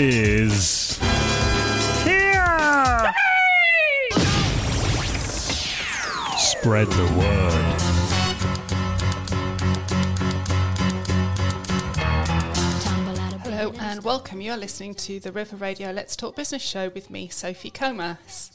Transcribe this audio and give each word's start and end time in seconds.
is 0.00 0.96
here. 2.04 3.12
Spread 6.36 6.86
the 6.86 7.02
word. 7.18 7.80
Hello 13.42 13.72
and 13.80 14.04
welcome. 14.04 14.40
You're 14.40 14.56
listening 14.56 14.94
to 14.94 15.18
the 15.18 15.32
River 15.32 15.56
Radio 15.56 15.90
Let's 15.90 16.14
Talk 16.14 16.36
Business 16.36 16.62
Show 16.62 16.90
with 16.90 17.10
me, 17.10 17.26
Sophie 17.26 17.70
Comas. 17.70 18.52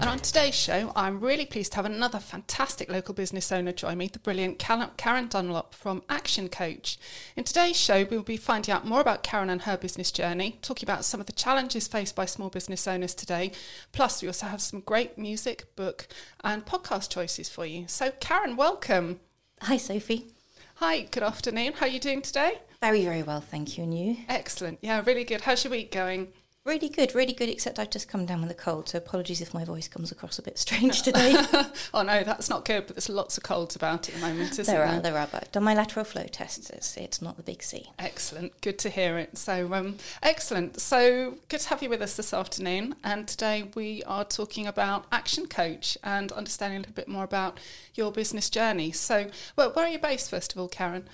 And 0.00 0.08
on 0.08 0.18
today's 0.18 0.54
show, 0.54 0.92
I'm 0.96 1.20
really 1.20 1.44
pleased 1.44 1.72
to 1.72 1.76
have 1.76 1.84
another 1.84 2.18
fantastic 2.18 2.90
local 2.90 3.12
business 3.12 3.52
owner 3.52 3.70
join 3.70 3.98
me, 3.98 4.06
the 4.06 4.18
brilliant 4.18 4.58
Karen 4.58 5.28
Dunlop 5.28 5.74
from 5.74 6.02
Action 6.08 6.48
Coach. 6.48 6.98
In 7.36 7.44
today's 7.44 7.76
show, 7.78 8.06
we'll 8.10 8.22
be 8.22 8.38
finding 8.38 8.74
out 8.74 8.86
more 8.86 9.02
about 9.02 9.22
Karen 9.22 9.50
and 9.50 9.60
her 9.60 9.76
business 9.76 10.10
journey, 10.10 10.58
talking 10.62 10.86
about 10.86 11.04
some 11.04 11.20
of 11.20 11.26
the 11.26 11.34
challenges 11.34 11.86
faced 11.86 12.16
by 12.16 12.24
small 12.24 12.48
business 12.48 12.88
owners 12.88 13.14
today. 13.14 13.52
Plus, 13.92 14.22
we 14.22 14.28
also 14.28 14.46
have 14.46 14.62
some 14.62 14.80
great 14.80 15.18
music, 15.18 15.76
book, 15.76 16.08
and 16.42 16.64
podcast 16.64 17.10
choices 17.10 17.50
for 17.50 17.66
you. 17.66 17.84
So, 17.86 18.10
Karen, 18.20 18.56
welcome. 18.56 19.20
Hi, 19.60 19.76
Sophie. 19.76 20.28
Hi, 20.76 21.02
good 21.10 21.22
afternoon. 21.22 21.74
How 21.74 21.84
are 21.84 21.90
you 21.90 22.00
doing 22.00 22.22
today? 22.22 22.54
Very, 22.80 23.04
very 23.04 23.22
well, 23.22 23.42
thank 23.42 23.76
you. 23.76 23.84
And 23.84 23.98
you? 23.98 24.16
Excellent. 24.30 24.78
Yeah, 24.80 25.02
really 25.04 25.24
good. 25.24 25.42
How's 25.42 25.62
your 25.62 25.72
week 25.72 25.92
going? 25.92 26.28
Really 26.70 26.88
good, 26.88 27.16
really 27.16 27.32
good, 27.32 27.48
except 27.48 27.80
I've 27.80 27.90
just 27.90 28.06
come 28.06 28.26
down 28.26 28.42
with 28.42 28.50
a 28.52 28.54
cold, 28.54 28.90
so 28.90 28.98
apologies 28.98 29.40
if 29.40 29.52
my 29.52 29.64
voice 29.64 29.88
comes 29.88 30.12
across 30.12 30.38
a 30.38 30.42
bit 30.42 30.56
strange 30.56 31.02
today. 31.02 31.34
oh 31.92 32.02
no, 32.02 32.22
that's 32.22 32.48
not 32.48 32.64
good. 32.64 32.86
But 32.86 32.94
there's 32.94 33.08
lots 33.08 33.36
of 33.36 33.42
colds 33.42 33.74
about 33.74 34.08
at 34.08 34.14
the 34.14 34.20
moment, 34.20 34.52
isn't 34.52 34.66
there 34.66 34.86
there? 34.86 34.98
are, 34.98 35.00
there 35.00 35.18
are, 35.18 35.26
but 35.32 35.42
I've 35.42 35.50
done 35.50 35.64
my 35.64 35.74
lateral 35.74 36.04
flow 36.04 36.26
tests. 36.30 36.70
It's, 36.70 36.96
it's 36.96 37.20
not 37.20 37.36
the 37.36 37.42
big 37.42 37.64
C. 37.64 37.90
Excellent. 37.98 38.60
Good 38.60 38.78
to 38.78 38.88
hear 38.88 39.18
it. 39.18 39.36
So, 39.36 39.74
um, 39.74 39.96
excellent. 40.22 40.80
So, 40.80 41.38
good 41.48 41.58
to 41.58 41.68
have 41.70 41.82
you 41.82 41.90
with 41.90 42.02
us 42.02 42.14
this 42.14 42.32
afternoon. 42.32 42.94
And 43.02 43.26
today 43.26 43.68
we 43.74 44.04
are 44.04 44.24
talking 44.24 44.68
about 44.68 45.06
Action 45.10 45.46
Coach 45.48 45.98
and 46.04 46.30
understanding 46.30 46.76
a 46.76 46.80
little 46.82 46.94
bit 46.94 47.08
more 47.08 47.24
about 47.24 47.58
your 47.96 48.12
business 48.12 48.48
journey. 48.48 48.92
So, 48.92 49.28
well, 49.56 49.72
where 49.72 49.86
are 49.86 49.90
you 49.90 49.98
based, 49.98 50.30
first 50.30 50.52
of 50.52 50.60
all, 50.60 50.68
Karen? 50.68 51.08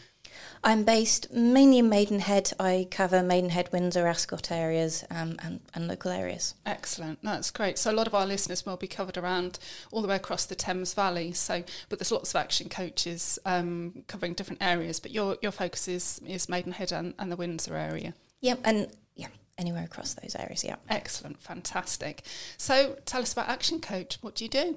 I'm 0.65 0.84
based 0.84 1.33
mainly 1.33 1.79
in 1.79 1.89
Maidenhead. 1.89 2.53
I 2.59 2.89
cover 2.91 3.23
Maidenhead, 3.23 3.70
Windsor, 3.73 4.06
Ascot 4.06 4.51
areas 4.51 5.05
um, 5.11 5.37
and, 5.42 5.61
and 5.75 5.89
local 5.89 6.11
areas. 6.11 6.55
Excellent. 6.65 7.23
That's 7.23 7.51
great. 7.51 7.79
So 7.79 7.91
a 7.91 7.95
lot 7.95 8.06
of 8.06 8.15
our 8.15 8.27
listeners 8.27 8.67
will 8.67 8.77
be 8.77 8.89
covered 8.89 9.17
around 9.17 9.59
all 9.92 10.03
the 10.03 10.09
way 10.09 10.17
across 10.17 10.45
the 10.45 10.55
Thames 10.55 10.95
Valley. 10.95 11.33
So, 11.33 11.62
but 11.89 11.98
there's 11.98 12.12
lots 12.12 12.34
of 12.34 12.41
action 12.41 12.69
coaches 12.69 13.39
um, 13.45 14.05
covering 14.07 14.34
different 14.34 14.62
areas. 14.62 15.01
But 15.01 15.12
your 15.12 15.37
your 15.42 15.53
focus 15.53 15.89
is 15.89 16.20
is 16.27 16.48
Maidenhead 16.48 16.92
and, 16.92 17.14
and 17.19 17.31
the 17.31 17.37
Windsor 17.37 17.77
area. 17.77 18.14
Yep, 18.41 18.61
and 18.64 18.89
yeah, 19.14 19.29
anywhere 19.59 19.84
across 19.84 20.14
those 20.14 20.34
areas, 20.34 20.64
yeah. 20.64 20.77
Excellent. 20.89 21.41
Fantastic. 21.41 22.23
So 22.57 22.97
tell 23.07 23.23
us 23.23 23.33
about 23.33 23.48
Action 23.48 23.81
Coach. 23.81 24.19
What 24.20 24.34
do 24.34 24.45
you 24.45 24.51
do? 24.51 24.77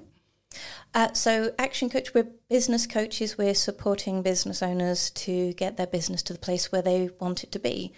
Uh, 0.92 1.12
so, 1.12 1.52
Action 1.58 1.88
Coach, 1.88 2.14
we're 2.14 2.28
business 2.48 2.86
coaches. 2.86 3.38
We're 3.38 3.54
supporting 3.54 4.22
business 4.22 4.62
owners 4.62 5.10
to 5.10 5.52
get 5.54 5.76
their 5.76 5.86
business 5.86 6.22
to 6.24 6.32
the 6.32 6.38
place 6.38 6.72
where 6.72 6.82
they 6.82 7.10
want 7.20 7.44
it 7.44 7.52
to 7.52 7.58
be. 7.58 7.92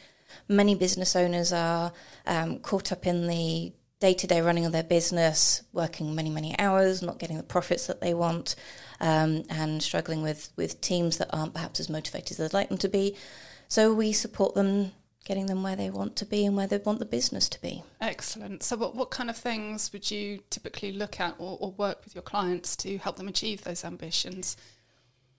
Many 0.48 0.74
business 0.74 1.16
owners 1.16 1.52
are 1.52 1.92
um, 2.26 2.58
caught 2.58 2.92
up 2.92 3.06
in 3.06 3.26
the 3.28 3.72
day 3.98 4.12
to 4.14 4.26
day 4.26 4.40
running 4.40 4.66
of 4.66 4.72
their 4.72 4.82
business, 4.82 5.62
working 5.72 6.14
many, 6.14 6.28
many 6.28 6.58
hours, 6.58 7.02
not 7.02 7.18
getting 7.18 7.38
the 7.38 7.42
profits 7.42 7.86
that 7.86 8.00
they 8.00 8.12
want, 8.12 8.56
um, 9.00 9.44
and 9.48 9.82
struggling 9.82 10.22
with, 10.22 10.50
with 10.56 10.80
teams 10.80 11.16
that 11.18 11.30
aren't 11.32 11.54
perhaps 11.54 11.80
as 11.80 11.88
motivated 11.88 12.32
as 12.32 12.36
they'd 12.36 12.52
like 12.52 12.68
them 12.68 12.78
to 12.78 12.88
be. 12.88 13.16
So, 13.68 13.94
we 13.94 14.12
support 14.12 14.54
them 14.54 14.92
getting 15.24 15.46
them 15.46 15.62
where 15.62 15.76
they 15.76 15.90
want 15.90 16.16
to 16.16 16.26
be 16.26 16.44
and 16.44 16.56
where 16.56 16.66
they 16.66 16.78
want 16.78 16.98
the 16.98 17.04
business 17.04 17.48
to 17.48 17.60
be. 17.60 17.82
Excellent. 18.00 18.62
So, 18.62 18.76
what, 18.76 18.94
what 18.94 19.10
kind 19.10 19.30
of 19.30 19.36
things 19.36 19.92
would 19.92 20.10
you 20.10 20.40
typically 20.50 20.92
look 20.92 21.20
at 21.20 21.34
or, 21.38 21.58
or 21.60 21.70
work 21.72 22.04
with 22.04 22.14
your 22.14 22.22
clients 22.22 22.76
to 22.76 22.98
help 22.98 23.16
them 23.16 23.28
achieve 23.28 23.62
those 23.62 23.84
ambitions? 23.84 24.56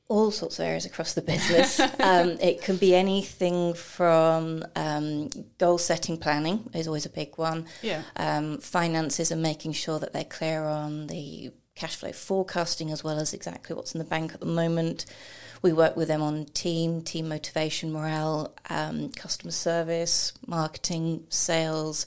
all 0.10 0.32
sorts 0.32 0.60
of 0.60 0.66
areas 0.66 0.86
across 0.86 1.14
the 1.14 1.22
business. 1.22 1.80
um, 2.00 2.38
it 2.42 2.62
can 2.62 2.76
be 2.78 2.94
anything 2.94 3.74
from 3.74 4.64
um, 4.76 5.30
goal 5.58 5.78
setting 5.78 6.18
planning 6.18 6.70
is 6.74 6.88
always 6.88 7.06
a 7.06 7.10
big 7.10 7.38
one. 7.38 7.66
Yeah. 7.82 8.04
Um, 8.16 8.60
finances 8.60 9.32
and 9.32 9.42
making 9.42 9.74
sure 9.74 10.00
that 10.00 10.14
they're 10.14 10.24
clear 10.24 10.66
on 10.66 11.08
the 11.08 11.52
cash 11.76 11.96
flow 11.96 12.12
forecasting 12.12 12.92
as 12.92 13.04
well 13.04 13.18
as 13.18 13.34
exactly 13.34 13.76
what's 13.76 13.96
in 13.96 14.00
the 14.00 14.06
bank 14.06 14.34
at 14.34 14.40
the 14.40 14.46
moment. 14.46 15.06
We 15.64 15.74
work 15.74 15.96
with 15.96 16.10
them 16.10 16.22
on 16.22 16.46
team, 16.54 17.02
team 17.02 17.30
motivation, 17.30 17.92
morale, 17.92 18.54
um, 18.70 19.10
customer 19.10 19.52
service, 19.52 20.34
marketing, 20.46 21.26
sales, 21.30 22.06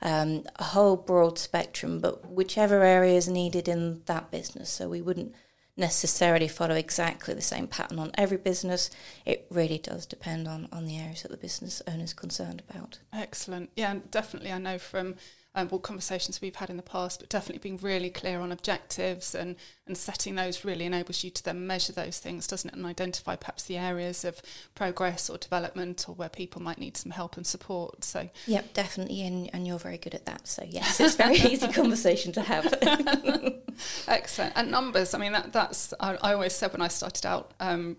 um, 0.00 0.44
a 0.56 0.64
whole 0.64 0.96
broad 0.96 1.38
spectrum, 1.38 2.00
but 2.00 2.30
whichever 2.30 2.82
area 2.82 3.14
is 3.14 3.28
needed 3.28 3.68
in 3.68 4.02
that 4.06 4.30
business. 4.30 4.70
So 4.70 4.88
we 4.88 5.02
wouldn't 5.02 5.34
necessarily 5.76 6.48
follow 6.48 6.74
exactly 6.74 7.34
the 7.34 7.40
same 7.40 7.66
pattern 7.66 7.98
on 7.98 8.12
every 8.14 8.36
business. 8.36 8.90
It 9.26 9.46
really 9.50 9.78
does 9.78 10.06
depend 10.06 10.46
on, 10.46 10.68
on 10.72 10.86
the 10.86 10.98
areas 10.98 11.22
that 11.22 11.30
the 11.30 11.36
business 11.36 11.82
owner 11.88 12.04
is 12.04 12.14
concerned 12.14 12.62
about. 12.68 12.98
Excellent. 13.12 13.70
Yeah, 13.74 13.96
definitely. 14.10 14.52
I 14.52 14.58
know 14.58 14.78
from 14.78 15.16
um, 15.54 15.68
conversations 15.80 16.40
we've 16.40 16.56
had 16.56 16.70
in 16.70 16.76
the 16.76 16.82
past, 16.82 17.20
but 17.20 17.28
definitely 17.28 17.58
being 17.58 17.78
really 17.82 18.08
clear 18.08 18.40
on 18.40 18.52
objectives 18.52 19.34
and, 19.34 19.56
and 19.86 19.98
setting 19.98 20.34
those 20.34 20.64
really 20.64 20.86
enables 20.86 21.22
you 21.22 21.30
to 21.30 21.44
then 21.44 21.66
measure 21.66 21.92
those 21.92 22.18
things, 22.18 22.46
doesn't 22.46 22.70
it? 22.70 22.76
And 22.76 22.86
identify 22.86 23.36
perhaps 23.36 23.64
the 23.64 23.76
areas 23.76 24.24
of 24.24 24.40
progress 24.74 25.28
or 25.28 25.36
development 25.36 26.06
or 26.08 26.14
where 26.14 26.30
people 26.30 26.62
might 26.62 26.78
need 26.78 26.96
some 26.96 27.12
help 27.12 27.36
and 27.36 27.46
support. 27.46 28.02
So, 28.04 28.30
Yep, 28.46 28.72
definitely. 28.72 29.22
And, 29.22 29.50
and 29.52 29.66
you're 29.66 29.78
very 29.78 29.98
good 29.98 30.14
at 30.14 30.24
that. 30.24 30.48
So, 30.48 30.64
yes, 30.66 30.98
it's 31.00 31.14
a 31.14 31.18
very 31.18 31.36
easy 31.52 31.68
conversation 31.68 32.32
to 32.32 32.40
have. 32.40 32.72
excellent. 34.08 34.54
And 34.56 34.70
numbers, 34.70 35.12
I 35.12 35.18
mean, 35.18 35.32
that, 35.32 35.52
that's, 35.52 35.92
I, 36.00 36.16
I 36.16 36.32
always 36.32 36.54
said 36.54 36.72
when 36.72 36.82
I 36.82 36.88
started 36.88 37.26
out, 37.26 37.52
um, 37.60 37.98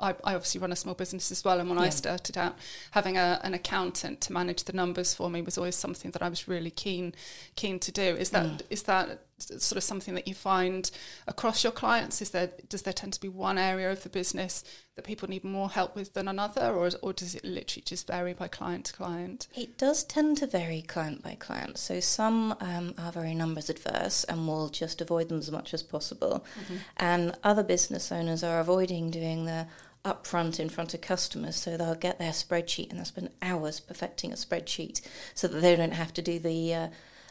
I, 0.00 0.10
I, 0.24 0.34
obviously 0.34 0.60
run 0.60 0.72
a 0.72 0.76
small 0.76 0.94
business 0.94 1.30
as 1.30 1.44
well, 1.44 1.60
and 1.60 1.68
when 1.68 1.78
yeah. 1.78 1.84
I 1.84 1.88
started 1.90 2.36
out, 2.36 2.56
having 2.92 3.16
a, 3.16 3.40
an 3.44 3.54
accountant 3.54 4.20
to 4.22 4.32
manage 4.32 4.64
the 4.64 4.72
numbers 4.72 5.14
for 5.14 5.30
me 5.30 5.42
was 5.42 5.56
always 5.56 5.76
something 5.76 6.10
that 6.12 6.22
I 6.22 6.28
was 6.28 6.48
really 6.48 6.70
keen 6.70 7.14
keen 7.56 7.78
to 7.80 7.92
do. 7.92 8.02
Is 8.02 8.30
that 8.30 8.46
mm. 8.46 8.60
is 8.70 8.82
that 8.84 9.20
sort 9.38 9.76
of 9.76 9.82
something 9.82 10.14
that 10.14 10.28
you 10.28 10.34
find 10.34 10.90
across 11.26 11.64
your 11.64 11.72
clients? 11.72 12.22
Is 12.22 12.30
there 12.30 12.50
does 12.68 12.82
there 12.82 12.92
tend 12.92 13.12
to 13.14 13.20
be 13.20 13.28
one 13.28 13.58
area 13.58 13.90
of 13.90 14.02
the 14.02 14.08
business 14.08 14.64
that 14.96 15.04
people 15.04 15.28
need 15.28 15.44
more 15.44 15.70
help 15.70 15.96
with 15.96 16.14
than 16.14 16.28
another, 16.28 16.72
or 16.72 16.90
or 17.02 17.12
does 17.12 17.34
it 17.34 17.44
literally 17.44 17.82
just 17.84 18.06
vary 18.06 18.32
by 18.32 18.48
client 18.48 18.86
to 18.86 18.92
client? 18.92 19.48
It 19.56 19.78
does 19.78 20.04
tend 20.04 20.38
to 20.38 20.46
vary 20.46 20.82
client 20.82 21.22
by 21.22 21.36
client. 21.36 21.78
So 21.78 22.00
some 22.00 22.56
um, 22.60 22.94
are 22.98 23.12
very 23.12 23.34
numbers 23.34 23.70
adverse 23.70 24.24
and 24.24 24.46
will 24.46 24.68
just 24.68 25.00
avoid 25.00 25.28
them 25.28 25.38
as 25.38 25.50
much 25.50 25.74
as 25.74 25.82
possible, 25.82 26.44
mm-hmm. 26.60 26.76
and 26.96 27.36
other 27.42 27.62
business 27.62 28.10
owners 28.10 28.42
are 28.42 28.60
avoiding 28.60 29.10
doing 29.10 29.44
the 29.46 29.66
upfront 30.04 30.60
in 30.60 30.68
front 30.68 30.92
of 30.92 31.00
customers 31.00 31.56
so 31.56 31.76
they'll 31.76 31.94
get 31.94 32.18
their 32.18 32.30
spreadsheet 32.30 32.90
and 32.90 32.98
they'll 32.98 33.06
spend 33.06 33.30
hours 33.40 33.80
perfecting 33.80 34.32
a 34.32 34.36
spreadsheet 34.36 35.00
so 35.34 35.48
that 35.48 35.60
they 35.60 35.74
don't 35.74 35.94
have 35.94 36.12
to 36.12 36.20
do 36.20 36.38
the 36.38 36.74
uh, 36.74 36.88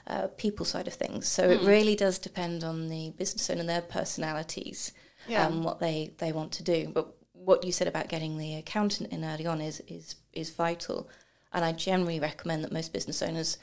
uh, 0.08 0.28
people 0.38 0.66
side 0.66 0.88
of 0.88 0.94
things 0.94 1.28
so 1.28 1.48
mm. 1.48 1.52
it 1.52 1.62
really 1.62 1.96
does 1.96 2.18
depend 2.18 2.64
on 2.64 2.90
the 2.90 3.12
business 3.18 3.50
owner 3.50 3.60
and 3.60 3.70
their 3.70 3.82
personalities 3.82 4.92
yeah. 5.28 5.46
um, 5.46 5.64
what 5.64 5.80
they, 5.80 6.14
they 6.18 6.32
want 6.32 6.52
to 6.52 6.64
do 6.64 6.90
but 6.94 7.14
what 7.34 7.64
you 7.64 7.72
said 7.72 7.88
about 7.88 8.10
getting 8.10 8.38
the 8.38 8.56
accountant 8.56 9.12
in 9.12 9.24
early 9.24 9.46
on 9.46 9.62
is, 9.62 9.82
is 9.88 10.16
is 10.34 10.50
vital 10.50 11.08
and 11.54 11.64
I 11.64 11.72
generally 11.72 12.20
recommend 12.20 12.64
that 12.64 12.72
most 12.72 12.92
business 12.92 13.22
owners 13.22 13.58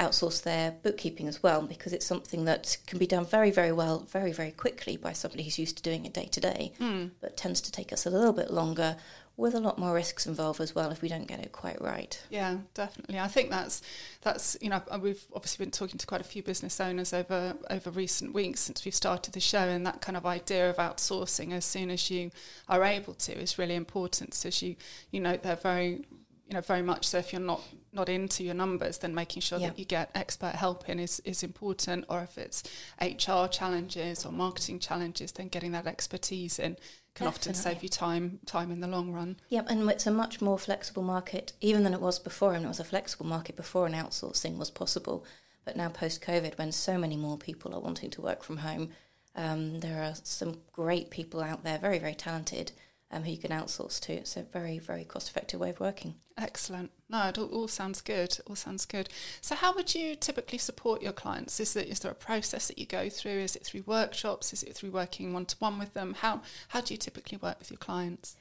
outsource 0.00 0.42
their 0.42 0.72
bookkeeping 0.82 1.26
as 1.26 1.42
well 1.42 1.62
because 1.62 1.92
it's 1.92 2.06
something 2.06 2.44
that 2.44 2.76
can 2.86 2.98
be 2.98 3.06
done 3.06 3.24
very, 3.24 3.50
very 3.50 3.72
well, 3.72 4.00
very, 4.00 4.32
very 4.32 4.50
quickly 4.50 4.96
by 4.96 5.12
somebody 5.12 5.42
who's 5.42 5.58
used 5.58 5.76
to 5.78 5.82
doing 5.82 6.04
it 6.04 6.12
day 6.12 6.26
to 6.26 6.40
day, 6.40 6.72
hmm. 6.78 7.06
but 7.20 7.36
tends 7.36 7.60
to 7.62 7.72
take 7.72 7.92
us 7.92 8.04
a 8.04 8.10
little 8.10 8.32
bit 8.32 8.50
longer 8.50 8.96
with 9.38 9.54
a 9.54 9.60
lot 9.60 9.78
more 9.78 9.94
risks 9.94 10.26
involved 10.26 10.60
as 10.60 10.74
well 10.74 10.90
if 10.90 11.02
we 11.02 11.08
don't 11.08 11.26
get 11.26 11.40
it 11.40 11.52
quite 11.52 11.80
right. 11.80 12.22
Yeah, 12.30 12.58
definitely. 12.74 13.18
I 13.18 13.28
think 13.28 13.50
that's 13.50 13.82
that's 14.22 14.56
you 14.60 14.70
know 14.70 14.82
uh, 14.90 14.98
we've 15.00 15.22
obviously 15.34 15.64
been 15.64 15.70
talking 15.70 15.98
to 15.98 16.06
quite 16.06 16.22
a 16.22 16.24
few 16.24 16.42
business 16.42 16.80
owners 16.80 17.12
over 17.12 17.54
over 17.68 17.90
recent 17.90 18.32
weeks 18.32 18.60
since 18.60 18.84
we've 18.84 18.94
started 18.94 19.34
the 19.34 19.40
show, 19.40 19.58
and 19.58 19.86
that 19.86 20.00
kind 20.00 20.16
of 20.16 20.24
idea 20.24 20.70
of 20.70 20.76
outsourcing 20.76 21.52
as 21.52 21.64
soon 21.64 21.90
as 21.90 22.10
you 22.10 22.30
are 22.68 22.82
able 22.82 23.14
to 23.14 23.32
is 23.32 23.58
really 23.58 23.74
important. 23.74 24.32
So 24.32 24.48
as 24.48 24.62
you 24.62 24.76
you 25.10 25.20
know 25.20 25.36
they're 25.36 25.56
very 25.56 26.06
you 26.48 26.54
know 26.54 26.60
very 26.62 26.82
much 26.82 27.06
so 27.06 27.18
if 27.18 27.32
you're 27.32 27.42
not 27.42 27.60
not 27.96 28.08
into 28.08 28.44
your 28.44 28.54
numbers 28.54 28.98
then 28.98 29.14
making 29.14 29.42
sure 29.42 29.58
yeah. 29.58 29.68
that 29.68 29.78
you 29.78 29.84
get 29.84 30.10
expert 30.14 30.54
help 30.54 30.88
in 30.88 31.00
is 31.00 31.20
is 31.24 31.42
important 31.42 32.04
or 32.08 32.22
if 32.22 32.38
it's 32.38 32.62
HR 33.00 33.46
challenges 33.48 34.24
or 34.24 34.30
marketing 34.30 34.78
challenges 34.78 35.32
then 35.32 35.48
getting 35.48 35.72
that 35.72 35.86
expertise 35.86 36.58
in 36.58 36.76
can 37.16 37.24
Definitely. 37.24 37.50
often 37.50 37.54
save 37.54 37.82
you 37.82 37.88
time 37.88 38.38
time 38.44 38.70
in 38.70 38.80
the 38.80 38.86
long 38.86 39.10
run. 39.10 39.36
Yep, 39.48 39.70
and 39.70 39.90
it's 39.90 40.06
a 40.06 40.10
much 40.10 40.42
more 40.42 40.58
flexible 40.58 41.02
market 41.02 41.54
even 41.62 41.82
than 41.82 41.94
it 41.94 42.00
was 42.00 42.18
before 42.18 42.52
and 42.52 42.64
it 42.64 42.68
was 42.68 42.80
a 42.80 42.84
flexible 42.84 43.26
market 43.26 43.56
before 43.56 43.86
and 43.86 43.94
outsourcing 43.94 44.58
was 44.58 44.70
possible 44.70 45.24
but 45.64 45.76
now 45.76 45.88
post 45.88 46.22
covid 46.22 46.56
when 46.58 46.72
so 46.72 46.96
many 46.98 47.16
more 47.16 47.38
people 47.38 47.74
are 47.74 47.80
wanting 47.80 48.10
to 48.10 48.20
work 48.20 48.42
from 48.42 48.58
home 48.58 48.90
um, 49.34 49.80
there 49.80 50.02
are 50.02 50.14
some 50.22 50.58
great 50.72 51.10
people 51.10 51.42
out 51.42 51.64
there 51.64 51.78
very 51.78 51.98
very 51.98 52.14
talented 52.14 52.72
um, 53.10 53.22
who 53.22 53.30
you 53.30 53.38
can 53.38 53.50
outsource 53.50 54.00
to. 54.00 54.12
It's 54.12 54.36
a 54.36 54.42
very, 54.42 54.78
very 54.78 55.04
cost 55.04 55.28
effective 55.30 55.60
way 55.60 55.70
of 55.70 55.80
working. 55.80 56.14
Excellent. 56.38 56.90
No, 57.08 57.28
it 57.28 57.38
all, 57.38 57.46
all 57.46 57.68
sounds 57.68 58.00
good. 58.00 58.38
All 58.46 58.56
sounds 58.56 58.84
good. 58.84 59.08
So, 59.40 59.54
how 59.54 59.74
would 59.74 59.94
you 59.94 60.14
typically 60.16 60.58
support 60.58 61.02
your 61.02 61.12
clients? 61.12 61.60
Is 61.60 61.74
there, 61.74 61.84
is 61.84 62.00
there 62.00 62.12
a 62.12 62.16
process 62.16 62.68
that 62.68 62.78
you 62.78 62.86
go 62.86 63.08
through? 63.08 63.38
Is 63.38 63.56
it 63.56 63.64
through 63.64 63.84
workshops? 63.86 64.52
Is 64.52 64.62
it 64.62 64.74
through 64.74 64.90
working 64.90 65.32
one 65.32 65.46
to 65.46 65.56
one 65.58 65.78
with 65.78 65.94
them? 65.94 66.14
How 66.14 66.42
how 66.68 66.80
do 66.80 66.92
you 66.94 66.98
typically 66.98 67.38
work 67.38 67.58
with 67.58 67.70
your 67.70 67.78
clients? 67.78 68.36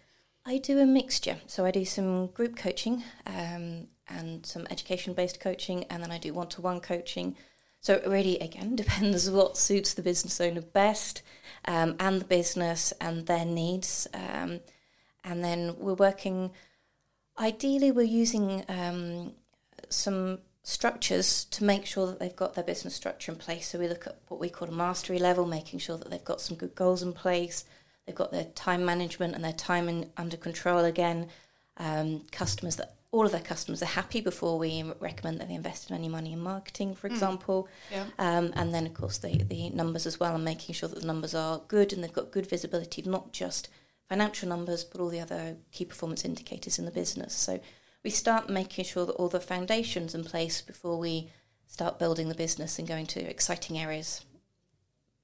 I 0.45 0.57
do 0.57 0.79
a 0.79 0.85
mixture. 0.85 1.37
So 1.47 1.65
I 1.65 1.71
do 1.71 1.85
some 1.85 2.27
group 2.27 2.55
coaching 2.55 3.03
um, 3.25 3.87
and 4.07 4.45
some 4.45 4.67
education 4.69 5.13
based 5.13 5.39
coaching, 5.39 5.85
and 5.85 6.03
then 6.03 6.11
I 6.11 6.17
do 6.17 6.33
one 6.33 6.47
to 6.49 6.61
one 6.61 6.81
coaching. 6.81 7.35
So 7.79 7.93
it 7.93 8.07
really, 8.07 8.39
again, 8.39 8.75
depends 8.75 9.29
what 9.29 9.57
suits 9.57 9.93
the 9.93 10.01
business 10.01 10.41
owner 10.41 10.61
best 10.61 11.21
um, 11.67 11.95
and 11.99 12.21
the 12.21 12.25
business 12.25 12.93
and 12.99 13.25
their 13.25 13.45
needs. 13.45 14.07
Um, 14.13 14.59
and 15.23 15.43
then 15.43 15.75
we're 15.77 15.93
working, 15.93 16.51
ideally, 17.39 17.91
we're 17.91 18.03
using 18.03 18.63
um, 18.67 19.33
some 19.89 20.39
structures 20.63 21.45
to 21.45 21.63
make 21.63 21.85
sure 21.85 22.07
that 22.07 22.19
they've 22.19 22.35
got 22.35 22.53
their 22.53 22.63
business 22.63 22.95
structure 22.95 23.31
in 23.31 23.37
place. 23.37 23.69
So 23.69 23.79
we 23.79 23.87
look 23.87 24.07
at 24.07 24.17
what 24.27 24.39
we 24.39 24.49
call 24.49 24.67
a 24.67 24.71
mastery 24.71 25.19
level, 25.19 25.45
making 25.45 25.79
sure 25.79 25.97
that 25.97 26.09
they've 26.09 26.23
got 26.23 26.41
some 26.41 26.57
good 26.57 26.75
goals 26.75 27.01
in 27.01 27.13
place 27.13 27.65
They've 28.05 28.15
got 28.15 28.31
their 28.31 28.45
time 28.45 28.85
management 28.85 29.35
and 29.35 29.43
their 29.43 29.53
time 29.53 29.89
in, 29.89 30.11
under 30.15 30.37
control 30.37 30.85
again. 30.85 31.29
Um, 31.77 32.23
customers 32.31 32.77
that 32.77 32.94
all 33.15 33.25
of 33.25 33.31
their 33.31 33.39
customers 33.39 33.81
are 33.81 33.85
happy 33.85 34.19
before 34.19 34.59
we 34.59 34.83
recommend 34.99 35.39
that 35.39 35.47
they 35.47 35.53
invest 35.53 35.89
any 35.89 36.09
money 36.09 36.33
in 36.33 36.39
marketing, 36.39 36.93
for 36.93 37.07
mm. 37.07 37.13
example. 37.13 37.69
Yeah. 37.89 38.03
Um, 38.19 38.51
and 38.57 38.73
then, 38.73 38.85
of 38.85 38.93
course, 38.93 39.19
the, 39.19 39.37
the 39.37 39.69
numbers 39.69 40.05
as 40.05 40.19
well, 40.19 40.35
and 40.35 40.43
making 40.43 40.75
sure 40.75 40.89
that 40.89 40.99
the 40.99 41.07
numbers 41.07 41.33
are 41.33 41.61
good 41.69 41.93
and 41.93 42.03
they've 42.03 42.11
got 42.11 42.31
good 42.31 42.45
visibility, 42.45 43.01
not 43.03 43.31
just 43.31 43.69
financial 44.09 44.49
numbers, 44.49 44.83
but 44.83 44.99
all 44.99 45.07
the 45.07 45.21
other 45.21 45.55
key 45.71 45.85
performance 45.85 46.25
indicators 46.25 46.77
in 46.77 46.83
the 46.83 46.91
business. 46.91 47.33
So 47.33 47.61
we 48.03 48.09
start 48.09 48.49
making 48.49 48.83
sure 48.83 49.05
that 49.05 49.13
all 49.13 49.29
the 49.29 49.39
foundations 49.39 50.13
in 50.13 50.25
place 50.25 50.59
before 50.59 50.99
we 50.99 51.31
start 51.67 51.97
building 51.97 52.27
the 52.27 52.35
business 52.35 52.77
and 52.77 52.85
going 52.85 53.05
to 53.07 53.21
exciting 53.21 53.77
areas 53.77 54.25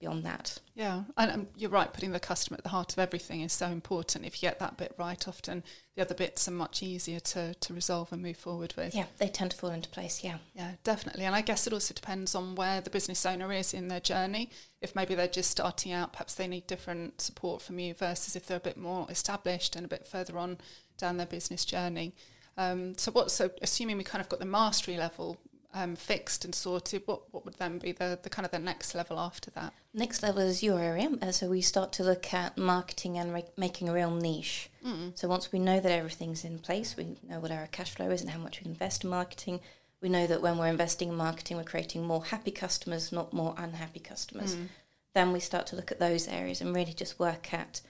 beyond 0.01 0.25
that. 0.25 0.59
Yeah, 0.73 1.03
and 1.15 1.31
um, 1.31 1.47
you're 1.55 1.69
right. 1.69 1.93
Putting 1.93 2.11
the 2.11 2.19
customer 2.19 2.57
at 2.57 2.63
the 2.63 2.69
heart 2.69 2.91
of 2.91 2.99
everything 2.99 3.41
is 3.41 3.53
so 3.53 3.67
important. 3.67 4.25
If 4.25 4.41
you 4.41 4.49
get 4.49 4.59
that 4.59 4.75
bit 4.75 4.93
right, 4.97 5.25
often 5.27 5.63
the 5.95 6.01
other 6.01 6.15
bits 6.15 6.47
are 6.47 6.51
much 6.51 6.81
easier 6.81 7.19
to, 7.19 7.53
to 7.53 7.73
resolve 7.73 8.11
and 8.11 8.21
move 8.21 8.37
forward 8.37 8.73
with. 8.75 8.95
Yeah, 8.95 9.05
they 9.19 9.27
tend 9.27 9.51
to 9.51 9.57
fall 9.57 9.69
into 9.69 9.89
place. 9.89 10.23
Yeah, 10.23 10.37
yeah, 10.55 10.71
definitely. 10.83 11.25
And 11.25 11.35
I 11.35 11.41
guess 11.41 11.67
it 11.67 11.73
also 11.73 11.93
depends 11.93 12.33
on 12.35 12.55
where 12.55 12.81
the 12.81 12.89
business 12.89 13.25
owner 13.25 13.53
is 13.53 13.73
in 13.73 13.87
their 13.87 13.99
journey. 13.99 14.49
If 14.81 14.95
maybe 14.95 15.13
they're 15.13 15.27
just 15.27 15.51
starting 15.51 15.93
out, 15.93 16.13
perhaps 16.13 16.33
they 16.33 16.47
need 16.47 16.65
different 16.67 17.21
support 17.21 17.61
from 17.61 17.77
you 17.79 17.93
versus 17.93 18.35
if 18.35 18.47
they're 18.47 18.57
a 18.57 18.61
bit 18.61 18.77
more 18.77 19.05
established 19.09 19.75
and 19.75 19.85
a 19.85 19.89
bit 19.89 20.07
further 20.07 20.37
on 20.37 20.57
down 20.97 21.17
their 21.17 21.27
business 21.27 21.63
journey. 21.63 22.13
Um, 22.57 22.97
so 22.97 23.11
what? 23.11 23.31
So 23.31 23.51
assuming 23.61 23.97
we 23.97 24.03
kind 24.03 24.21
of 24.21 24.29
got 24.29 24.39
the 24.39 24.45
mastery 24.45 24.97
level 24.97 25.37
um, 25.73 25.95
fixed 25.95 26.45
and 26.45 26.53
sorted, 26.53 27.03
what, 27.05 27.21
what 27.33 27.45
would 27.45 27.55
then 27.55 27.77
be 27.77 27.91
the, 27.91 28.19
the 28.21 28.29
kind 28.29 28.45
of 28.45 28.51
the 28.51 28.59
next 28.59 28.93
level 28.95 29.19
after 29.19 29.51
that? 29.51 29.73
Next 29.93 30.21
level 30.23 30.41
is 30.41 30.63
your 30.63 30.79
area. 30.79 31.09
Uh, 31.21 31.31
so 31.31 31.49
we 31.49 31.61
start 31.61 31.91
to 31.93 32.03
look 32.03 32.33
at 32.33 32.57
marketing 32.57 33.17
and 33.17 33.33
re- 33.33 33.45
making 33.57 33.89
a 33.89 33.93
real 33.93 34.11
niche. 34.11 34.69
Mm. 34.85 35.17
So 35.17 35.27
once 35.27 35.51
we 35.51 35.59
know 35.59 35.79
that 35.79 35.91
everything's 35.91 36.43
in 36.43 36.59
place, 36.59 36.95
we 36.97 37.17
know 37.27 37.39
what 37.39 37.51
our 37.51 37.67
cash 37.67 37.95
flow 37.95 38.09
is 38.09 38.21
and 38.21 38.29
how 38.29 38.39
much 38.39 38.61
we 38.61 38.69
invest 38.69 39.03
in 39.03 39.09
marketing. 39.09 39.59
We 40.01 40.09
know 40.09 40.27
that 40.27 40.41
when 40.41 40.57
we're 40.57 40.67
investing 40.67 41.09
in 41.09 41.15
marketing, 41.15 41.57
we're 41.57 41.63
creating 41.63 42.05
more 42.05 42.25
happy 42.25 42.51
customers, 42.51 43.11
not 43.11 43.33
more 43.33 43.55
unhappy 43.57 43.99
customers. 43.99 44.55
Mm. 44.55 44.67
Then 45.13 45.31
we 45.33 45.39
start 45.39 45.67
to 45.67 45.75
look 45.75 45.91
at 45.91 45.99
those 45.99 46.27
areas 46.27 46.61
and 46.61 46.75
really 46.75 46.93
just 46.93 47.19
work 47.19 47.53
at 47.53 47.81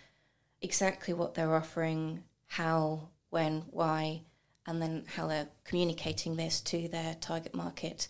exactly 0.62 1.14
what 1.14 1.36
they're 1.36 1.56
offering, 1.56 2.24
how, 2.48 3.10
when, 3.30 3.64
why, 3.72 4.22
and 4.72 4.82
then 4.82 5.04
how 5.16 5.28
they're 5.28 5.50
communicating 5.66 6.38
this 6.38 6.62
to 6.62 6.88
their 6.88 7.16
target 7.16 7.54
market 7.54 8.08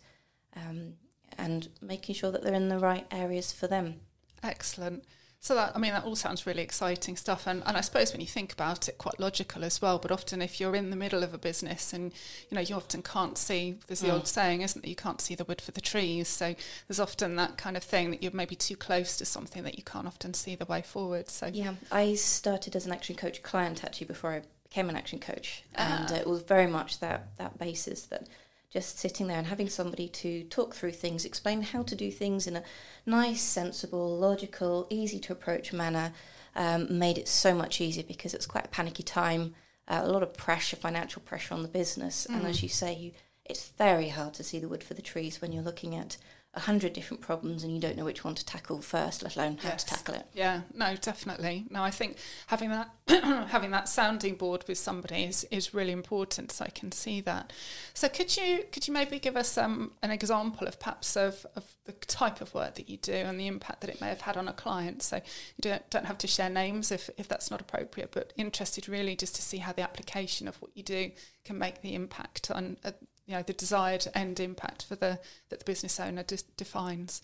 um, 0.56 0.94
and 1.38 1.68
making 1.81 2.16
sure 2.16 2.31
that 2.31 2.44
they're 2.44 2.54
in 2.54 2.69
the 2.69 2.80
right 2.80 3.08
areas 3.12 3.52
for 3.52 3.68
them. 3.68 3.96
Excellent. 4.44 5.04
So 5.44 5.56
that 5.56 5.72
I 5.75 5.80
mean 5.80 5.92
that 5.92 6.04
all 6.04 6.16
sounds 6.16 6.46
really 6.46 6.62
exciting 6.62 7.18
stuff 7.18 7.48
and, 7.48 7.63
and 7.66 7.75
I 7.75 7.81
suppose 7.81 8.12
when 8.12 8.22
you 8.22 8.28
think 8.28 8.54
about 8.54 8.88
it 8.88 9.00
quite 9.00 9.19
logical 9.19 9.63
as 9.63 9.81
well 9.81 9.98
but 9.98 10.12
often 10.12 10.40
if 10.40 10.62
you're 10.62 10.75
in 10.75 10.92
the 10.92 10.96
middle 10.96 11.24
of 11.24 11.34
a 11.34 11.40
business 11.40 11.94
and 11.94 12.13
you 12.52 12.56
know 12.56 12.62
you 12.62 12.75
often 12.75 13.02
can't 13.02 13.40
see 13.40 13.80
there's 13.88 14.02
the 14.02 14.10
mm. 14.10 14.13
old 14.13 14.28
saying 14.28 14.62
isn't 14.62 14.84
that 14.84 14.88
you 14.88 14.96
can't 14.96 15.19
see 15.19 15.34
the 15.34 15.44
wood 15.46 15.60
for 15.60 15.72
the 15.72 15.81
trees 15.81 16.28
so 16.28 16.54
there's 16.88 17.00
often 17.00 17.38
that 17.38 17.58
kind 17.58 17.75
of 17.75 17.84
thing 17.84 18.12
that 18.12 18.22
you're 18.22 18.31
maybe 18.34 18.56
too 18.56 18.75
close 18.75 19.18
to 19.18 19.25
something 19.25 19.63
that 19.63 19.80
you 19.80 19.84
can't 19.84 20.06
often 20.06 20.36
see 20.36 20.54
the 20.54 20.66
way 20.66 20.84
forward 20.84 21.28
so 21.28 21.48
yeah 21.48 21.74
I 21.92 22.13
started 22.13 22.75
as 22.75 22.86
an 22.86 22.92
action 22.92 23.16
coach 23.16 23.42
client 23.42 23.84
actually 23.84 24.06
before 24.06 24.34
I 24.34 24.42
became 24.71 24.89
an 24.89 24.95
action 24.95 25.19
coach, 25.19 25.63
and 25.75 26.09
uh, 26.12 26.15
it 26.15 26.25
was 26.25 26.44
very 26.44 26.65
much 26.65 27.00
that 27.01 27.35
that 27.38 27.59
basis 27.59 28.03
that 28.03 28.27
just 28.69 28.97
sitting 28.97 29.27
there 29.27 29.38
and 29.38 29.47
having 29.47 29.68
somebody 29.68 30.07
to 30.07 30.45
talk 30.45 30.73
through 30.73 30.94
things, 30.94 31.25
explain 31.25 31.62
how 31.62 31.83
to 31.83 31.94
do 31.94 32.09
things 32.09 32.47
in 32.47 32.56
a 32.56 32.63
nice, 33.06 33.41
sensible, 33.41 34.18
logical, 34.18 34.88
easy 34.89 35.19
to 35.19 35.33
approach 35.33 35.73
manner, 35.73 36.13
um, 36.56 36.88
made 36.97 37.18
it 37.18 37.27
so 37.27 37.53
much 37.53 37.81
easier 37.81 38.03
because 38.03 38.33
it's 38.33 38.45
quite 38.45 38.65
a 38.65 38.69
panicky 38.69 39.03
time, 39.03 39.53
uh, 39.89 40.00
a 40.01 40.07
lot 40.07 40.23
of 40.23 40.33
pressure, 40.33 40.77
financial 40.77 41.21
pressure 41.21 41.53
on 41.53 41.63
the 41.63 41.67
business, 41.67 42.25
mm. 42.29 42.35
and 42.35 42.47
as 42.47 42.59
mm. 42.59 42.63
you 42.63 42.69
say, 42.69 42.94
you, 42.95 43.12
it's 43.44 43.71
very 43.71 44.07
hard 44.07 44.33
to 44.35 44.44
see 44.44 44.57
the 44.57 44.69
wood 44.69 44.85
for 44.85 44.94
the 44.94 45.01
trees 45.01 45.41
when 45.41 45.51
you're 45.51 45.62
looking 45.62 45.94
at 45.94 46.15
a 46.53 46.59
hundred 46.59 46.92
different 46.92 47.21
problems 47.21 47.63
and 47.63 47.74
you 47.74 47.80
don't 47.80 47.95
know 47.95 48.03
which 48.03 48.25
one 48.25 48.36
to 48.36 48.45
tackle 48.45 48.81
first, 48.81 49.24
let 49.24 49.38
alone 49.38 49.57
how 49.62 49.69
yes. 49.69 49.86
to 49.86 49.89
tackle 49.95 50.15
it. 50.15 50.25
Yeah, 50.33 50.62
no, 50.74 50.95
definitely. 50.98 51.65
No, 51.69 51.81
I 51.81 51.92
think 51.92 52.18
having 52.48 52.71
that 52.71 52.89
having 53.50 53.71
that 53.71 53.88
sounding 53.88 54.36
board 54.36 54.65
with 54.68 54.77
somebody 54.77 55.24
is, 55.24 55.45
is 55.50 55.74
really 55.74 55.94
important. 55.94 56.51
So 56.51 56.65
I 56.65 56.69
can 56.69 56.92
see 56.92 57.21
that. 57.21 57.53
So 57.94 58.09
could 58.09 58.36
you 58.36 58.65
could 58.69 58.86
you 58.86 58.94
maybe 58.94 59.18
give 59.18 59.38
us 59.38 59.57
um, 59.57 59.92
an 60.03 60.12
example 60.12 60.68
of 60.68 60.77
perhaps 60.77 61.15
of, 61.15 61.45
of 61.56 61.63
the 61.86 61.94
type 61.94 62.42
of 62.42 62.53
work 62.53 62.75
that 62.75 62.89
you 62.89 62.98
do 62.98 63.13
and 63.13 63.39
the 63.39 63.48
impact 63.48 63.80
that 63.81 63.89
it 63.89 64.01
may 64.01 64.09
have 64.09 64.21
had 64.21 64.36
on 64.36 64.50
a 64.50 64.53
client? 64.53 65.03
So 65.03 65.18
you 65.18 65.62
don't 65.62 65.89
don't 65.89 66.06
have 66.06 66.18
to 66.18 66.27
share 66.27 66.50
names 66.50 66.92
if, 66.92 67.09
if 67.18 67.30
that's 67.30 67.50
not 67.50 67.62
appropriate, 67.62 68.12
but 68.12 68.33
interested 68.36 68.89
really 68.89 69.15
just 69.15 69.36
to 69.36 69.42
see 69.42 69.59
how 69.59 69.71
the 69.71 69.83
application 69.83 70.50
of 70.50 70.62
what 70.62 70.71
you 70.75 70.83
do 70.83 71.12
can 71.45 71.57
make 71.57 71.81
the 71.81 71.95
impact 71.95 72.51
on 72.51 72.75
uh, 72.83 72.92
you 73.31 73.38
know 73.38 73.44
the 73.44 73.54
desired 73.54 74.06
end 74.13 74.42
impact 74.42 74.83
for 74.83 74.95
the 74.95 75.18
that 75.50 75.60
the 75.60 75.66
business 75.66 76.00
owner 76.00 76.24
de- 76.24 76.44
defines. 76.57 77.22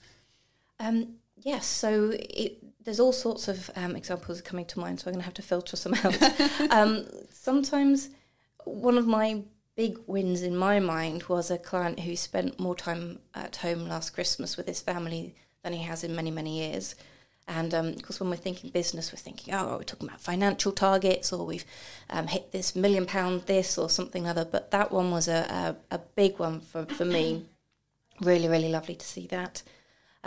Um, 0.79 1.15
yes, 1.35 1.65
so 1.65 2.13
it, 2.13 2.63
there's 2.85 2.99
all 2.99 3.11
sorts 3.11 3.49
of 3.49 3.69
um, 3.75 3.95
examples 3.95 4.39
coming 4.41 4.65
to 4.65 4.79
mind, 4.79 4.99
so 4.99 5.07
I'm 5.07 5.13
going 5.13 5.21
to 5.21 5.25
have 5.25 5.33
to 5.33 5.41
filter 5.41 5.75
some 5.75 5.93
out. 5.95 6.71
um, 6.71 7.05
sometimes 7.29 8.11
one 8.63 8.97
of 8.97 9.05
my 9.05 9.41
big 9.75 9.99
wins 10.07 10.43
in 10.43 10.55
my 10.55 10.79
mind 10.79 11.23
was 11.23 11.51
a 11.51 11.57
client 11.57 11.99
who 11.99 12.15
spent 12.15 12.57
more 12.57 12.75
time 12.75 13.19
at 13.35 13.57
home 13.57 13.89
last 13.89 14.11
Christmas 14.11 14.55
with 14.55 14.67
his 14.67 14.79
family 14.79 15.35
than 15.61 15.73
he 15.73 15.83
has 15.83 16.05
in 16.05 16.15
many 16.15 16.31
many 16.31 16.57
years. 16.57 16.95
And 17.47 17.73
um, 17.73 17.87
of 17.87 18.01
course, 18.03 18.19
when 18.19 18.29
we're 18.29 18.35
thinking 18.35 18.69
business, 18.69 19.11
we're 19.11 19.17
thinking, 19.17 19.53
oh, 19.53 19.77
we're 19.77 19.83
talking 19.83 20.07
about 20.07 20.19
financial 20.19 20.71
targets, 20.71 21.31
or 21.31 21.45
we've 21.45 21.65
um, 22.09 22.27
hit 22.27 22.51
this 22.51 22.75
million 22.75 23.05
pound 23.05 23.43
this, 23.43 23.77
or 23.77 23.89
something 23.89 24.27
other. 24.27 24.43
But 24.45 24.71
that 24.71 24.91
one 24.91 25.11
was 25.11 25.27
a, 25.27 25.75
a, 25.91 25.95
a 25.95 25.99
big 26.15 26.39
one 26.39 26.59
for, 26.59 26.85
for 26.85 27.05
me. 27.05 27.45
really, 28.21 28.47
really 28.47 28.69
lovely 28.69 28.95
to 28.95 29.05
see 29.05 29.27
that. 29.27 29.63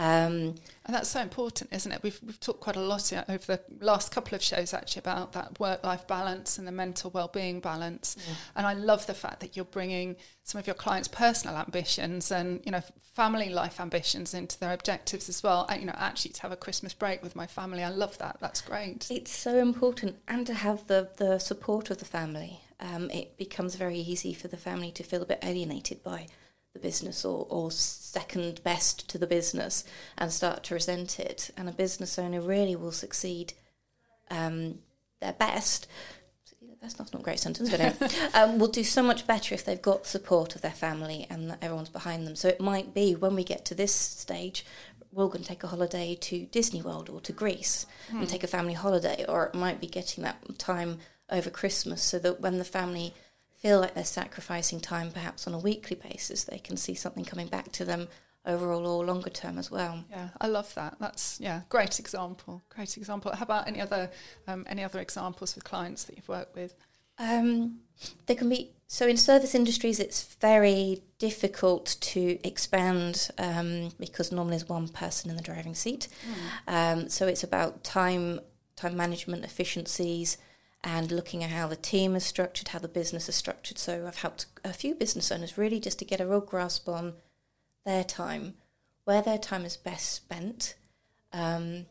Um, 0.01 0.55
and 0.87 0.95
that's 0.95 1.11
so 1.11 1.21
important, 1.21 1.75
isn't 1.75 1.93
it? 1.93 2.03
We've, 2.03 2.19
we've 2.25 2.41
talked 2.41 2.61
quite 2.61 2.77
a 2.77 2.81
lot 2.81 3.13
over 3.29 3.57
the 3.57 3.61
last 3.83 4.11
couple 4.11 4.35
of 4.35 4.43
shows 4.43 4.73
actually 4.73 5.01
about 5.01 5.33
that 5.35 5.61
work 5.61 5.85
life 5.85 6.07
balance 6.07 6.57
and 6.57 6.67
the 6.67 6.73
mental 6.73 7.11
well 7.11 7.29
being 7.29 7.61
balance. 7.61 8.17
Yeah. 8.19 8.35
And 8.57 8.67
I 8.67 8.73
love 8.73 9.07
the 9.07 9.13
fact 9.13 9.41
that 9.41 9.57
you're 9.57 9.67
bringing 9.67 10.17
some 10.43 10.59
of 10.59 10.67
your 10.67 10.73
clients' 10.73 11.07
personal 11.07 11.55
ambitions 11.59 12.33
and 12.33 12.63
you 12.65 12.73
know 12.73 12.81
family 13.15 13.51
life 13.51 13.79
ambitions 13.79 14.33
into 14.33 14.59
their 14.59 14.73
objectives 14.73 15.29
as 15.29 15.43
well. 15.43 15.67
And, 15.69 15.83
you 15.83 15.87
know, 15.87 15.97
actually 15.99 16.33
to 16.33 16.43
have 16.43 16.53
a 16.53 16.57
Christmas 16.57 16.95
break 16.95 17.23
with 17.23 17.37
my 17.37 17.47
family, 17.47 17.85
I 17.85 17.91
love 17.91 18.17
that. 18.19 18.39
That's 18.41 18.63
great. 18.63 19.07
It's 19.11 19.37
so 19.37 19.59
important, 19.59 20.17
and 20.27 20.47
to 20.47 20.55
have 20.55 20.87
the 20.87 21.11
the 21.19 21.39
support 21.39 21.91
of 21.91 21.99
the 21.99 22.07
family. 22.07 22.63
Um, 22.83 23.11
it 23.11 23.37
becomes 23.37 23.75
very 23.75 23.99
easy 23.99 24.33
for 24.33 24.49
the 24.49 24.57
family 24.57 24.91
to 24.93 25.03
feel 25.03 25.21
a 25.21 25.27
bit 25.27 25.41
alienated 25.43 26.03
by 26.03 26.29
the 26.73 26.79
business 26.79 27.25
or, 27.25 27.47
or 27.51 27.71
second 27.71 28.63
best 28.63 29.09
to 29.11 29.19
the 29.19 29.27
business 29.27 29.85
and 30.17 30.33
start 30.33 30.63
to 30.65 30.75
resent 30.75 31.19
it. 31.19 31.51
And 31.57 31.69
a 31.69 31.73
business 31.73 32.19
owner 32.19 32.41
really 32.41 32.77
will 32.77 32.93
succeed 32.93 33.55
um, 34.31 34.79
their 35.21 35.33
best. 35.33 35.87
That's 36.81 36.99
not, 36.99 37.13
not 37.13 37.21
a 37.21 37.25
great 37.25 37.41
sentence, 37.41 37.71
but 37.71 38.31
um, 38.35 38.59
will 38.59 38.69
do 38.69 38.85
so 38.85 39.03
much 39.03 39.27
better 39.27 39.55
if 39.55 39.65
they've 39.65 39.83
got 39.83 40.07
support 40.07 40.55
of 40.55 40.63
their 40.63 40.71
family 40.71 41.27
and 41.29 41.51
that 41.51 41.59
everyone's 41.63 41.89
behind 41.89 42.27
them. 42.27 42.37
So 42.37 42.49
it 42.49 42.61
might 42.61 42.95
be 42.95 43.15
when 43.15 43.35
we 43.35 43.45
get 43.45 43.65
to 43.67 43.75
this 43.75 43.95
stage, 43.95 44.65
we're 45.13 45.27
going 45.27 45.43
to 45.43 45.49
take 45.49 45.65
a 45.65 45.69
holiday 45.69 46.15
to 46.15 46.47
Disney 46.47 46.83
World 46.83 47.11
or 47.11 47.21
to 47.23 47.33
Greece 47.33 47.85
and 48.09 48.21
hmm. 48.21 48.25
take 48.27 48.45
a 48.45 48.49
family 48.49 48.75
holiday, 48.75 49.25
or 49.29 49.47
it 49.47 49.55
might 49.55 49.81
be 49.81 49.89
getting 49.89 50.23
that 50.25 50.59
time 50.59 50.99
over 51.29 51.51
Christmas 51.51 52.03
so 52.03 52.19
that 52.21 52.41
when 52.41 52.59
the 52.59 52.65
family 52.65 53.15
feel 53.61 53.81
like 53.81 53.95
they're 53.95 54.05
sacrificing 54.05 54.81
time 54.81 55.13
perhaps 55.13 55.47
on 55.47 55.55
a 55.55 55.59
weekly 55.59 55.97
basis, 55.97 56.45
they 56.45 56.59
can 56.59 56.77
see 56.77 56.95
something 56.95 57.25
coming 57.25 57.47
back 57.47 57.71
to 57.73 57.85
them 57.85 58.09
overall 58.47 58.87
or 58.87 59.05
longer 59.05 59.31
term 59.31 59.59
as 59.59 59.71
well. 59.71 60.03
Yeah, 60.11 60.31
I 60.41 60.47
love 60.47 60.75
that. 60.75 60.97
That's 60.99 61.39
yeah, 61.41 61.63
great 61.69 61.99
example. 61.99 62.63
Great 62.71 62.97
example. 62.97 63.33
How 63.33 63.45
about 63.45 63.69
any 63.69 63.81
other 63.81 64.11
um, 64.49 64.65
any 64.69 64.83
other 64.83 65.01
examples 65.01 65.55
with 65.55 65.65
clients 65.65 66.05
that 66.05 66.17
you've 66.17 66.29
worked 66.29 66.57
with? 66.57 66.75
Um, 67.19 67.81
there 68.27 68.37
can 68.37 68.49
be 68.49 68.71
so 68.87 69.07
in 69.07 69.19
service 69.19 69.55
industries, 69.55 70.01
it's 70.01 70.35
very 70.41 71.03
difficult 71.19 71.97
to 72.01 72.39
expand 72.45 73.29
um, 73.39 73.91
because 74.01 74.33
normally 74.33 74.57
there's 74.57 74.69
one 74.69 74.89
person 74.89 75.31
in 75.31 75.37
the 75.37 75.43
driving 75.43 75.75
seat. 75.75 76.09
Um, 76.67 77.09
so 77.09 77.29
it's 77.29 77.45
about 77.45 77.85
time 77.85 78.41
time 78.75 78.97
management 78.97 79.45
efficiencies 79.45 80.39
and 80.83 81.13
looking 81.13 81.45
at 81.45 81.51
how 81.51 81.67
the 81.67 81.77
team 81.77 82.17
is 82.17 82.25
structured, 82.25 82.69
how 82.69 82.79
the 82.79 82.89
business 82.89 83.29
is 83.29 83.35
structured. 83.35 83.79
So 83.79 84.07
I've 84.07 84.19
helped 84.19 84.47
a 84.65 84.73
few 84.73 84.95
business 84.95 85.31
owners 85.31 85.59
really 85.59 85.81
just 85.81 85.99
to 85.99 86.05
get 86.05 86.21
a 86.21 86.27
real 86.27 86.41
grasp 86.41 86.89
on 86.89 87.15
their 87.85 88.05
time, 88.05 88.55
where 89.05 89.23
their 89.23 89.39
time 89.39 89.65
is 89.65 89.77
best 89.77 90.13
spent. 90.13 90.75
Um, 91.33 91.87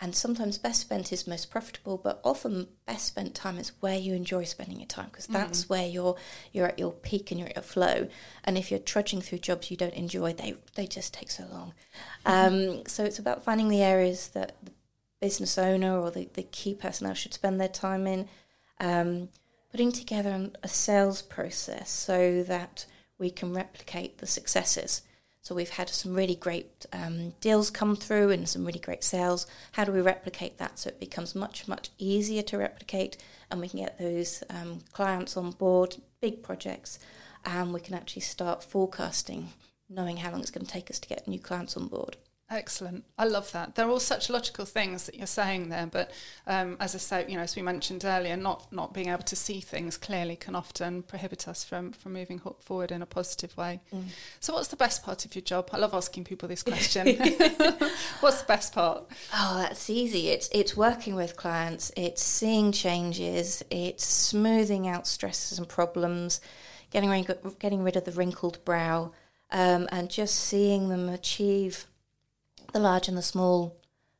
and 0.00 0.14
sometimes 0.14 0.58
best 0.58 0.82
spent 0.82 1.12
is 1.12 1.26
most 1.26 1.50
profitable, 1.50 1.96
but 1.96 2.20
often 2.22 2.68
best 2.86 3.06
spent 3.06 3.34
time 3.34 3.58
is 3.58 3.72
where 3.80 3.98
you 3.98 4.14
enjoy 4.14 4.44
spending 4.44 4.78
your 4.78 4.86
time 4.86 5.08
because 5.10 5.26
that's 5.26 5.68
where 5.68 5.88
you're 5.88 6.16
you're 6.52 6.68
at 6.68 6.78
your 6.78 6.92
peak 6.92 7.32
and 7.32 7.40
you're 7.40 7.48
at 7.48 7.56
your 7.56 7.64
flow. 7.64 8.06
And 8.44 8.56
if 8.56 8.70
you're 8.70 8.78
trudging 8.78 9.20
through 9.20 9.38
jobs 9.38 9.72
you 9.72 9.76
don't 9.76 9.94
enjoy, 9.94 10.34
they 10.34 10.54
they 10.76 10.86
just 10.86 11.12
take 11.12 11.32
so 11.32 11.46
long. 11.50 11.74
Um, 12.24 12.86
so 12.86 13.04
it's 13.04 13.18
about 13.18 13.42
finding 13.42 13.70
the 13.70 13.82
areas 13.82 14.28
that 14.28 14.54
the 14.62 14.70
business 15.20 15.58
owner 15.58 15.98
or 15.98 16.10
the, 16.10 16.28
the 16.34 16.42
key 16.42 16.74
personnel 16.74 17.14
should 17.14 17.34
spend 17.34 17.60
their 17.60 17.68
time 17.68 18.06
in, 18.06 18.28
um, 18.80 19.28
putting 19.70 19.92
together 19.92 20.50
a 20.62 20.68
sales 20.68 21.22
process 21.22 21.90
so 21.90 22.42
that 22.42 22.86
we 23.18 23.30
can 23.30 23.52
replicate 23.52 24.18
the 24.18 24.26
successes. 24.26 25.02
So 25.42 25.54
we've 25.54 25.70
had 25.70 25.88
some 25.88 26.14
really 26.14 26.34
great 26.34 26.84
um, 26.92 27.32
deals 27.40 27.70
come 27.70 27.96
through 27.96 28.30
and 28.30 28.48
some 28.48 28.66
really 28.66 28.78
great 28.78 29.02
sales. 29.02 29.46
How 29.72 29.84
do 29.84 29.92
we 29.92 30.00
replicate 30.00 30.58
that 30.58 30.78
so 30.78 30.88
it 30.88 31.00
becomes 31.00 31.34
much 31.34 31.66
much 31.66 31.90
easier 31.96 32.42
to 32.42 32.58
replicate, 32.58 33.16
and 33.50 33.60
we 33.60 33.68
can 33.68 33.80
get 33.80 33.98
those 33.98 34.42
um, 34.50 34.80
clients 34.92 35.36
on 35.36 35.52
board, 35.52 35.96
big 36.20 36.42
projects, 36.42 36.98
and 37.46 37.72
we 37.72 37.80
can 37.80 37.94
actually 37.94 38.22
start 38.22 38.62
forecasting, 38.62 39.48
knowing 39.88 40.18
how 40.18 40.30
long 40.30 40.40
it's 40.40 40.50
going 40.50 40.66
to 40.66 40.72
take 40.72 40.90
us 40.90 40.98
to 40.98 41.08
get 41.08 41.26
new 41.26 41.40
clients 41.40 41.76
on 41.76 41.86
board. 41.88 42.16
Excellent. 42.50 43.04
I 43.18 43.26
love 43.26 43.52
that. 43.52 43.74
They're 43.74 43.90
all 43.90 44.00
such 44.00 44.30
logical 44.30 44.64
things 44.64 45.04
that 45.04 45.14
you're 45.14 45.26
saying 45.26 45.68
there, 45.68 45.86
but 45.86 46.10
um, 46.46 46.78
as 46.80 46.94
I 46.94 46.98
said, 46.98 47.30
you 47.30 47.36
know, 47.36 47.42
as 47.42 47.54
we 47.54 47.60
mentioned 47.60 48.06
earlier, 48.06 48.38
not 48.38 48.72
not 48.72 48.94
being 48.94 49.10
able 49.10 49.24
to 49.24 49.36
see 49.36 49.60
things 49.60 49.98
clearly 49.98 50.34
can 50.34 50.54
often 50.54 51.02
prohibit 51.02 51.46
us 51.46 51.62
from 51.62 51.92
from 51.92 52.14
moving 52.14 52.40
forward 52.60 52.90
in 52.90 53.02
a 53.02 53.06
positive 53.06 53.54
way. 53.58 53.80
So, 54.40 54.54
what's 54.54 54.68
the 54.68 54.76
best 54.76 55.02
part 55.02 55.26
of 55.26 55.34
your 55.34 55.42
job? 55.42 55.68
I 55.74 55.76
love 55.76 55.92
asking 55.92 56.24
people 56.24 56.48
this 56.48 56.62
question. 56.72 57.18
what's 58.20 58.40
the 58.40 58.46
best 58.48 58.72
part? 58.72 59.04
Oh, 59.34 59.58
that's 59.58 59.90
easy. 59.90 60.28
It's 60.28 60.48
it's 60.50 60.74
working 60.74 61.14
with 61.14 61.36
clients. 61.36 61.92
It's 61.96 62.22
seeing 62.22 62.72
changes. 62.72 63.62
It's 63.70 64.06
smoothing 64.06 64.88
out 64.88 65.06
stresses 65.06 65.58
and 65.58 65.68
problems, 65.68 66.40
getting 66.92 67.10
rid, 67.10 67.30
getting 67.58 67.82
rid 67.82 67.96
of 67.96 68.04
the 68.04 68.12
wrinkled 68.12 68.64
brow, 68.64 69.12
um, 69.50 69.86
and 69.92 70.08
just 70.08 70.34
seeing 70.34 70.88
them 70.88 71.10
achieve 71.10 71.86
the 72.72 72.78
large 72.78 73.08
and 73.08 73.16
the 73.16 73.22
small 73.22 73.76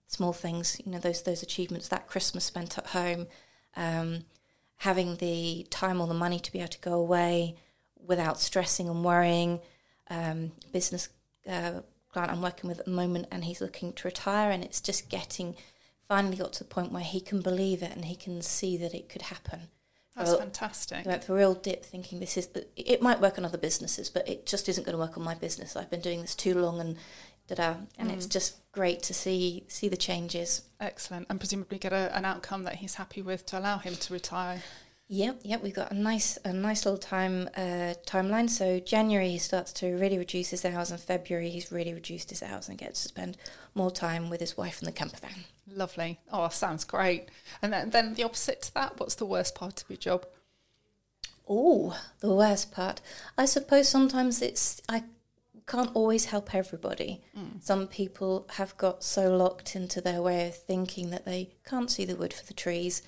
small 0.06 0.32
things. 0.32 0.80
You 0.84 0.92
know, 0.92 0.98
those 0.98 1.22
those 1.22 1.42
achievements. 1.42 1.88
That 1.88 2.06
Christmas 2.06 2.44
spent 2.44 2.78
at 2.78 2.88
home, 2.88 3.26
um, 3.76 4.24
having 4.76 5.16
the 5.16 5.66
time 5.70 6.00
or 6.00 6.06
the 6.06 6.14
money 6.14 6.40
to 6.40 6.52
be 6.52 6.58
able 6.60 6.68
to 6.68 6.80
go 6.80 6.94
away 6.94 7.56
without 8.06 8.40
stressing 8.40 8.88
and 8.88 9.04
worrying. 9.04 9.60
Um, 10.10 10.52
business 10.72 11.10
uh, 11.46 11.80
client 12.12 12.32
I'm 12.32 12.42
working 12.42 12.68
with 12.68 12.78
at 12.78 12.86
the 12.86 12.90
moment, 12.90 13.26
and 13.30 13.44
he's 13.44 13.60
looking 13.60 13.92
to 13.92 14.08
retire, 14.08 14.50
and 14.50 14.64
it's 14.64 14.80
just 14.80 15.08
getting 15.08 15.54
finally 16.08 16.36
got 16.36 16.54
to 16.54 16.64
the 16.64 16.70
point 16.70 16.90
where 16.90 17.02
he 17.02 17.20
can 17.20 17.42
believe 17.42 17.82
it 17.82 17.92
and 17.94 18.06
he 18.06 18.16
can 18.16 18.40
see 18.40 18.78
that 18.78 18.94
it 18.94 19.10
could 19.10 19.22
happen. 19.22 19.68
That's 20.16 20.30
Well, 20.30 20.38
fantastic. 20.38 21.06
Like 21.06 21.28
a 21.28 21.34
real 21.34 21.54
dip, 21.54 21.84
thinking 21.84 22.18
this 22.18 22.36
is 22.36 22.48
it 22.76 23.02
might 23.02 23.20
work 23.20 23.38
on 23.38 23.44
other 23.44 23.58
businesses, 23.58 24.10
but 24.10 24.28
it 24.28 24.46
just 24.46 24.68
isn't 24.68 24.84
going 24.84 24.94
to 24.94 24.98
work 24.98 25.16
on 25.16 25.22
my 25.22 25.34
business. 25.34 25.76
I've 25.76 25.90
been 25.90 26.00
doing 26.00 26.22
this 26.22 26.34
too 26.34 26.54
long, 26.54 26.80
and 26.80 26.96
da 27.48 27.54
da. 27.54 27.74
And 27.98 28.10
it's 28.10 28.26
just 28.26 28.56
great 28.72 29.02
to 29.04 29.14
see 29.14 29.64
see 29.68 29.88
the 29.88 29.96
changes. 29.96 30.62
Excellent. 30.80 31.26
And 31.28 31.40
presumably 31.40 31.78
get 31.78 31.92
a, 31.92 32.16
an 32.16 32.24
outcome 32.24 32.64
that 32.64 32.76
he's 32.76 32.94
happy 32.94 33.22
with 33.22 33.44
to 33.46 33.58
allow 33.58 33.78
him 33.78 33.96
to 33.96 34.12
retire. 34.12 34.62
Yep, 35.10 35.40
yep. 35.42 35.62
We've 35.62 35.74
got 35.74 35.90
a 35.90 35.94
nice, 35.94 36.38
a 36.44 36.52
nice 36.52 36.84
little 36.84 36.98
time 36.98 37.48
uh, 37.56 37.94
timeline. 38.06 38.50
So 38.50 38.78
January 38.78 39.30
he 39.30 39.38
starts 39.38 39.72
to 39.74 39.96
really 39.96 40.18
reduce 40.18 40.50
his 40.50 40.66
hours, 40.66 40.90
and 40.90 41.00
February 41.00 41.48
he's 41.48 41.72
really 41.72 41.94
reduced 41.94 42.28
his 42.28 42.42
hours 42.42 42.68
and 42.68 42.76
gets 42.76 43.02
to 43.02 43.08
spend 43.08 43.38
more 43.74 43.90
time 43.90 44.28
with 44.28 44.40
his 44.40 44.58
wife 44.58 44.82
in 44.82 44.86
the 44.86 44.92
camper 44.92 45.16
van. 45.16 45.44
Lovely. 45.74 46.20
Oh, 46.30 46.50
sounds 46.50 46.84
great. 46.84 47.30
And 47.62 47.72
then, 47.72 47.90
then 47.90 48.14
the 48.14 48.24
opposite 48.24 48.60
to 48.62 48.74
that, 48.74 49.00
what's 49.00 49.14
the 49.14 49.24
worst 49.24 49.54
part 49.54 49.82
of 49.82 49.88
your 49.88 49.96
job? 49.96 50.26
Oh, 51.48 51.98
the 52.20 52.34
worst 52.34 52.70
part. 52.70 53.00
I 53.38 53.46
suppose 53.46 53.88
sometimes 53.88 54.42
it's 54.42 54.82
I 54.90 55.04
can't 55.68 55.90
always 55.94 56.24
help 56.26 56.54
everybody. 56.54 57.20
Some 57.60 57.86
people 57.86 58.46
have 58.58 58.76
got 58.76 59.04
so 59.04 59.36
locked 59.36 59.76
into 59.76 60.00
their 60.00 60.20
way 60.22 60.48
of 60.48 60.56
thinking 60.56 61.10
that 61.10 61.24
they 61.24 61.50
can't 61.64 61.90
see 61.90 62.04
the 62.06 62.16
wood 62.16 62.32
for 62.32 62.44
the 62.46 62.54
trees, 62.54 63.02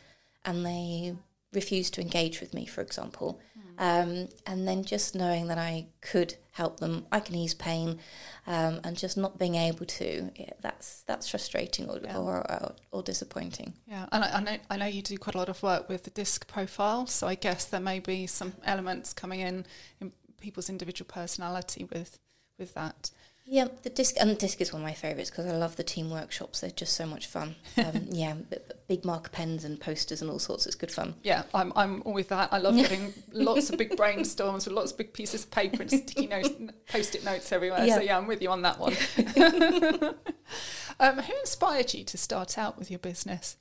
and 0.44 0.64
they 0.64 1.16
refuse 1.52 1.90
to 1.90 2.00
engage 2.00 2.40
with 2.40 2.54
me, 2.54 2.66
for 2.66 2.80
example. 2.82 3.40
Um, 3.78 4.28
and 4.46 4.68
then 4.68 4.84
just 4.84 5.14
knowing 5.14 5.46
that 5.46 5.56
I 5.56 5.86
could 6.02 6.34
help 6.50 6.80
them, 6.80 7.06
I 7.10 7.18
can 7.20 7.34
ease 7.34 7.54
pain, 7.54 7.98
um, 8.46 8.80
and 8.84 8.94
just 8.94 9.16
not 9.16 9.38
being 9.38 9.54
able 9.54 9.86
to, 9.86 10.30
yeah, 10.36 10.50
that's 10.60 11.00
that's 11.06 11.30
frustrating 11.30 11.88
or, 11.88 11.98
Yeah. 12.04 12.18
or, 12.18 12.34
or 12.52 12.74
or 12.92 13.02
disappointing. 13.02 13.72
Yeah, 13.88 14.04
and 14.12 14.22
I, 14.22 14.28
I 14.36 14.40
know 14.40 14.56
I 14.72 14.76
know 14.76 14.86
you 14.86 15.00
do 15.02 15.16
quite 15.16 15.34
a 15.34 15.38
lot 15.38 15.48
of 15.48 15.62
work 15.62 15.88
with 15.88 16.02
the 16.04 16.10
disc 16.10 16.46
profile, 16.46 17.06
so 17.06 17.26
I 17.26 17.36
guess 17.36 17.64
there 17.64 17.80
may 17.80 18.00
be 18.00 18.26
some 18.26 18.52
elements 18.64 19.14
coming 19.14 19.40
in 19.40 19.64
in 20.00 20.12
people's 20.40 20.68
individual 20.68 21.08
personality 21.08 21.84
with 21.84 22.18
with 22.60 22.74
that. 22.74 23.10
Yeah, 23.46 23.66
the 23.82 23.90
disc 23.90 24.14
and 24.20 24.30
the 24.30 24.34
disc 24.36 24.60
is 24.60 24.72
one 24.72 24.82
of 24.82 24.86
my 24.86 24.92
favourites 24.94 25.28
because 25.28 25.46
I 25.46 25.56
love 25.56 25.74
the 25.74 25.82
team 25.82 26.08
workshops. 26.08 26.60
They're 26.60 26.70
just 26.70 26.94
so 26.94 27.04
much 27.04 27.26
fun. 27.26 27.56
Um, 27.76 28.06
yeah, 28.10 28.34
b- 28.34 28.44
b- 28.50 28.74
big 28.86 29.04
marker 29.04 29.30
pens 29.30 29.64
and 29.64 29.80
posters 29.80 30.20
and 30.22 30.30
all 30.30 30.38
sorts. 30.38 30.66
It's 30.66 30.76
good 30.76 30.92
fun. 30.92 31.14
Yeah, 31.24 31.44
I'm 31.54 31.72
I'm 31.74 32.02
all 32.04 32.12
with 32.12 32.28
that. 32.28 32.52
I 32.52 32.58
love 32.58 32.76
getting 32.76 33.12
lots 33.32 33.70
of 33.70 33.78
big 33.78 33.96
brainstorms 33.96 34.66
with 34.66 34.74
lots 34.74 34.92
of 34.92 34.98
big 34.98 35.12
pieces 35.14 35.44
of 35.44 35.50
paper 35.50 35.82
and 35.82 35.90
sticky 35.90 36.26
notes, 36.28 36.50
post-it 36.88 37.24
notes 37.24 37.50
everywhere. 37.50 37.84
Yeah. 37.86 37.94
So 37.96 38.00
yeah, 38.02 38.18
I'm 38.18 38.26
with 38.28 38.42
you 38.42 38.50
on 38.50 38.62
that 38.62 38.78
one. 38.78 38.94
um, 41.00 41.18
who 41.18 41.32
inspired 41.40 41.94
you 41.94 42.04
to 42.04 42.18
start 42.18 42.58
out 42.58 42.78
with 42.78 42.90
your 42.90 42.98
business? 43.00 43.56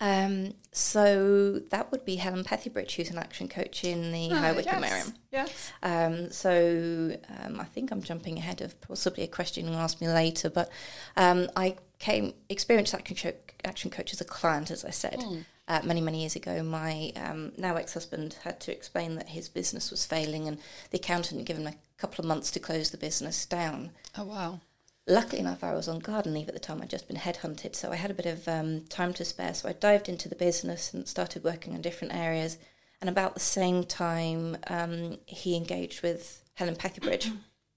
Um, 0.00 0.54
so 0.70 1.58
that 1.70 1.90
would 1.90 2.04
be 2.04 2.16
Helen 2.16 2.44
Pethybridge, 2.44 2.94
who's 2.94 3.10
an 3.10 3.18
action 3.18 3.48
coach 3.48 3.84
in 3.84 4.12
the 4.12 4.28
High 4.28 4.52
Wycombe 4.52 4.84
area. 4.84 5.04
Yes. 5.32 5.72
Um, 5.82 6.30
so 6.30 7.16
um, 7.44 7.58
I 7.58 7.64
think 7.64 7.90
I'm 7.90 8.02
jumping 8.02 8.38
ahead 8.38 8.60
of 8.60 8.80
possibly 8.80 9.24
a 9.24 9.28
question 9.28 9.66
you'll 9.66 9.76
ask 9.76 10.00
me 10.00 10.08
later, 10.08 10.50
but 10.50 10.70
um, 11.16 11.48
I 11.56 11.76
came 11.98 12.32
experienced 12.48 12.94
action, 12.94 13.16
co- 13.16 13.38
action 13.64 13.90
coach 13.90 14.12
as 14.12 14.20
a 14.20 14.24
client, 14.24 14.70
as 14.70 14.84
I 14.84 14.90
said. 14.90 15.20
Uh, 15.66 15.80
many 15.84 16.00
many 16.00 16.20
years 16.20 16.34
ago, 16.34 16.62
my 16.62 17.12
um, 17.16 17.52
now 17.58 17.76
ex-husband 17.76 18.36
had 18.42 18.58
to 18.60 18.72
explain 18.72 19.16
that 19.16 19.28
his 19.28 19.50
business 19.50 19.90
was 19.90 20.06
failing, 20.06 20.48
and 20.48 20.58
the 20.90 20.98
accountant 20.98 21.40
had 21.40 21.46
given 21.46 21.66
him 21.66 21.74
a 21.74 22.00
couple 22.00 22.22
of 22.22 22.26
months 22.28 22.50
to 22.52 22.60
close 22.60 22.90
the 22.90 22.96
business 22.96 23.44
down. 23.44 23.90
Oh 24.16 24.24
wow. 24.24 24.60
Luckily 25.08 25.40
enough, 25.40 25.64
I 25.64 25.72
was 25.72 25.88
on 25.88 26.00
garden 26.00 26.34
leave 26.34 26.48
at 26.48 26.54
the 26.54 26.60
time. 26.60 26.82
I'd 26.82 26.90
just 26.90 27.08
been 27.08 27.16
headhunted, 27.16 27.74
so 27.74 27.90
I 27.90 27.96
had 27.96 28.10
a 28.10 28.14
bit 28.14 28.26
of 28.26 28.46
um, 28.46 28.82
time 28.90 29.14
to 29.14 29.24
spare. 29.24 29.54
So 29.54 29.68
I 29.68 29.72
dived 29.72 30.08
into 30.08 30.28
the 30.28 30.36
business 30.36 30.92
and 30.92 31.08
started 31.08 31.42
working 31.42 31.74
on 31.74 31.80
different 31.80 32.14
areas. 32.14 32.58
And 33.00 33.08
about 33.08 33.32
the 33.32 33.40
same 33.40 33.84
time, 33.84 34.58
um, 34.66 35.18
he 35.24 35.56
engaged 35.56 36.02
with 36.02 36.42
Helen 36.54 36.76
Pethybridge 36.76 37.30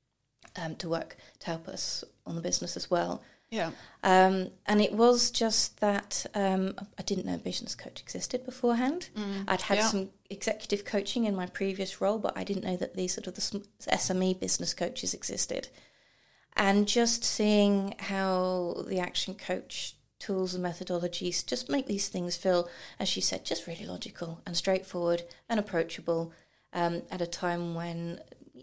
um, 0.62 0.76
to 0.76 0.90
work 0.90 1.16
to 1.40 1.48
help 1.48 1.70
us 1.70 2.04
on 2.26 2.36
the 2.36 2.42
business 2.42 2.76
as 2.76 2.92
well. 2.92 3.24
Yeah. 3.50 3.72
Um, 4.04 4.50
and 4.66 4.82
it 4.82 4.94
was 4.94 5.30
just 5.30 5.80
that 5.82 6.26
um, 6.34 6.74
I 6.98 7.04
didn't 7.04 7.26
know 7.26 7.38
business 7.38 7.76
coach 7.76 8.02
existed 8.02 8.46
beforehand. 8.46 9.10
I'd 9.48 9.62
had 9.64 9.78
yeah. 9.78 9.88
some 9.88 10.10
executive 10.30 10.86
coaching 10.86 11.26
in 11.26 11.36
my 11.36 11.46
previous 11.46 12.02
role, 12.02 12.18
but 12.18 12.38
I 12.38 12.44
didn't 12.44 12.64
know 12.64 12.78
that 12.78 12.96
these 12.96 13.14
sort 13.14 13.28
of 13.28 13.36
the 13.36 13.42
SME 13.90 14.40
business 14.40 14.74
coaches 14.74 15.14
existed. 15.14 15.68
And 16.56 16.88
just 16.88 17.24
seeing 17.24 17.96
how 17.98 18.84
the 18.88 19.00
action 19.00 19.36
coach 19.36 19.96
tools 20.20 20.54
and 20.54 20.64
methodologies 20.64 21.46
just 21.46 21.70
make 21.70 21.88
these 21.88 22.08
things 22.08 22.36
feel, 22.36 22.70
as 23.00 23.10
she 23.10 23.22
said, 23.22 23.44
just 23.44 23.68
really 23.68 23.86
logical 23.86 24.42
and 24.46 24.56
straightforward 24.56 25.24
and 25.50 25.60
approachable 25.60 26.32
um, 26.74 27.02
at 27.10 27.22
a 27.22 27.28
time 27.28 27.74
when 27.74 28.20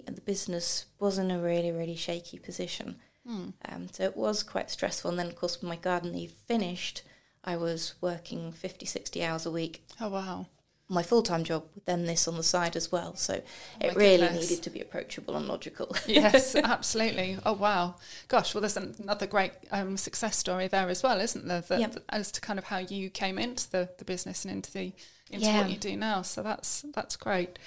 the 0.07 0.21
business 0.21 0.87
was 1.00 1.18
in 1.18 1.30
a 1.30 1.40
really, 1.40 1.73
really 1.73 1.97
shaky 1.97 2.38
position. 2.38 2.97
Um, 3.68 3.88
so 3.92 4.04
it 4.04 4.16
was 4.16 4.42
quite 4.42 4.71
stressful. 4.71 5.11
And 5.11 5.18
then, 5.18 5.26
of 5.26 5.37
course, 5.37 5.61
when 5.61 5.68
my 5.68 5.76
garden 5.76 6.12
leave 6.12 6.30
finished, 6.30 7.02
I 7.45 7.57
was 7.57 7.95
working 8.00 8.52
50, 8.52 8.87
60 8.87 9.25
hours 9.25 9.45
a 9.47 9.50
week. 9.50 9.85
Oh 10.00 10.09
wow. 10.09 10.47
My 10.90 11.02
full 11.02 11.23
time 11.23 11.45
job 11.45 11.64
then 11.85 12.07
this 12.07 12.26
on 12.26 12.37
the 12.37 12.42
side 12.42 12.75
as 12.76 12.90
well. 12.90 13.14
So 13.14 13.35
Oh 13.83 13.87
it 13.88 13.95
really 13.97 14.18
goodness. 14.26 14.49
needed 14.50 14.62
to 14.64 14.71
be 14.71 14.80
approachable 14.80 15.37
and 15.37 15.47
logical. 15.47 15.95
yes, 16.07 16.54
absolutely. 16.54 17.38
Oh 17.45 17.52
wow, 17.52 17.97
gosh. 18.28 18.54
Well, 18.54 18.62
there's 18.62 18.76
another 18.76 19.26
great 19.26 19.52
um, 19.71 19.97
success 19.97 20.37
story 20.37 20.66
there 20.68 20.88
as 20.88 21.02
well, 21.02 21.21
isn't 21.21 21.47
there? 21.47 21.61
That, 21.62 21.80
Yep. 21.80 21.97
As 22.09 22.33
to 22.33 22.40
kind 22.40 22.59
of 22.59 22.64
how 22.66 22.78
you 22.78 23.11
came 23.11 23.38
into 23.38 23.71
the, 23.71 23.88
the 23.99 24.04
business 24.04 24.45
and 24.45 24.52
into 24.54 24.73
the 24.73 24.92
into 25.30 25.45
Yeah. 25.47 25.61
what 25.61 25.71
you 25.71 25.76
do 25.76 25.95
now. 25.97 26.23
So 26.23 26.42
that's 26.42 26.85
that's 26.95 27.16
great. 27.16 27.59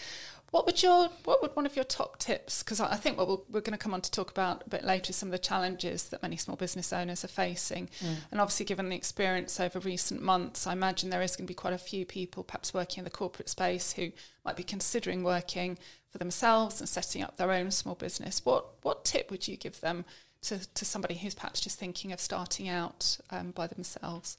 What 0.52 0.66
would 0.66 0.84
your 0.84 1.08
what 1.24 1.42
would 1.42 1.56
one 1.56 1.66
of 1.66 1.78
your 1.78 1.86
top 1.86 2.20
tips? 2.20 2.62
Because 2.62 2.82
I 2.82 2.92
I 2.92 2.96
think 2.98 3.18
what 3.18 3.28
we'll, 3.28 3.46
we're 3.50 3.62
going 3.62 3.72
to 3.72 3.78
come 3.78 3.94
on 3.94 4.02
to 4.02 4.12
talk 4.12 4.30
about 4.30 4.64
a 4.66 4.70
bit 4.70 4.84
later 4.84 5.12
is 5.12 5.16
some 5.16 5.30
of 5.30 5.32
the 5.32 5.40
challenges 5.40 6.10
that 6.10 6.22
many 6.22 6.36
small 6.36 6.58
business 6.58 6.92
owners 6.92 7.24
are 7.24 7.30
facing, 7.30 7.90
and 8.32 8.42
obviously 8.42 8.66
given 8.66 8.90
the 8.90 8.96
experience 8.96 9.60
over 9.62 9.80
recent 9.80 10.22
months, 10.22 10.68
I 10.68 10.74
imagine 10.74 11.10
there 11.10 11.22
is 11.22 11.38
going 11.38 11.48
to 11.48 11.52
be 11.52 11.56
quite 11.56 11.74
a 11.74 11.78
few 11.78 12.06
people 12.06 12.44
perhaps 12.44 12.74
working 12.74 13.00
in 13.00 13.06
the 13.06 13.10
corporate 13.10 13.48
space 13.48 13.94
who 13.94 14.12
might 14.44 14.58
be 14.58 14.64
considering 14.64 15.24
working 15.24 15.78
for 16.10 16.18
themselves 16.18 16.82
and 16.82 16.90
setting 16.90 17.24
up 17.24 17.38
their 17.38 17.52
own 17.52 17.72
small 17.72 17.96
business. 17.96 18.46
What 18.46 18.66
what 18.82 19.06
tip 19.06 19.32
would 19.32 19.48
you 19.48 19.56
give 19.56 19.80
them 19.80 20.04
to 20.44 20.60
to 20.74 20.84
somebody 20.84 21.16
who's 21.16 21.36
perhaps 21.36 21.62
just 21.62 21.80
thinking 21.80 22.12
of 22.12 22.20
starting 22.20 22.68
out 22.68 23.18
um, 23.30 23.52
by 23.52 23.68
themselves? 23.68 24.38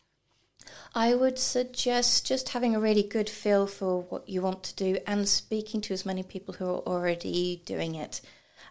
I 0.94 1.14
would 1.14 1.38
suggest 1.38 2.26
just 2.26 2.50
having 2.50 2.74
a 2.74 2.80
really 2.80 3.02
good 3.02 3.30
feel 3.30 3.66
for 3.66 4.02
what 4.02 4.28
you 4.28 4.42
want 4.42 4.62
to 4.64 4.74
do 4.74 4.98
and 5.06 5.28
speaking 5.28 5.80
to 5.82 5.94
as 5.94 6.06
many 6.06 6.22
people 6.22 6.54
who 6.54 6.66
are 6.66 6.86
already 6.86 7.62
doing 7.64 7.94
it. 7.94 8.20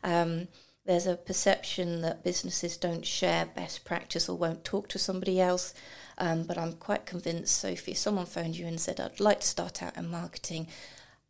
Um, 0.04 0.48
there's 0.86 1.08
a 1.08 1.16
perception 1.16 2.02
that 2.02 2.24
businesses 2.24 2.76
don't 2.78 3.06
share 3.06 3.46
best 3.46 3.86
practice 3.86 4.28
or 4.28 4.38
won't 4.38 4.64
talk 4.64 4.88
to 4.90 5.00
somebody 5.00 5.40
else. 5.40 5.74
Um, 6.18 6.44
but 6.44 6.58
I'm 6.58 6.74
quite 6.74 7.06
convinced, 7.06 7.58
Sophie, 7.58 7.94
someone 7.94 8.26
phoned 8.26 8.58
you 8.58 8.68
and 8.68 8.80
said, 8.80 9.00
I'd 9.00 9.20
like 9.20 9.42
to 9.42 9.48
start 9.48 9.82
out 9.82 9.98
in 9.98 10.08
marketing, 10.08 10.68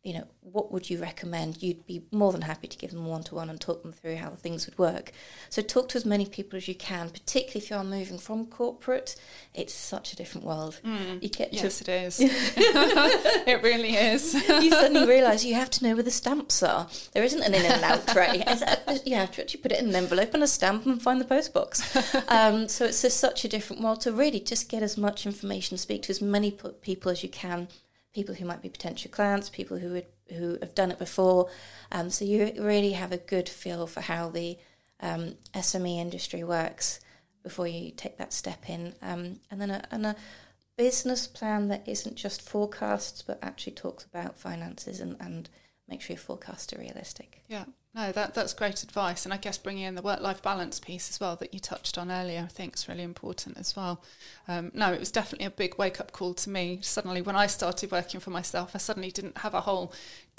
you 0.02 0.14
know, 0.14 0.26
what 0.40 0.72
would 0.72 0.90
you 0.90 0.98
recommend? 0.98 1.62
You'd 1.62 1.86
be 1.86 2.02
more 2.10 2.32
than 2.32 2.42
happy 2.42 2.66
to 2.66 2.76
give 2.76 2.90
them 2.90 3.06
one 3.06 3.22
to 3.24 3.36
one 3.36 3.48
and 3.48 3.60
talk 3.60 3.82
them 3.82 3.92
through 3.92 4.16
how 4.16 4.30
things 4.30 4.66
would 4.66 4.76
work. 4.76 5.12
So 5.48 5.62
talk 5.62 5.88
to 5.90 5.96
as 5.96 6.04
many 6.04 6.26
people 6.26 6.56
as 6.56 6.66
you 6.66 6.74
can, 6.74 7.08
particularly 7.10 7.60
if 7.64 7.70
you 7.70 7.76
are 7.76 7.84
moving 7.84 8.18
from 8.18 8.46
corporate. 8.46 9.14
It's 9.54 9.72
such 9.72 10.12
a 10.12 10.16
different 10.16 10.44
world. 10.44 10.80
You 11.20 11.28
get 11.28 11.52
Yes, 11.52 11.80
it 11.80 11.88
is. 11.88 12.18
it 12.20 13.62
really 13.62 13.94
is. 13.94 14.34
you 14.34 14.70
suddenly 14.70 15.06
realise 15.06 15.44
you 15.44 15.54
have 15.54 15.70
to 15.70 15.84
know 15.84 15.94
where 15.94 16.02
the 16.02 16.10
stamps 16.10 16.64
are. 16.64 16.88
There 17.12 17.22
isn't 17.22 17.42
an 17.42 17.54
in 17.54 17.64
and 17.64 17.84
out 17.84 18.06
tray. 18.08 18.42
You 19.04 19.16
have 19.16 19.32
to 19.32 19.42
actually 19.42 19.60
put 19.60 19.72
it 19.72 19.78
in 19.80 19.88
an 19.90 19.94
envelope 19.94 20.34
and 20.34 20.42
a 20.42 20.46
stamp 20.48 20.84
and 20.84 21.00
find 21.00 21.20
the 21.20 21.24
post 21.24 21.54
box. 21.54 21.96
Um, 22.28 22.68
so 22.68 22.84
it's 22.86 23.02
just 23.02 23.18
such 23.18 23.44
a 23.44 23.48
different 23.48 23.82
world 23.82 24.00
to 24.02 24.12
really 24.12 24.40
just 24.40 24.68
get 24.68 24.82
as 24.82 24.98
much 24.98 25.26
information, 25.26 25.78
speak 25.78 26.02
to 26.02 26.10
as 26.10 26.20
many 26.20 26.56
people 26.82 27.10
as 27.10 27.22
you 27.22 27.28
can, 27.28 27.68
people 28.12 28.34
who 28.34 28.44
might 28.44 28.62
be 28.62 28.68
potential 28.68 29.10
clients, 29.10 29.48
people 29.48 29.78
who 29.78 29.92
would, 29.92 30.06
who 30.36 30.58
have 30.60 30.74
done 30.74 30.90
it 30.90 30.98
before. 30.98 31.48
Um, 31.90 32.10
so 32.10 32.24
you 32.24 32.52
really 32.58 32.92
have 32.92 33.12
a 33.12 33.16
good 33.16 33.48
feel 33.48 33.86
for 33.86 34.00
how 34.00 34.28
the 34.28 34.58
um, 35.00 35.34
SME 35.54 35.98
industry 35.98 36.44
works 36.44 37.00
before 37.42 37.66
you 37.66 37.90
take 37.90 38.18
that 38.18 38.32
step 38.32 38.68
in, 38.68 38.94
um, 39.02 39.40
and 39.50 39.60
then 39.60 39.70
a, 39.70 39.82
and 39.90 40.06
a 40.06 40.16
business 40.76 41.26
plan 41.26 41.68
that 41.68 41.82
isn't 41.86 42.14
just 42.14 42.40
forecasts 42.40 43.20
but 43.20 43.38
actually 43.42 43.72
talks 43.72 44.04
about 44.04 44.38
finances 44.38 45.00
and, 45.00 45.16
and 45.20 45.50
make 45.88 46.00
sure 46.00 46.14
your 46.14 46.20
forecasts 46.20 46.72
are 46.72 46.78
realistic. 46.78 47.42
Yeah, 47.48 47.64
no, 47.94 48.10
that 48.12 48.34
that's 48.34 48.54
great 48.54 48.82
advice, 48.82 49.24
and 49.24 49.34
I 49.34 49.36
guess 49.36 49.58
bringing 49.58 49.84
in 49.84 49.94
the 49.94 50.02
work-life 50.02 50.42
balance 50.42 50.80
piece 50.80 51.10
as 51.10 51.20
well 51.20 51.36
that 51.36 51.52
you 51.52 51.60
touched 51.60 51.98
on 51.98 52.10
earlier, 52.10 52.40
I 52.40 52.46
think 52.48 52.74
is 52.74 52.88
really 52.88 53.02
important 53.02 53.58
as 53.58 53.76
well. 53.76 54.02
Um, 54.48 54.70
no, 54.74 54.92
it 54.92 55.00
was 55.00 55.10
definitely 55.10 55.46
a 55.46 55.50
big 55.50 55.76
wake-up 55.76 56.12
call 56.12 56.32
to 56.34 56.50
me. 56.50 56.78
Suddenly, 56.80 57.20
when 57.20 57.36
I 57.36 57.46
started 57.46 57.90
working 57.90 58.20
for 58.20 58.30
myself, 58.30 58.72
I 58.74 58.78
suddenly 58.78 59.10
didn't 59.10 59.38
have 59.38 59.52
a 59.54 59.60
whole 59.60 59.92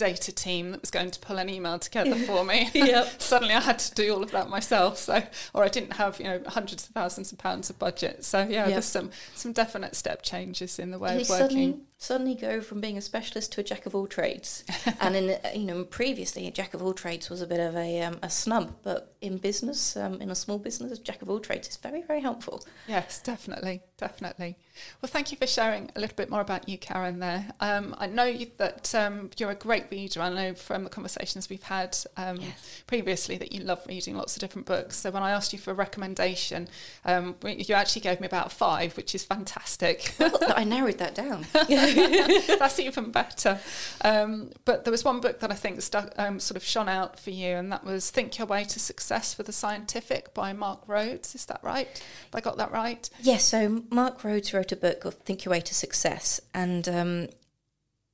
data 0.03 0.31
team 0.33 0.71
that 0.71 0.81
was 0.81 0.91
going 0.91 1.11
to 1.11 1.19
pull 1.19 1.37
an 1.37 1.49
email 1.49 1.79
together 1.79 2.15
for 2.15 2.43
me. 2.43 2.69
Yep. 2.73 3.07
suddenly, 3.21 3.53
I 3.53 3.61
had 3.61 3.79
to 3.79 3.95
do 3.95 4.13
all 4.13 4.21
of 4.23 4.31
that 4.31 4.49
myself. 4.49 4.97
So, 4.97 5.23
or 5.53 5.63
I 5.63 5.69
didn't 5.69 5.93
have 5.93 6.19
you 6.19 6.25
know 6.25 6.41
hundreds 6.47 6.83
of 6.87 6.89
thousands 6.93 7.31
of 7.31 7.37
pounds 7.37 7.69
of 7.69 7.79
budget. 7.79 8.25
So 8.25 8.39
yeah, 8.39 8.65
Yep. 8.65 8.67
there's 8.67 8.85
some 8.85 9.11
some 9.35 9.53
definite 9.53 9.95
step 9.95 10.21
changes 10.23 10.79
in 10.79 10.91
the 10.91 10.99
way 10.99 11.15
you 11.15 11.21
of 11.21 11.29
working. 11.29 11.81
suddenly 11.97 12.35
go 12.35 12.59
from 12.59 12.81
being 12.81 12.97
a 12.97 13.01
specialist 13.01 13.53
to 13.53 13.61
a 13.61 13.63
jack 13.63 13.85
of 13.85 13.95
all 13.95 14.07
trades. 14.07 14.63
and 14.99 15.15
in 15.15 15.25
you 15.55 15.65
know 15.65 15.83
previously 15.85 16.47
a 16.47 16.51
jack 16.51 16.73
of 16.73 16.81
all 16.83 16.93
trades 16.93 17.29
was 17.29 17.41
a 17.41 17.47
bit 17.47 17.59
of 17.61 17.75
a 17.75 18.01
um, 18.01 18.17
a 18.21 18.29
snub, 18.29 18.75
but 18.83 19.15
in 19.21 19.37
business, 19.37 19.95
um, 19.95 20.21
in 20.21 20.29
a 20.29 20.35
small 20.35 20.57
business, 20.59 20.91
a 20.99 21.01
jack 21.01 21.21
of 21.21 21.29
all 21.29 21.39
trades 21.39 21.67
is 21.69 21.77
very 21.77 22.01
very 22.01 22.21
helpful. 22.21 22.63
Yes, 22.87 23.21
definitely, 23.21 23.81
definitely. 23.97 24.57
Well, 25.01 25.09
thank 25.09 25.31
you 25.31 25.37
for 25.37 25.45
sharing 25.47 25.91
a 25.95 25.99
little 25.99 26.15
bit 26.15 26.29
more 26.29 26.41
about 26.41 26.67
you, 26.67 26.77
Karen. 26.77 27.19
There, 27.19 27.45
um, 27.59 27.93
I 27.97 28.07
know 28.07 28.23
you, 28.25 28.47
that 28.57 28.93
um, 28.95 29.29
you're 29.37 29.51
a 29.51 29.55
great 29.55 29.85
reader. 29.91 30.21
I 30.21 30.29
know 30.29 30.53
from 30.55 30.83
the 30.83 30.89
conversations 30.89 31.49
we've 31.49 31.63
had 31.63 31.95
um, 32.17 32.37
Yes. 32.37 32.81
previously 32.87 33.37
that 33.37 33.51
you 33.51 33.61
love 33.61 33.85
reading 33.87 34.15
lots 34.17 34.35
of 34.35 34.39
different 34.41 34.65
books. 34.65 34.97
So 34.97 35.11
when 35.11 35.23
I 35.23 35.31
asked 35.31 35.53
you 35.53 35.59
for 35.59 35.71
a 35.71 35.75
recommendation, 35.75 36.67
um, 37.05 37.35
you 37.45 37.75
actually 37.75 38.01
gave 38.01 38.19
me 38.19 38.25
about 38.27 38.51
five, 38.51 38.95
which 38.97 39.13
is 39.13 39.23
fantastic. 39.23 40.13
I 40.19 40.63
narrowed 40.63 40.97
that 40.99 41.15
down. 41.15 41.45
That's 41.53 42.79
even 42.79 43.11
better. 43.11 43.59
Um, 44.01 44.51
but 44.65 44.85
there 44.85 44.91
was 44.91 45.03
one 45.03 45.19
book 45.19 45.39
that 45.41 45.51
I 45.51 45.55
think 45.55 45.81
stuck, 45.81 46.13
um, 46.17 46.39
sort 46.39 46.55
of 46.57 46.63
shone 46.63 46.89
out 46.89 47.19
for 47.19 47.29
you, 47.31 47.49
and 47.55 47.71
that 47.71 47.83
was 47.83 48.09
"Think 48.09 48.37
Your 48.37 48.47
Way 48.47 48.63
to 48.63 48.79
Success 48.79 49.33
for 49.33 49.43
the 49.43 49.51
Scientific" 49.53 50.33
by 50.33 50.53
Mark 50.53 50.81
Rhodes. 50.87 51.35
Is 51.35 51.45
that 51.45 51.59
right? 51.63 51.87
Have 51.87 52.33
I 52.35 52.39
got 52.41 52.57
that 52.57 52.71
right? 52.71 53.09
Yes, 53.21 53.43
so 53.45 53.83
Mark 53.89 54.23
Rhodes 54.23 54.53
wrote 54.53 54.62
a 54.71 54.75
book 54.75 55.05
of 55.05 55.15
Think 55.15 55.45
Your 55.45 55.51
Way 55.51 55.61
to 55.61 55.73
Success, 55.73 56.39
and 56.53 56.87
um, 56.89 57.27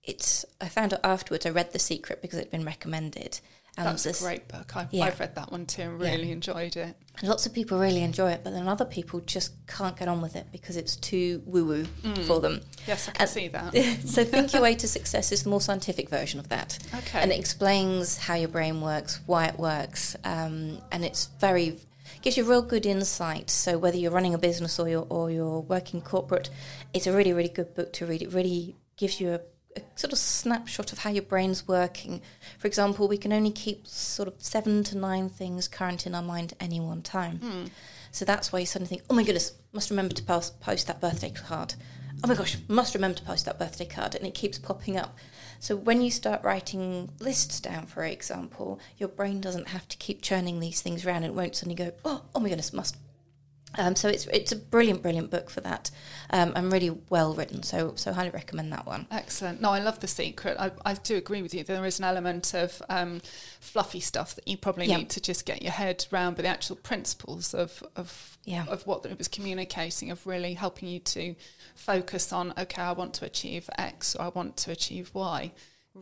it's. 0.03 0.45
I 0.61 0.67
found 0.69 0.93
out 0.93 1.01
afterwards. 1.03 1.45
I 1.45 1.49
read 1.49 1.71
The 1.71 1.79
Secret 1.79 2.21
because 2.21 2.39
it'd 2.39 2.51
been 2.51 2.65
recommended, 2.65 3.39
and 3.77 3.85
That's 3.87 4.03
this- 4.03 4.21
a 4.21 4.23
great 4.23 4.47
book. 4.47 4.75
I've, 4.75 4.91
Yeah. 4.93 5.05
I've 5.05 5.19
read 5.19 5.35
that 5.35 5.51
one 5.51 5.65
too 5.65 5.83
and 5.83 6.01
Yeah. 6.01 6.11
really 6.11 6.31
enjoyed 6.31 6.75
it. 6.77 6.95
and 7.19 7.27
lots 7.27 7.45
of 7.45 7.51
people 7.53 7.77
really 7.77 8.01
enjoy 8.01 8.31
it, 8.31 8.41
but 8.45 8.53
then 8.53 8.65
other 8.69 8.85
people 8.85 9.19
just 9.19 9.51
can't 9.67 9.97
get 9.97 10.07
on 10.07 10.21
with 10.21 10.37
it 10.37 10.47
because 10.53 10.77
it's 10.77 10.95
too 10.95 11.43
woo 11.45 11.65
woo 11.65 11.85
for 12.25 12.39
them. 12.39 12.61
Yes, 12.87 13.09
I 13.09 13.11
can 13.11 13.21
And- 13.23 13.29
see 13.29 13.47
that. 13.49 13.73
so 14.07 14.23
Think 14.23 14.53
Your 14.53 14.61
Way 14.61 14.75
to 14.75 14.87
Success 14.87 15.33
is 15.33 15.43
the 15.43 15.49
more 15.49 15.59
scientific 15.59 16.07
version 16.09 16.39
of 16.39 16.47
that. 16.47 16.79
Okay. 16.95 17.19
And 17.19 17.31
it 17.33 17.37
explains 17.39 18.17
how 18.19 18.35
your 18.35 18.47
brain 18.47 18.79
works, 18.79 19.19
why 19.25 19.47
it 19.47 19.59
works, 19.59 20.15
um, 20.23 20.81
and 20.93 21.03
it's 21.03 21.25
very 21.41 21.77
gives 22.21 22.37
you 22.37 22.43
real 22.43 22.61
good 22.61 22.85
insight. 22.85 23.49
So 23.49 23.77
whether 23.77 23.97
you're 23.97 24.11
running 24.11 24.33
a 24.33 24.37
business 24.37 24.79
or 24.79 24.89
you're 24.89 25.07
or 25.09 25.31
you're 25.31 25.61
working 25.61 26.01
corporate, 26.01 26.49
it's 26.93 27.07
a 27.07 27.15
really 27.15 27.33
really 27.33 27.49
good 27.49 27.73
book 27.75 27.93
to 27.93 28.05
read. 28.05 28.21
It 28.21 28.33
really 28.33 28.75
gives 28.97 29.19
you 29.19 29.29
a, 29.29 29.41
a 29.77 29.81
sort 29.95 30.13
of 30.13 30.19
snapshot 30.19 30.91
of 30.91 30.99
how 30.99 31.09
your 31.09 31.23
brain's 31.23 31.67
working. 31.67 32.21
For 32.57 32.67
example, 32.67 33.07
we 33.07 33.17
can 33.17 33.33
only 33.33 33.51
keep 33.51 33.87
sort 33.87 34.27
of 34.27 34.35
seven 34.39 34.83
to 34.85 34.97
nine 34.97 35.29
things 35.29 35.67
current 35.67 36.05
in 36.05 36.15
our 36.15 36.23
mind 36.23 36.53
at 36.53 36.63
any 36.63 36.79
one 36.79 37.01
time. 37.01 37.37
Hmm. 37.37 37.65
So 38.11 38.25
that's 38.25 38.51
why 38.51 38.59
you 38.59 38.65
suddenly 38.65 38.89
think, 38.89 39.03
oh 39.09 39.13
my 39.13 39.23
goodness, 39.23 39.53
must 39.71 39.89
remember 39.89 40.15
to 40.15 40.23
post, 40.23 40.59
post 40.59 40.87
that 40.87 40.99
birthday 40.99 41.29
card. 41.29 41.75
Oh 42.23 42.27
my 42.27 42.35
gosh, 42.35 42.57
must 42.67 42.95
remember 42.95 43.17
to 43.17 43.23
post 43.23 43.45
that 43.45 43.59
birthday 43.59 43.85
card. 43.85 44.15
And 44.15 44.25
it 44.25 44.33
keeps 44.33 44.57
popping 44.57 44.97
up. 44.97 45.15
So 45.59 45.75
when 45.75 46.01
you 46.01 46.09
start 46.09 46.43
writing 46.43 47.09
lists 47.19 47.59
down, 47.59 47.85
for 47.85 48.03
example, 48.05 48.79
your 48.97 49.09
brain 49.09 49.41
doesn't 49.41 49.67
have 49.69 49.87
to 49.89 49.97
keep 49.97 50.21
churning 50.21 50.59
these 50.59 50.81
things 50.81 51.05
around. 51.05 51.25
It 51.25 51.33
won't 51.33 51.55
suddenly 51.55 51.75
go, 51.75 51.91
oh, 52.05 52.23
oh 52.33 52.39
my 52.39 52.47
goodness, 52.47 52.71
must. 52.71 52.95
Um, 53.77 53.95
so 53.95 54.09
it's 54.09 54.25
it's 54.27 54.51
a 54.51 54.55
brilliant, 54.55 55.01
brilliant 55.03 55.29
book 55.29 55.49
for 55.49 55.61
that, 55.61 55.91
um, 56.31 56.53
and 56.55 56.71
really 56.71 56.89
well 57.09 57.33
written. 57.35 57.61
So 57.61 57.93
so 57.95 58.11
highly 58.13 58.31
recommend 58.31 58.71
that 58.73 58.85
one. 58.87 59.05
Excellent. 59.11 59.61
No, 59.61 59.69
I 59.69 59.79
love 59.79 59.99
The 59.99 60.07
Secret. 60.07 60.57
I, 60.59 60.71
I 60.83 60.95
do 60.95 61.15
agree 61.17 61.41
with 61.43 61.53
you. 61.53 61.63
There 61.63 61.85
is 61.85 61.99
an 61.99 62.05
element 62.05 62.53
of 62.55 62.81
um, 62.89 63.21
fluffy 63.59 63.99
stuff 63.99 64.35
that 64.35 64.47
you 64.47 64.57
probably 64.57 64.87
Yeah. 64.87 64.97
need 64.97 65.09
to 65.11 65.21
just 65.21 65.45
get 65.45 65.61
your 65.61 65.71
head 65.71 66.05
around, 66.11 66.35
but 66.35 66.43
the 66.43 66.49
actual 66.49 66.77
principles 66.77 67.53
of, 67.53 67.83
of, 67.95 68.37
Yeah. 68.43 68.65
of 68.67 68.87
what 68.87 69.05
it 69.05 69.17
was 69.17 69.27
communicating, 69.27 70.09
of 70.09 70.25
really 70.25 70.55
helping 70.55 70.89
you 70.89 70.99
to 70.99 71.35
focus 71.75 72.33
on, 72.33 72.53
okay, 72.57 72.81
I 72.81 72.93
want 72.93 73.13
to 73.15 73.25
achieve 73.25 73.69
X 73.77 74.15
or 74.15 74.23
I 74.23 74.29
want 74.29 74.57
to 74.57 74.71
achieve 74.71 75.11
Y. 75.13 75.51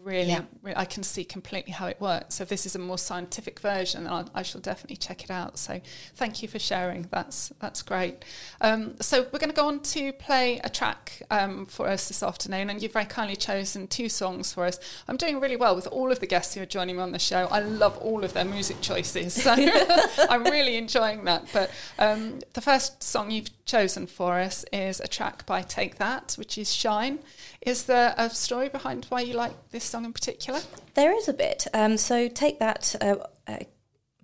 Really, 0.04 0.30
Yeah. 0.30 0.42
re- 0.62 0.74
I 0.76 0.86
can 0.86 1.04
see 1.04 1.24
completely 1.26 1.72
how 1.74 1.88
it 1.88 2.00
works. 2.00 2.36
So 2.36 2.44
if 2.44 2.50
this 2.50 2.66
is 2.66 2.76
a 2.76 2.80
more 2.80 2.98
scientific 2.98 3.60
version, 3.60 4.04
then 4.06 4.14
I, 4.14 4.26
I 4.36 4.42
shall 4.44 4.62
definitely 4.62 4.98
check 4.98 5.24
it 5.24 5.32
out. 5.32 5.58
So 5.60 5.82
thank 6.16 6.42
you 6.42 6.48
for 6.48 6.60
sharing. 6.60 7.08
That's 7.12 7.52
that's 7.60 7.82
great. 7.82 8.24
Um, 8.62 8.96
so 9.02 9.24
we're 9.32 9.40
going 9.40 9.50
to 9.50 9.56
go 9.56 9.68
on 9.68 9.82
to 9.82 10.14
play 10.14 10.60
a 10.64 10.70
track 10.70 11.22
um, 11.32 11.66
for 11.66 11.88
us 11.88 12.08
this 12.08 12.24
afternoon, 12.24 12.70
and 12.70 12.82
you've 12.82 12.94
very 12.94 13.06
kindly 13.06 13.36
chosen 13.36 13.88
two 13.88 14.10
songs 14.10 14.54
for 14.54 14.66
us. 14.66 14.80
I'm 15.08 15.18
doing 15.18 15.40
really 15.40 15.58
well 15.58 15.76
with 15.76 15.88
all 15.88 16.12
of 16.12 16.20
the 16.20 16.28
guests 16.28 16.54
who 16.54 16.62
are 16.62 16.66
joining 16.66 16.98
me 16.98 17.02
on 17.02 17.12
the 17.12 17.20
show. 17.20 17.48
I 17.52 17.60
love 17.60 17.98
all 17.98 18.24
of 18.24 18.34
their 18.34 18.46
music 18.46 18.82
choices, 18.82 19.34
so 19.34 19.56
I'm 20.30 20.44
really 20.44 20.78
enjoying 20.78 21.26
that. 21.26 21.46
But 21.54 21.72
um, 22.00 22.40
the 22.54 22.62
first 22.62 23.04
song 23.04 23.32
you've 23.32 23.50
chosen 23.66 24.08
for 24.08 24.40
us 24.40 24.64
is 24.72 25.00
a 25.00 25.08
track 25.08 25.46
by 25.46 25.62
Take 25.62 25.98
That, 25.98 26.36
which 26.38 26.58
is 26.58 26.74
Shine. 26.74 27.20
Is 27.62 27.84
there 27.86 28.14
a 28.18 28.30
story 28.30 28.70
behind 28.70 29.06
why 29.10 29.22
you 29.22 29.34
like 29.34 29.54
this 29.72 29.84
song 29.84 30.06
in 30.06 30.14
particular? 30.14 30.62
There 30.94 31.16
is 31.16 31.28
a 31.28 31.34
bit. 31.34 31.68
Um, 31.74 31.98
so 31.98 32.28
take 32.28 32.60
that. 32.60 32.96
Uh, 33.02 33.16
uh, 33.48 33.58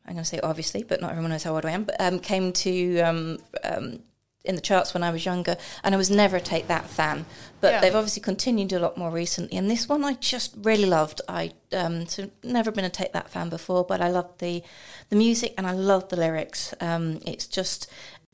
I'm 0.05 0.13
going 0.13 0.17
to 0.17 0.25
say 0.25 0.39
obviously, 0.41 0.83
but 0.83 1.01
not 1.01 1.11
everyone 1.11 1.31
knows 1.31 1.43
how 1.43 1.55
old 1.55 1.65
I 1.65 1.71
am. 1.71 1.83
But 1.83 1.99
um, 1.99 2.19
came 2.19 2.51
to 2.53 2.99
um, 3.01 3.39
um, 3.63 3.99
in 4.43 4.55
the 4.55 4.61
charts 4.61 4.93
when 4.93 5.03
I 5.03 5.09
was 5.09 5.25
younger, 5.25 5.57
and 5.83 5.95
I 5.95 5.97
was 5.97 6.11
never 6.11 6.37
a 6.37 6.41
Take 6.41 6.67
That 6.67 6.89
fan. 6.89 7.25
But 7.61 7.73
Yeah. 7.73 7.81
they've 7.81 7.95
obviously 7.95 8.21
continued 8.21 8.73
a 8.73 8.79
lot 8.79 8.97
more 8.97 9.09
recently, 9.09 9.57
and 9.57 9.71
this 9.71 9.87
one 9.87 10.03
I 10.03 10.13
just 10.13 10.53
really 10.61 10.85
loved. 10.85 11.21
I 11.27 11.53
um, 11.71 12.05
so 12.07 12.29
never 12.43 12.71
been 12.71 12.85
a 12.85 12.89
Take 12.89 13.13
That 13.13 13.29
fan 13.29 13.49
before, 13.49 13.83
but 13.85 14.01
I 14.01 14.09
loved 14.09 14.39
the 14.39 14.61
the 15.09 15.15
music 15.15 15.53
and 15.57 15.65
I 15.65 15.71
loved 15.71 16.09
the 16.09 16.17
lyrics. 16.17 16.73
Um, 16.81 17.19
it's 17.25 17.47
just 17.47 17.89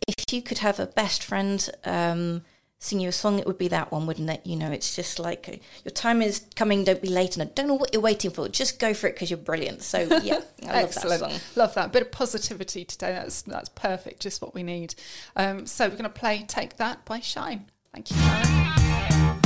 if 0.07 0.33
you 0.33 0.41
could 0.41 0.59
have 0.59 0.79
a 0.79 0.87
best 0.87 1.23
friend. 1.23 1.69
Um, 1.85 2.43
Sing 2.81 3.01
you 3.01 3.09
a 3.09 3.11
song, 3.11 3.39
it 3.39 3.45
would 3.45 3.57
be 3.57 3.67
that 3.67 3.91
one, 3.91 4.05
wouldn't 4.05 4.29
it? 4.29 4.39
You 4.45 4.55
know, 4.55 4.71
it's 4.71 4.95
just 4.95 5.19
like 5.19 5.49
uh, 5.51 5.57
your 5.83 5.91
time 5.91 6.21
is 6.21 6.45
coming. 6.55 6.85
Don't 6.85 7.01
be 7.01 7.09
late, 7.09 7.35
and 7.35 7.43
I 7.43 7.51
don't 7.53 7.67
know 7.67 7.73
what 7.73 7.91
you're 7.91 8.01
waiting 8.01 8.31
for. 8.31 8.47
Just 8.47 8.79
go 8.79 8.93
for 8.93 9.07
it 9.07 9.15
because 9.15 9.29
you're 9.29 9.37
brilliant. 9.37 9.83
So 9.83 9.99
yeah, 10.23 10.39
I 10.63 10.81
love 10.83 10.85
Excellent. 10.85 11.19
that 11.21 11.31
song. 11.31 11.39
Love 11.57 11.73
that. 11.73 11.91
bit 11.91 12.03
of 12.03 12.11
positivity 12.11 12.85
today. 12.85 13.11
That's 13.11 13.41
that's 13.41 13.67
perfect. 13.67 14.21
Just 14.21 14.41
what 14.41 14.53
we 14.53 14.63
need. 14.63 14.95
Um, 15.35 15.65
so 15.65 15.85
we're 15.89 15.97
going 15.97 16.03
to 16.03 16.09
play 16.09 16.45
"Take 16.47 16.77
That" 16.77 17.03
by 17.03 17.19
Shine. 17.19 17.65
Thank 17.93 18.11
you, 18.11 18.15
Karen. 18.15 19.39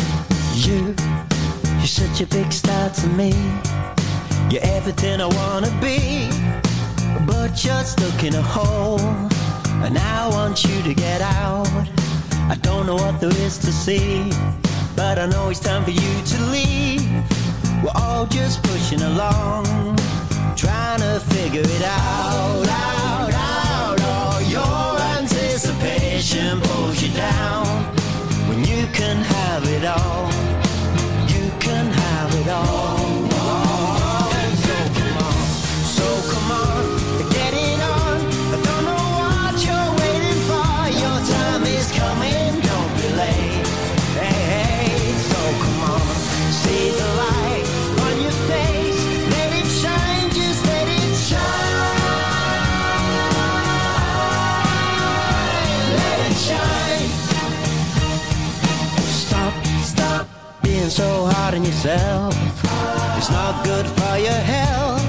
You, 0.53 0.95
you're 1.77 1.87
such 1.87 2.21
a 2.21 2.27
big 2.27 2.51
star 2.51 2.91
to 2.91 3.07
me. 3.07 3.31
You're 4.51 4.61
everything 4.63 5.19
I 5.21 5.25
wanna 5.25 5.71
be. 5.81 6.29
But 7.25 7.65
you're 7.65 7.83
stuck 7.83 8.23
in 8.23 8.35
a 8.35 8.41
hole, 8.43 8.99
and 9.83 9.97
I 9.97 10.27
want 10.29 10.63
you 10.63 10.83
to 10.83 10.93
get 10.93 11.21
out. 11.21 11.67
I 12.49 12.55
don't 12.61 12.85
know 12.85 12.95
what 12.95 13.19
there 13.19 13.35
is 13.47 13.57
to 13.59 13.71
see, 13.71 14.29
but 14.95 15.17
I 15.17 15.25
know 15.27 15.49
it's 15.49 15.59
time 15.59 15.83
for 15.83 15.91
you 15.91 16.13
to 16.31 16.37
leave. 16.51 17.03
We're 17.83 17.91
all 17.95 18.25
just 18.25 18.61
pushing 18.63 19.01
along, 19.01 19.65
trying 20.55 20.99
to 20.99 21.19
figure 21.19 21.61
it 21.63 21.83
out, 21.83 22.62
yourself. 61.61 62.33
It's 63.17 63.29
not 63.29 63.63
good 63.63 63.85
for 63.85 64.17
your 64.17 64.41
health. 64.55 65.05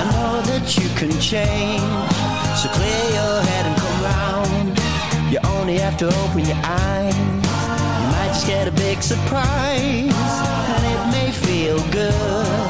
I 0.00 0.04
know 0.12 0.40
that 0.50 0.78
you 0.78 0.88
can 0.94 1.10
change. 1.18 1.82
So 2.60 2.68
clear 2.70 3.02
your 3.18 3.36
head 3.50 3.64
and 3.66 3.76
come 3.82 3.98
round. 4.12 4.78
You 5.32 5.38
only 5.58 5.78
have 5.78 5.96
to 5.98 6.06
open 6.22 6.44
your 6.46 6.60
eyes. 6.62 7.16
You 7.16 8.06
might 8.14 8.30
just 8.34 8.46
get 8.46 8.68
a 8.68 8.70
big 8.70 9.02
surprise. 9.02 10.14
And 10.74 10.82
it 10.94 11.02
may 11.16 11.30
feel 11.32 11.78
good. 11.90 12.62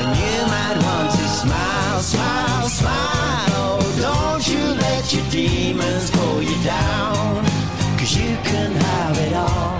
And 0.00 0.10
you 0.20 0.36
might 0.52 0.76
want 0.84 1.08
to 1.16 1.26
smile, 1.40 2.00
smile, 2.00 2.68
smile. 2.68 3.48
Oh, 3.56 3.80
don't 3.98 4.44
you 4.46 4.62
let 4.86 5.10
your 5.10 5.24
demons 5.30 6.10
pull 6.10 6.42
you 6.42 6.56
down. 6.62 7.44
Cause 7.96 8.14
you 8.14 8.36
can 8.44 8.72
have 8.72 9.16
it 9.18 9.32
all. 9.32 9.75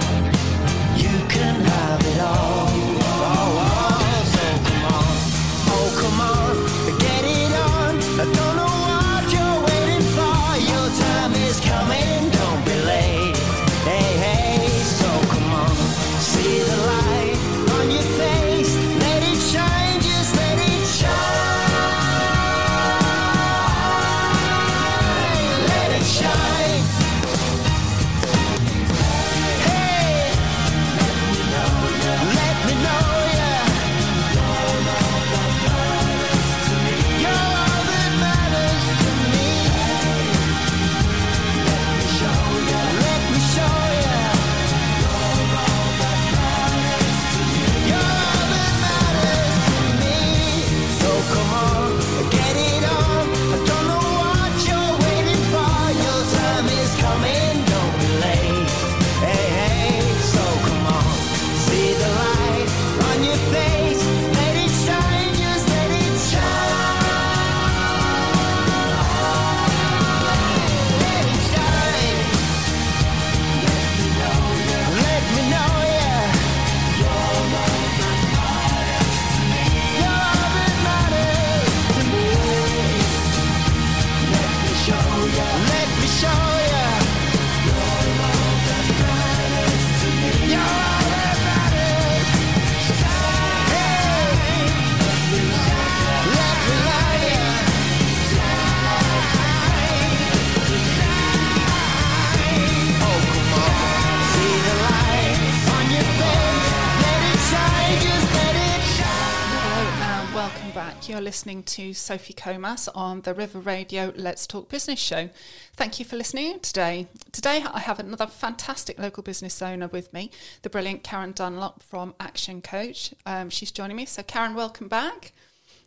Listening 111.37 111.63
to 111.63 111.93
Sophie 111.93 112.33
Comas 112.33 112.89
on 112.95 113.21
the 113.21 113.35
River 113.35 113.59
Radio 113.59 114.11
Let's 114.17 114.47
Talk 114.47 114.71
Business 114.71 114.99
show. 114.99 115.29
Thank 115.75 115.99
you 115.99 116.07
for 116.07 116.17
listening 116.17 116.61
today. 116.61 117.09
Today 117.31 117.63
I 117.75 117.81
have 117.81 117.99
another 117.99 118.27
fantastic 118.27 118.99
local 118.99 119.23
business 119.23 119.61
owner 119.61 119.87
with 119.87 120.11
me, 120.15 120.31
the 120.63 120.71
brilliant 120.71 121.03
Karen 121.03 121.33
Dunlop 121.33 121.83
from 121.83 122.15
Action 122.19 122.63
Coach. 122.63 123.13
Um, 123.27 123.51
she's 123.51 123.71
joining 123.71 123.99
me. 123.99 124.07
So, 124.07 124.23
Karen, 124.23 124.55
welcome 124.55 124.89
back. 124.89 125.33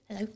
Hello. 0.07 0.27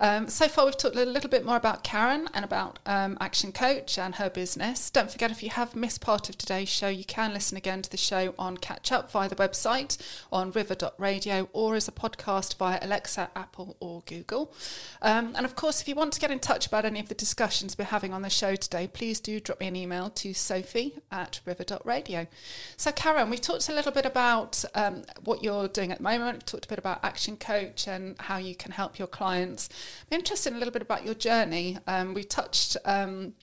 Um, 0.00 0.28
so 0.28 0.48
far, 0.48 0.64
we've 0.64 0.76
talked 0.76 0.96
a 0.96 1.04
little 1.04 1.30
bit 1.30 1.44
more 1.44 1.56
about 1.56 1.84
Karen 1.84 2.28
and 2.34 2.44
about 2.44 2.78
um, 2.86 3.16
Action 3.20 3.52
Coach 3.52 3.98
and 3.98 4.16
her 4.16 4.28
business. 4.28 4.90
Don't 4.90 5.10
forget, 5.10 5.30
if 5.30 5.42
you 5.42 5.50
have 5.50 5.76
missed 5.76 6.00
part 6.00 6.28
of 6.28 6.36
today's 6.36 6.68
show, 6.68 6.88
you 6.88 7.04
can 7.04 7.32
listen 7.32 7.56
again 7.56 7.82
to 7.82 7.90
the 7.90 7.96
show 7.96 8.34
on 8.38 8.56
Catch 8.56 8.92
Up 8.92 9.10
via 9.10 9.28
the 9.28 9.36
website 9.36 9.96
on 10.32 10.50
river.radio 10.50 11.48
or 11.52 11.76
as 11.76 11.88
a 11.88 11.92
podcast 11.92 12.56
via 12.56 12.78
Alexa, 12.82 13.30
Apple, 13.36 13.76
or 13.80 14.02
Google. 14.06 14.52
Um, 15.00 15.34
and 15.36 15.44
of 15.44 15.54
course, 15.54 15.80
if 15.80 15.88
you 15.88 15.94
want 15.94 16.12
to 16.14 16.20
get 16.20 16.30
in 16.30 16.38
touch 16.38 16.66
about 16.66 16.84
any 16.84 17.00
of 17.00 17.08
the 17.08 17.14
discussions 17.14 17.78
we're 17.78 17.84
having 17.84 18.12
on 18.12 18.22
the 18.22 18.30
show 18.30 18.56
today, 18.56 18.88
please 18.88 19.20
do 19.20 19.40
drop 19.40 19.60
me 19.60 19.68
an 19.68 19.76
email 19.76 20.10
to 20.10 20.34
sophie 20.34 20.98
at 21.10 21.40
river.radio. 21.44 22.26
So, 22.76 22.92
Karen, 22.92 23.30
we've 23.30 23.40
talked 23.40 23.68
a 23.68 23.72
little 23.74 23.92
bit 23.92 24.06
about 24.06 24.64
um, 24.74 25.02
what 25.24 25.42
you're 25.42 25.68
doing 25.68 25.92
at 25.92 25.98
the 25.98 26.04
moment. 26.04 26.34
We've 26.34 26.46
talked 26.46 26.64
a 26.66 26.68
bit 26.68 26.78
about 26.78 27.04
Action 27.04 27.36
Coach 27.36 27.86
and 27.86 28.16
how 28.18 28.38
you 28.38 28.54
can 28.54 28.72
help 28.72 28.98
your 28.98 29.08
clients. 29.08 29.51
I'm 29.58 30.18
interested 30.18 30.50
in 30.50 30.56
a 30.56 30.58
little 30.58 30.72
bit 30.72 30.82
about 30.82 31.04
your 31.04 31.14
journey. 31.14 31.78
Um, 31.86 32.14
we 32.14 32.24
touched 32.24 32.76
um, 32.84 33.34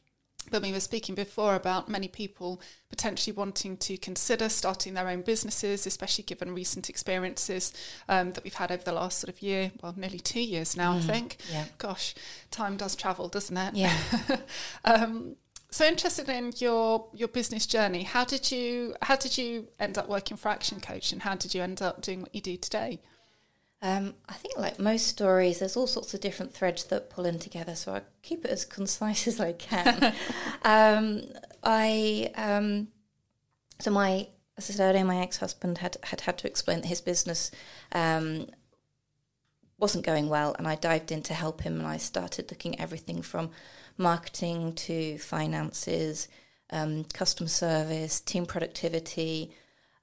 when 0.49 0.61
we 0.61 0.71
were 0.71 0.79
speaking 0.79 1.15
before 1.15 1.55
about 1.55 1.89
many 1.89 2.07
people 2.07 2.61
potentially 2.89 3.35
wanting 3.35 3.77
to 3.77 3.97
consider 3.97 4.49
starting 4.49 4.93
their 4.93 5.07
own 5.07 5.21
businesses, 5.21 5.85
especially 5.85 6.23
given 6.23 6.53
recent 6.53 6.89
experiences 6.89 7.73
um, 8.07 8.31
that 8.33 8.43
we've 8.43 8.55
had 8.55 8.71
over 8.71 8.83
the 8.83 8.91
last 8.91 9.19
sort 9.19 9.29
of 9.29 9.41
year, 9.41 9.71
well, 9.81 9.93
nearly 9.95 10.19
two 10.19 10.41
years 10.41 10.75
now, 10.75 10.93
I 10.93 10.99
think. 10.99 11.37
yeah. 11.51 11.65
Gosh, 11.77 12.15
time 12.51 12.77
does 12.77 12.95
travel, 12.95 13.27
doesn't 13.27 13.57
it? 13.57 13.75
Yeah. 13.75 13.97
um, 14.85 15.35
so 15.71 15.85
interested 15.85 16.27
in 16.29 16.51
your 16.57 17.07
your 17.13 17.27
business 17.27 17.67
journey. 17.67 18.01
How 18.03 18.25
did 18.25 18.51
you 18.51 18.95
how 19.03 19.15
did 19.15 19.37
you 19.37 19.67
end 19.79 19.99
up 19.99 20.09
working 20.09 20.35
for 20.35 20.49
Action 20.49 20.79
Coach, 20.79 21.11
and 21.11 21.21
how 21.21 21.35
did 21.35 21.53
you 21.53 21.61
end 21.61 21.81
up 21.81 22.01
doing 22.01 22.21
what 22.21 22.33
you 22.33 22.41
do 22.41 22.57
today? 22.57 22.99
Um, 23.81 24.15
I 24.27 24.33
think, 24.33 24.57
like 24.57 24.77
most 24.77 25.07
stories, 25.07 25.59
there's 25.59 25.77
all 25.77 25.87
sorts 25.87 26.13
of 26.13 26.19
different 26.19 26.53
threads 26.53 26.83
that 26.85 27.09
pull 27.09 27.25
in 27.25 27.39
together. 27.39 27.75
So 27.75 27.93
I 27.93 28.01
keep 28.21 28.43
it 28.43 28.51
as 28.51 28.65
concise 28.77 29.27
as 29.27 29.39
I 29.39 29.53
can. 29.53 30.13
um, 30.63 31.23
I 31.63 32.31
um, 32.35 32.89
so 33.79 33.91
my 33.91 34.27
as 34.57 34.69
I 34.69 34.73
said 34.73 34.89
earlier, 34.89 35.05
my 35.05 35.21
ex-husband 35.21 35.77
had 35.77 35.97
had 36.03 36.21
had 36.21 36.37
to 36.39 36.47
explain 36.47 36.81
that 36.81 36.87
his 36.87 37.01
business 37.01 37.51
um, 37.93 38.47
wasn't 39.77 40.05
going 40.05 40.27
well, 40.27 40.53
and 40.57 40.67
I 40.67 40.75
dived 40.75 41.11
in 41.11 41.23
to 41.23 41.33
help 41.33 41.61
him, 41.61 41.79
and 41.79 41.87
I 41.87 41.97
started 41.97 42.51
looking 42.51 42.75
at 42.75 42.83
everything 42.83 43.21
from 43.21 43.51
marketing 43.97 44.73
to 44.73 45.17
finances, 45.19 46.27
um, 46.71 47.05
customer 47.05 47.47
service, 47.47 48.19
team 48.19 48.45
productivity 48.45 49.53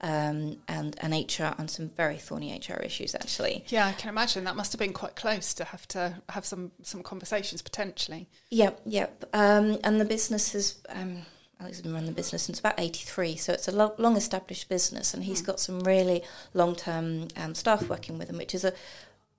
um, 0.00 0.58
and 0.68 0.96
an 1.00 1.12
HR 1.12 1.54
and 1.58 1.70
some 1.70 1.88
very 1.88 2.16
thorny 2.16 2.52
HR 2.52 2.80
issues 2.82 3.14
actually. 3.14 3.64
Yeah, 3.68 3.86
I 3.86 3.92
can 3.92 4.10
imagine 4.10 4.44
that 4.44 4.56
must 4.56 4.72
have 4.72 4.78
been 4.78 4.92
quite 4.92 5.16
close 5.16 5.54
to 5.54 5.64
have 5.64 5.88
to 5.88 6.16
have 6.28 6.44
some 6.44 6.72
some 6.82 7.02
conversations 7.02 7.62
potentially. 7.62 8.28
Yep, 8.50 8.82
yep. 8.84 9.24
Um, 9.32 9.78
and 9.84 10.00
the 10.00 10.04
business 10.04 10.52
has. 10.52 10.78
Um, 10.88 11.22
Alex 11.58 11.78
has 11.78 11.82
been 11.82 11.94
running 11.94 12.10
the 12.10 12.14
business 12.14 12.42
since 12.42 12.60
about 12.60 12.74
83, 12.76 13.36
so 13.36 13.54
it's 13.54 13.66
a 13.66 13.72
lo- 13.72 13.94
long 13.96 14.14
established 14.14 14.68
business, 14.68 15.14
and 15.14 15.24
he's 15.24 15.40
mm. 15.40 15.46
got 15.46 15.58
some 15.58 15.80
really 15.80 16.22
long 16.52 16.76
term 16.76 17.28
um, 17.34 17.54
staff 17.54 17.88
working 17.88 18.18
with 18.18 18.28
him, 18.28 18.36
which 18.36 18.54
is 18.54 18.62
a 18.62 18.74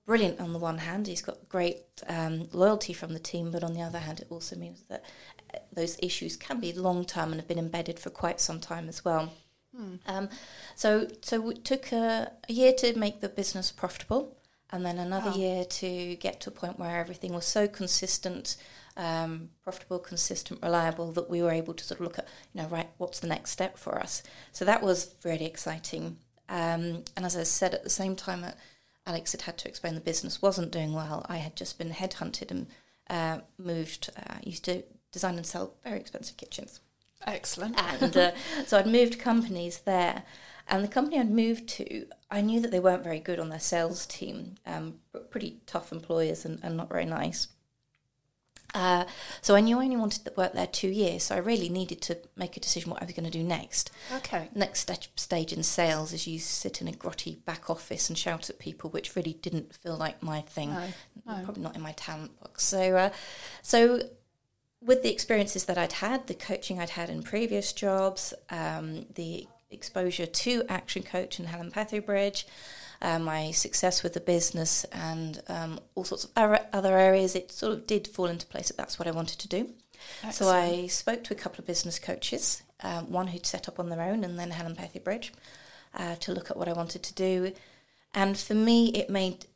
brilliant 0.04 0.40
on 0.40 0.52
the 0.52 0.58
one 0.58 0.78
hand. 0.78 1.06
He's 1.06 1.22
got 1.22 1.48
great 1.48 1.84
um, 2.08 2.48
loyalty 2.50 2.92
from 2.92 3.12
the 3.12 3.20
team, 3.20 3.52
but 3.52 3.62
on 3.62 3.72
the 3.72 3.82
other 3.82 4.00
hand, 4.00 4.18
it 4.18 4.26
also 4.30 4.56
means 4.56 4.82
that 4.88 5.04
uh, 5.54 5.58
those 5.72 5.96
issues 6.02 6.36
can 6.36 6.58
be 6.58 6.72
long 6.72 7.04
term 7.04 7.30
and 7.30 7.36
have 7.36 7.46
been 7.46 7.56
embedded 7.56 8.00
for 8.00 8.10
quite 8.10 8.40
some 8.40 8.58
time 8.58 8.88
as 8.88 9.04
well. 9.04 9.32
Um, 10.06 10.28
so, 10.74 11.08
so 11.22 11.50
it 11.50 11.64
took 11.64 11.92
a, 11.92 12.32
a, 12.48 12.52
year 12.52 12.72
to 12.78 12.98
make 12.98 13.20
the 13.20 13.28
business 13.28 13.70
profitable, 13.70 14.36
and 14.70 14.84
then 14.84 14.98
another 14.98 15.30
wow. 15.30 15.36
year 15.36 15.64
to 15.64 16.16
get 16.16 16.40
to 16.40 16.50
a 16.50 16.52
point 16.52 16.78
where 16.78 16.98
everything 16.98 17.32
was 17.32 17.46
so 17.46 17.68
consistent, 17.68 18.56
um, 18.96 19.50
profitable, 19.62 19.98
consistent, 19.98 20.60
reliable 20.62 21.12
that 21.12 21.30
we 21.30 21.42
were 21.42 21.52
able 21.52 21.74
to 21.74 21.84
sort 21.84 22.00
of 22.00 22.04
look 22.04 22.18
at, 22.18 22.28
you 22.52 22.60
know, 22.60 22.68
right, 22.68 22.88
what's 22.98 23.20
the 23.20 23.28
next 23.28 23.50
step 23.50 23.78
for 23.78 23.98
us? 23.98 24.22
So 24.52 24.64
that 24.64 24.82
was 24.82 25.14
really 25.24 25.46
exciting. 25.46 26.18
Um, 26.48 27.04
and 27.16 27.24
as 27.24 27.36
I 27.36 27.44
said, 27.44 27.74
at 27.74 27.84
the 27.84 27.90
same 27.90 28.16
time 28.16 28.40
that 28.42 28.58
Alex 29.06 29.32
had 29.32 29.42
had 29.42 29.58
to 29.58 29.68
explain 29.68 29.94
the 29.94 30.00
business 30.00 30.42
wasn't 30.42 30.72
doing 30.72 30.92
well, 30.92 31.24
I 31.28 31.36
had 31.36 31.56
just 31.56 31.78
been 31.78 31.90
headhunted 31.90 32.50
and 32.50 32.66
uh, 33.08 33.38
moved. 33.58 34.10
Uh, 34.16 34.34
used 34.42 34.64
to 34.64 34.82
design 35.12 35.36
and 35.36 35.46
sell 35.46 35.74
very 35.84 35.98
expensive 35.98 36.36
kitchens. 36.36 36.80
Excellent. 37.28 37.80
And 37.80 38.16
uh, 38.16 38.32
so 38.66 38.78
I'd 38.78 38.86
moved 38.86 39.18
companies 39.18 39.78
there. 39.78 40.24
And 40.66 40.84
the 40.84 40.88
company 40.88 41.18
I'd 41.18 41.30
moved 41.30 41.68
to, 41.70 42.06
I 42.30 42.40
knew 42.40 42.60
that 42.60 42.70
they 42.70 42.80
weren't 42.80 43.02
very 43.02 43.20
good 43.20 43.38
on 43.38 43.48
their 43.48 43.60
sales 43.60 44.04
team, 44.04 44.56
um, 44.66 44.96
pretty 45.30 45.60
tough 45.66 45.92
employers 45.92 46.44
and, 46.44 46.60
and 46.62 46.76
not 46.76 46.90
very 46.90 47.06
nice. 47.06 47.48
Uh, 48.74 49.06
so 49.40 49.54
I 49.54 49.60
knew 49.60 49.78
I 49.78 49.84
only 49.84 49.96
wanted 49.96 50.26
to 50.26 50.32
work 50.36 50.52
there 50.52 50.66
two 50.66 50.88
years, 50.88 51.22
so 51.22 51.34
I 51.34 51.38
really 51.38 51.70
needed 51.70 52.02
to 52.02 52.18
make 52.36 52.56
a 52.56 52.60
decision 52.60 52.90
what 52.90 53.00
I 53.00 53.06
was 53.06 53.14
going 53.14 53.24
to 53.24 53.30
do 53.30 53.42
next. 53.42 53.90
Okay. 54.16 54.50
Next 54.54 54.86
st- 54.86 55.08
stage 55.16 55.54
in 55.54 55.62
sales 55.62 56.12
is 56.12 56.26
you 56.26 56.38
sit 56.38 56.82
in 56.82 56.88
a 56.88 56.92
grotty 56.92 57.42
back 57.46 57.70
office 57.70 58.10
and 58.10 58.18
shout 58.18 58.50
at 58.50 58.58
people, 58.58 58.90
which 58.90 59.16
really 59.16 59.32
didn't 59.32 59.74
feel 59.74 59.96
like 59.96 60.22
my 60.22 60.42
thing. 60.42 60.70
No, 60.74 60.86
no. 61.26 61.44
Probably 61.44 61.62
not 61.62 61.76
in 61.76 61.82
my 61.82 61.92
talent 61.92 62.38
box. 62.40 62.62
So, 62.64 62.94
uh, 62.94 63.10
so 63.62 64.02
with 64.80 65.02
the 65.02 65.12
experiences 65.12 65.64
that 65.64 65.78
I'd 65.78 65.94
had, 65.94 66.26
the 66.26 66.34
coaching 66.34 66.78
I'd 66.78 66.90
had 66.90 67.10
in 67.10 67.22
previous 67.22 67.72
jobs, 67.72 68.34
um, 68.50 69.06
the 69.14 69.46
exposure 69.70 70.26
to 70.26 70.62
Action 70.68 71.02
Coach 71.02 71.38
and 71.38 71.48
Helen 71.48 71.70
Petherbridge, 71.70 72.44
uh, 73.02 73.18
my 73.18 73.50
success 73.50 74.02
with 74.02 74.14
the 74.14 74.20
business, 74.20 74.84
and 74.84 75.42
um, 75.48 75.80
all 75.94 76.04
sorts 76.04 76.24
of 76.24 76.30
other 76.72 76.98
areas, 76.98 77.34
it 77.34 77.52
sort 77.52 77.72
of 77.72 77.86
did 77.86 78.08
fall 78.08 78.26
into 78.26 78.46
place 78.46 78.68
that 78.68 78.76
that's 78.76 78.98
what 78.98 79.06
I 79.06 79.12
wanted 79.12 79.38
to 79.40 79.48
do. 79.48 79.70
Excellent. 80.22 80.34
So 80.34 80.48
I 80.48 80.86
spoke 80.86 81.24
to 81.24 81.34
a 81.34 81.36
couple 81.36 81.60
of 81.60 81.66
business 81.66 81.98
coaches, 81.98 82.62
um, 82.82 83.10
one 83.10 83.28
who'd 83.28 83.46
set 83.46 83.68
up 83.68 83.78
on 83.78 83.88
their 83.88 84.02
own, 84.02 84.24
and 84.24 84.38
then 84.38 84.50
Helen 84.50 84.74
Petherbridge, 84.74 85.30
uh, 85.94 86.16
to 86.16 86.32
look 86.32 86.50
at 86.50 86.56
what 86.56 86.68
I 86.68 86.72
wanted 86.72 87.02
to 87.02 87.14
do. 87.14 87.52
And 88.14 88.36
for 88.36 88.54
me, 88.54 88.88
it 88.88 89.10
made 89.10 89.46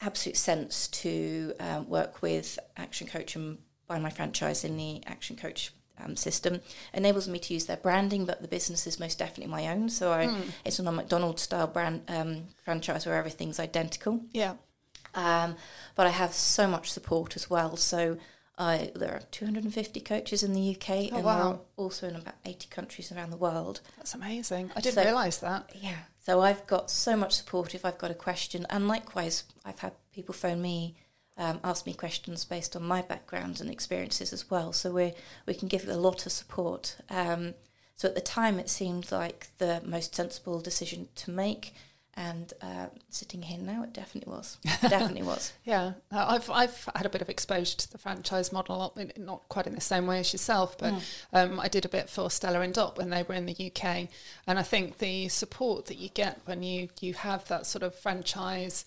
absolute 0.00 0.36
sense 0.36 0.88
to 0.88 1.52
um, 1.60 1.88
work 1.88 2.22
with 2.22 2.58
Action 2.76 3.06
Coach 3.06 3.36
and 3.36 3.58
buy 3.88 3.98
my 3.98 4.10
franchise 4.10 4.64
in 4.64 4.76
the 4.76 5.02
Action 5.06 5.36
Coach 5.36 5.72
um, 6.04 6.16
system 6.16 6.60
enables 6.94 7.28
me 7.28 7.38
to 7.40 7.54
use 7.54 7.66
their 7.66 7.76
branding, 7.76 8.24
but 8.24 8.42
the 8.42 8.48
business 8.48 8.86
is 8.86 9.00
most 9.00 9.18
definitely 9.18 9.50
my 9.50 9.68
own. 9.68 9.88
So 9.88 10.12
I, 10.12 10.26
mm. 10.26 10.50
it's 10.64 10.78
not 10.78 10.92
a 10.92 10.96
McDonald's 10.96 11.42
style 11.42 11.66
brand 11.66 12.02
um, 12.08 12.44
franchise 12.64 13.06
where 13.06 13.16
everything's 13.16 13.58
identical. 13.58 14.20
Yeah. 14.32 14.54
Um, 15.14 15.56
but 15.96 16.06
I 16.06 16.10
have 16.10 16.32
so 16.32 16.68
much 16.68 16.92
support 16.92 17.34
as 17.34 17.50
well. 17.50 17.76
So 17.76 18.18
I, 18.58 18.90
there 18.94 19.12
are 19.12 19.22
250 19.30 20.00
coaches 20.00 20.42
in 20.42 20.52
the 20.52 20.76
UK, 20.76 20.90
oh, 21.12 21.16
and 21.16 21.24
wow. 21.24 21.60
also 21.76 22.08
in 22.08 22.16
about 22.16 22.34
80 22.44 22.68
countries 22.68 23.12
around 23.12 23.30
the 23.30 23.36
world. 23.36 23.80
That's 23.96 24.14
amazing. 24.14 24.70
I 24.76 24.80
didn't 24.80 24.96
so, 24.96 25.04
realise 25.04 25.38
that. 25.38 25.70
Yeah. 25.80 25.96
So 26.20 26.40
I've 26.40 26.66
got 26.66 26.90
so 26.90 27.16
much 27.16 27.34
support 27.34 27.74
if 27.74 27.84
I've 27.84 27.98
got 27.98 28.10
a 28.10 28.14
question, 28.14 28.66
and 28.68 28.88
likewise, 28.88 29.44
I've 29.64 29.78
had 29.78 29.92
people 30.12 30.34
phone 30.34 30.60
me 30.60 30.96
um, 31.38 31.60
ask 31.62 31.86
me 31.86 31.94
questions 31.94 32.44
based 32.44 32.74
on 32.74 32.82
my 32.82 33.00
background 33.00 33.60
and 33.60 33.70
experiences 33.70 34.32
as 34.32 34.50
well. 34.50 34.72
So 34.72 34.90
we 34.90 35.14
we 35.46 35.54
can 35.54 35.68
give 35.68 35.88
a 35.88 35.96
lot 35.96 36.26
of 36.26 36.32
support. 36.32 36.96
Um, 37.08 37.54
so 37.94 38.08
at 38.08 38.14
the 38.14 38.20
time, 38.20 38.58
it 38.58 38.68
seemed 38.68 39.10
like 39.10 39.48
the 39.58 39.80
most 39.84 40.14
sensible 40.14 40.60
decision 40.60 41.08
to 41.16 41.30
make. 41.30 41.74
And 42.14 42.52
uh, 42.60 42.86
sitting 43.10 43.42
here 43.42 43.60
now, 43.60 43.84
it 43.84 43.92
definitely 43.92 44.32
was. 44.32 44.58
definitely 44.82 45.22
was. 45.22 45.52
Yeah, 45.64 45.92
I've 46.10 46.50
I've 46.50 46.88
had 46.96 47.06
a 47.06 47.08
bit 47.08 47.22
of 47.22 47.28
exposure 47.28 47.76
to 47.76 47.92
the 47.92 47.98
franchise 47.98 48.52
model, 48.52 48.92
not 49.16 49.48
quite 49.48 49.68
in 49.68 49.76
the 49.76 49.80
same 49.80 50.08
way 50.08 50.18
as 50.18 50.32
yourself, 50.32 50.76
but 50.78 50.94
mm. 50.94 51.02
um, 51.32 51.60
I 51.60 51.68
did 51.68 51.84
a 51.84 51.88
bit 51.88 52.10
for 52.10 52.28
Stella 52.28 52.60
and 52.62 52.74
Dot 52.74 52.98
when 52.98 53.10
they 53.10 53.22
were 53.22 53.36
in 53.36 53.46
the 53.46 53.52
UK, 53.52 54.08
and 54.48 54.58
I 54.58 54.64
think 54.64 54.98
the 54.98 55.28
support 55.28 55.86
that 55.86 55.98
you 55.98 56.08
get 56.08 56.40
when 56.44 56.64
you 56.64 56.88
you 57.00 57.14
have 57.14 57.46
that 57.46 57.66
sort 57.66 57.84
of 57.84 57.94
franchise 57.94 58.84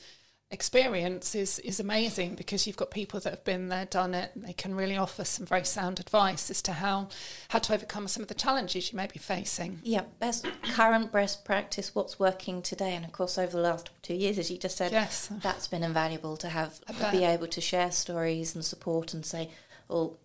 experience 0.51 1.33
is 1.33 1.59
is 1.59 1.79
amazing 1.79 2.35
because 2.35 2.67
you've 2.67 2.77
got 2.77 2.91
people 2.91 3.19
that 3.21 3.29
have 3.29 3.43
been 3.43 3.69
there, 3.69 3.85
done 3.85 4.13
it. 4.13 4.31
And 4.35 4.43
they 4.43 4.53
can 4.53 4.75
really 4.75 4.97
offer 4.97 5.23
some 5.23 5.45
very 5.45 5.65
sound 5.65 5.99
advice 5.99 6.51
as 6.51 6.61
to 6.63 6.73
how 6.73 7.07
how 7.49 7.59
to 7.59 7.73
overcome 7.73 8.07
some 8.07 8.21
of 8.21 8.27
the 8.27 8.35
challenges 8.35 8.91
you 8.91 8.97
may 8.97 9.07
be 9.07 9.19
facing. 9.19 9.79
Yeah, 9.83 10.03
best 10.19 10.45
current 10.73 11.11
best 11.11 11.45
practice, 11.45 11.95
what's 11.95 12.19
working 12.19 12.61
today, 12.61 12.95
and 12.95 13.05
of 13.05 13.11
course 13.11 13.37
over 13.37 13.53
the 13.53 13.63
last 13.63 13.89
two 14.01 14.13
years, 14.15 14.37
as 14.37 14.51
you 14.51 14.57
just 14.57 14.77
said, 14.77 14.91
yes, 14.91 15.29
that's 15.41 15.67
been 15.67 15.83
invaluable 15.83 16.37
to 16.37 16.49
have 16.49 16.79
to 16.81 17.09
be 17.11 17.23
able 17.23 17.47
to 17.47 17.61
share 17.61 17.91
stories 17.91 18.53
and 18.53 18.63
support 18.63 19.13
and 19.13 19.25
say, 19.25 19.49
well, 19.87 20.19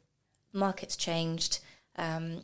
market's 0.52 0.96
changed. 0.96 1.60
Um, 1.98 2.42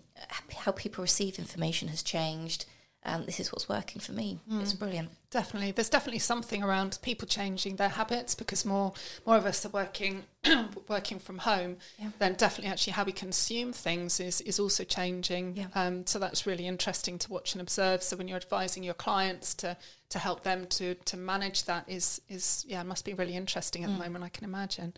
how 0.60 0.72
people 0.72 1.02
receive 1.02 1.38
information 1.38 1.88
has 1.88 2.02
changed 2.02 2.64
and 3.04 3.26
this 3.26 3.40
is 3.40 3.52
what's 3.52 3.68
working 3.68 4.00
for 4.00 4.12
me. 4.12 4.38
Mm. 4.50 4.62
It's 4.62 4.74
brilliant. 4.74 5.10
Definitely, 5.30 5.72
there's 5.72 5.88
definitely 5.88 6.20
something 6.20 6.62
around 6.62 6.98
people 7.02 7.26
changing 7.26 7.76
their 7.76 7.88
habits 7.88 8.34
because 8.34 8.64
more 8.64 8.92
more 9.26 9.36
of 9.36 9.46
us 9.46 9.64
are 9.64 9.70
working 9.70 10.24
working 10.88 11.18
from 11.18 11.38
home. 11.38 11.78
Yeah. 11.98 12.10
Then 12.18 12.34
definitely, 12.34 12.70
actually, 12.70 12.92
how 12.92 13.04
we 13.04 13.12
consume 13.12 13.72
things 13.72 14.20
is 14.20 14.40
is 14.42 14.60
also 14.60 14.84
changing. 14.84 15.56
Yeah. 15.56 15.66
Um, 15.74 16.06
so 16.06 16.18
that's 16.18 16.46
really 16.46 16.66
interesting 16.66 17.18
to 17.18 17.30
watch 17.30 17.54
and 17.54 17.62
observe. 17.62 18.02
So 18.02 18.16
when 18.16 18.28
you're 18.28 18.36
advising 18.36 18.84
your 18.84 18.94
clients 18.94 19.54
to 19.54 19.76
to 20.10 20.18
help 20.18 20.42
them 20.42 20.66
to 20.66 20.94
to 20.94 21.16
manage 21.16 21.64
that 21.64 21.88
is 21.88 22.20
is 22.28 22.66
yeah 22.68 22.82
must 22.82 23.04
be 23.06 23.14
really 23.14 23.34
interesting 23.34 23.84
at 23.84 23.90
mm. 23.90 23.94
the 23.96 24.04
moment. 24.04 24.24
I 24.24 24.28
can 24.28 24.44
imagine. 24.44 24.92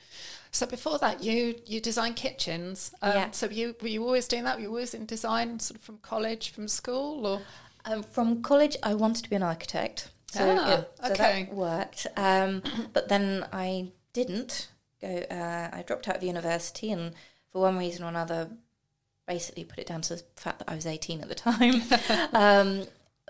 So 0.50 0.66
before 0.66 0.98
that, 0.98 1.22
you 1.22 1.54
you 1.64 1.80
design 1.80 2.14
kitchens. 2.14 2.92
Um, 3.02 3.12
yeah. 3.12 3.30
So 3.30 3.48
you 3.48 3.76
were 3.80 3.88
you 3.88 4.04
always 4.04 4.26
doing 4.26 4.44
that? 4.44 4.56
Were 4.56 4.62
you 4.62 4.68
always 4.68 4.94
in 4.94 5.06
design, 5.06 5.60
sort 5.60 5.78
of 5.78 5.84
from 5.84 5.98
college, 5.98 6.50
from 6.50 6.66
school, 6.66 7.26
or 7.26 7.40
um, 7.84 8.02
from 8.02 8.42
college, 8.42 8.76
I 8.82 8.94
wanted 8.94 9.24
to 9.24 9.30
be 9.30 9.36
an 9.36 9.42
architect. 9.42 10.10
So, 10.30 10.56
ah, 10.58 10.68
yeah, 10.68 10.84
so 11.06 11.12
okay. 11.12 11.44
that 11.44 11.54
worked. 11.54 12.06
Um, 12.16 12.62
but 12.92 13.08
then 13.08 13.46
I 13.52 13.92
didn't 14.12 14.68
go. 15.00 15.08
Uh, 15.30 15.70
I 15.72 15.82
dropped 15.86 16.08
out 16.08 16.16
of 16.16 16.22
university, 16.22 16.90
and 16.90 17.14
for 17.52 17.62
one 17.62 17.78
reason 17.78 18.04
or 18.04 18.08
another, 18.08 18.50
basically 19.26 19.64
put 19.64 19.78
it 19.78 19.86
down 19.86 20.00
to 20.02 20.16
the 20.16 20.22
fact 20.36 20.58
that 20.58 20.70
I 20.70 20.74
was 20.74 20.86
18 20.86 21.20
at 21.20 21.28
the 21.28 21.34
time. 21.34 21.74
um, 22.32 22.86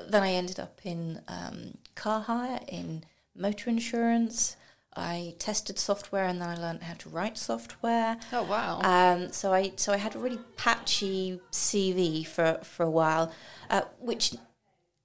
then 0.09 0.23
I 0.23 0.33
ended 0.33 0.59
up 0.59 0.81
in 0.85 1.21
um, 1.29 1.79
car 1.95 2.21
hire, 2.21 2.61
in 2.69 3.05
motor 3.37 3.71
insurance. 3.71 4.57
I 4.97 5.35
tested 5.39 5.79
software 5.79 6.25
and 6.25 6.41
then 6.41 6.49
I 6.49 6.57
learned 6.57 6.83
how 6.83 6.95
to 6.95 7.09
write 7.09 7.37
software. 7.37 8.17
Oh 8.33 8.45
wow! 8.45 8.81
Um, 8.83 9.33
so 9.33 9.53
I 9.53 9.73
so 9.77 9.93
I 9.93 9.97
had 9.97 10.15
a 10.15 10.19
really 10.19 10.41
patchy 10.57 11.41
CV 11.51 12.27
for 12.27 12.59
for 12.63 12.85
a 12.85 12.91
while, 12.91 13.33
uh, 13.71 13.83
which 13.99 14.35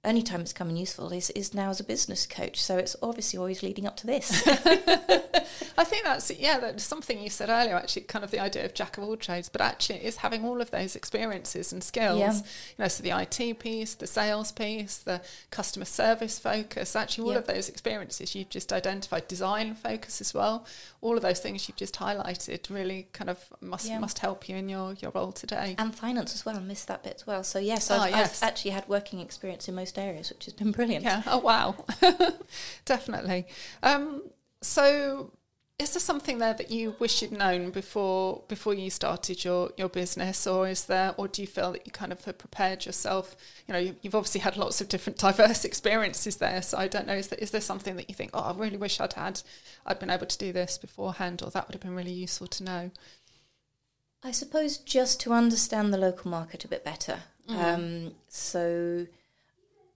only 0.02 0.22
time 0.22 0.40
it's 0.40 0.52
come 0.54 0.70
in 0.70 0.76
useful 0.76 1.12
is, 1.12 1.28
is 1.30 1.52
now 1.52 1.68
as 1.68 1.78
a 1.78 1.84
business 1.84 2.26
coach. 2.26 2.62
So 2.62 2.78
it's 2.78 2.96
obviously 3.02 3.38
always 3.38 3.62
leading 3.62 3.86
up 3.86 3.96
to 3.98 4.06
this. 4.06 4.46
I 5.76 5.84
think 5.84 6.04
that's 6.04 6.30
yeah, 6.30 6.58
that's 6.58 6.84
something 6.84 7.20
you 7.20 7.28
said 7.30 7.48
earlier. 7.48 7.74
Actually, 7.74 8.02
kind 8.02 8.24
of 8.24 8.30
the 8.30 8.38
idea 8.38 8.64
of 8.64 8.74
jack 8.74 8.96
of 8.98 9.04
all 9.04 9.16
trades, 9.16 9.48
but 9.48 9.60
actually, 9.60 9.96
it 10.00 10.04
is 10.04 10.16
having 10.16 10.44
all 10.44 10.60
of 10.60 10.70
those 10.70 10.96
experiences 10.96 11.72
and 11.72 11.82
skills. 11.82 12.18
Yeah. 12.18 12.32
You 12.34 12.42
know, 12.78 12.88
so 12.88 13.02
the 13.02 13.10
IT 13.10 13.58
piece, 13.58 13.94
the 13.94 14.06
sales 14.06 14.52
piece, 14.52 14.98
the 14.98 15.20
customer 15.50 15.84
service 15.84 16.38
focus. 16.38 16.96
Actually, 16.96 17.24
all 17.24 17.32
Yeah. 17.32 17.38
of 17.38 17.46
those 17.46 17.68
experiences 17.68 18.34
you've 18.34 18.48
just 18.50 18.72
identified, 18.72 19.28
design 19.28 19.74
focus 19.74 20.20
as 20.20 20.32
well. 20.34 20.66
All 21.02 21.16
of 21.16 21.22
those 21.22 21.40
things 21.40 21.66
you've 21.68 21.76
just 21.76 21.94
highlighted 21.96 22.68
really 22.70 23.08
kind 23.12 23.30
of 23.30 23.38
must 23.60 23.86
Yeah. 23.88 23.98
must 23.98 24.18
help 24.20 24.48
you 24.48 24.56
in 24.56 24.68
your 24.68 24.94
your 24.94 25.10
role 25.12 25.32
today. 25.32 25.74
and 25.78 25.94
finance 25.94 26.34
as 26.34 26.44
well. 26.46 26.56
I 26.56 26.60
missed 26.60 26.88
that 26.88 27.02
bit 27.02 27.14
as 27.16 27.26
well. 27.26 27.42
So 27.44 27.58
yes, 27.58 27.90
Ah, 27.90 28.02
I've, 28.02 28.10
yes. 28.10 28.42
I've 28.42 28.48
actually 28.48 28.70
had 28.72 28.88
working 28.88 29.20
experience 29.20 29.68
in 29.68 29.74
most 29.74 29.89
areas, 29.98 30.30
which 30.30 30.44
has 30.46 30.54
been 30.54 30.72
brilliant. 30.72 31.04
Yeah. 31.04 31.22
Oh 31.26 31.38
wow. 31.38 31.76
Definitely. 32.84 33.46
Um, 33.82 34.22
so 34.60 35.32
is 35.78 35.94
there 35.94 36.00
something 36.00 36.38
there 36.38 36.52
that 36.52 36.70
you 36.70 36.94
wish 36.98 37.22
you'd 37.22 37.32
known 37.32 37.70
before 37.70 38.42
before 38.48 38.74
you 38.74 38.90
started 38.90 39.42
your, 39.44 39.70
your 39.78 39.88
business 39.88 40.46
or 40.46 40.68
is 40.68 40.84
there 40.84 41.14
or 41.16 41.26
do 41.26 41.40
you 41.40 41.48
feel 41.48 41.72
that 41.72 41.86
you 41.86 41.92
kind 41.92 42.12
of 42.12 42.22
have 42.26 42.36
prepared 42.36 42.84
yourself 42.84 43.34
you 43.66 43.72
know 43.72 43.80
you, 43.80 43.96
you've 44.02 44.14
obviously 44.14 44.42
had 44.42 44.58
lots 44.58 44.82
of 44.82 44.88
different 44.90 45.18
diverse 45.26 45.64
experiences 45.64 46.36
there 46.36 46.60
so 46.60 46.76
i 46.76 46.86
don't 46.86 47.06
know 47.06 47.14
is 47.14 47.28
there, 47.28 47.38
is 47.38 47.50
there 47.50 47.62
something 47.62 47.96
that 47.96 48.10
you 48.10 48.14
think 48.14 48.30
oh 48.34 48.40
i 48.40 48.52
really 48.54 48.76
wish 48.76 49.00
i'd 49.00 49.14
had 49.14 49.40
i'd 49.86 49.98
been 49.98 50.10
able 50.10 50.26
to 50.26 50.36
do 50.36 50.52
this 50.52 50.76
beforehand 50.76 51.40
or 51.42 51.50
that 51.50 51.66
would 51.66 51.74
have 51.74 51.82
been 51.82 51.96
really 51.96 52.12
useful 52.12 52.46
to 52.46 52.62
know 52.62 52.90
I 54.22 54.32
suppose 54.32 54.76
just 54.76 55.18
to 55.22 55.32
understand 55.32 55.94
the 55.94 55.98
local 55.98 56.30
market 56.30 56.62
a 56.64 56.68
bit 56.68 56.84
better. 56.84 57.20
Um, 57.48 58.12
so, 58.28 59.06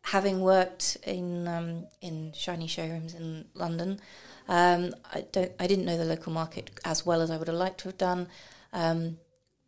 having 0.04 0.40
worked 0.40 0.98
in 1.04 1.48
um, 1.48 1.86
in 2.00 2.32
shiny 2.34 2.66
showrooms 2.66 3.14
in 3.14 3.46
London, 3.54 4.00
um, 4.48 4.94
I 5.12 5.24
don't 5.32 5.52
I 5.58 5.66
didn't 5.66 5.86
know 5.86 5.96
the 5.96 6.04
local 6.04 6.32
market 6.32 6.70
as 6.84 7.06
well 7.06 7.22
as 7.22 7.30
I 7.30 7.36
would 7.36 7.48
have 7.48 7.56
liked 7.56 7.80
to 7.80 7.88
have 7.88 7.98
done, 7.98 8.28
um, 8.72 9.18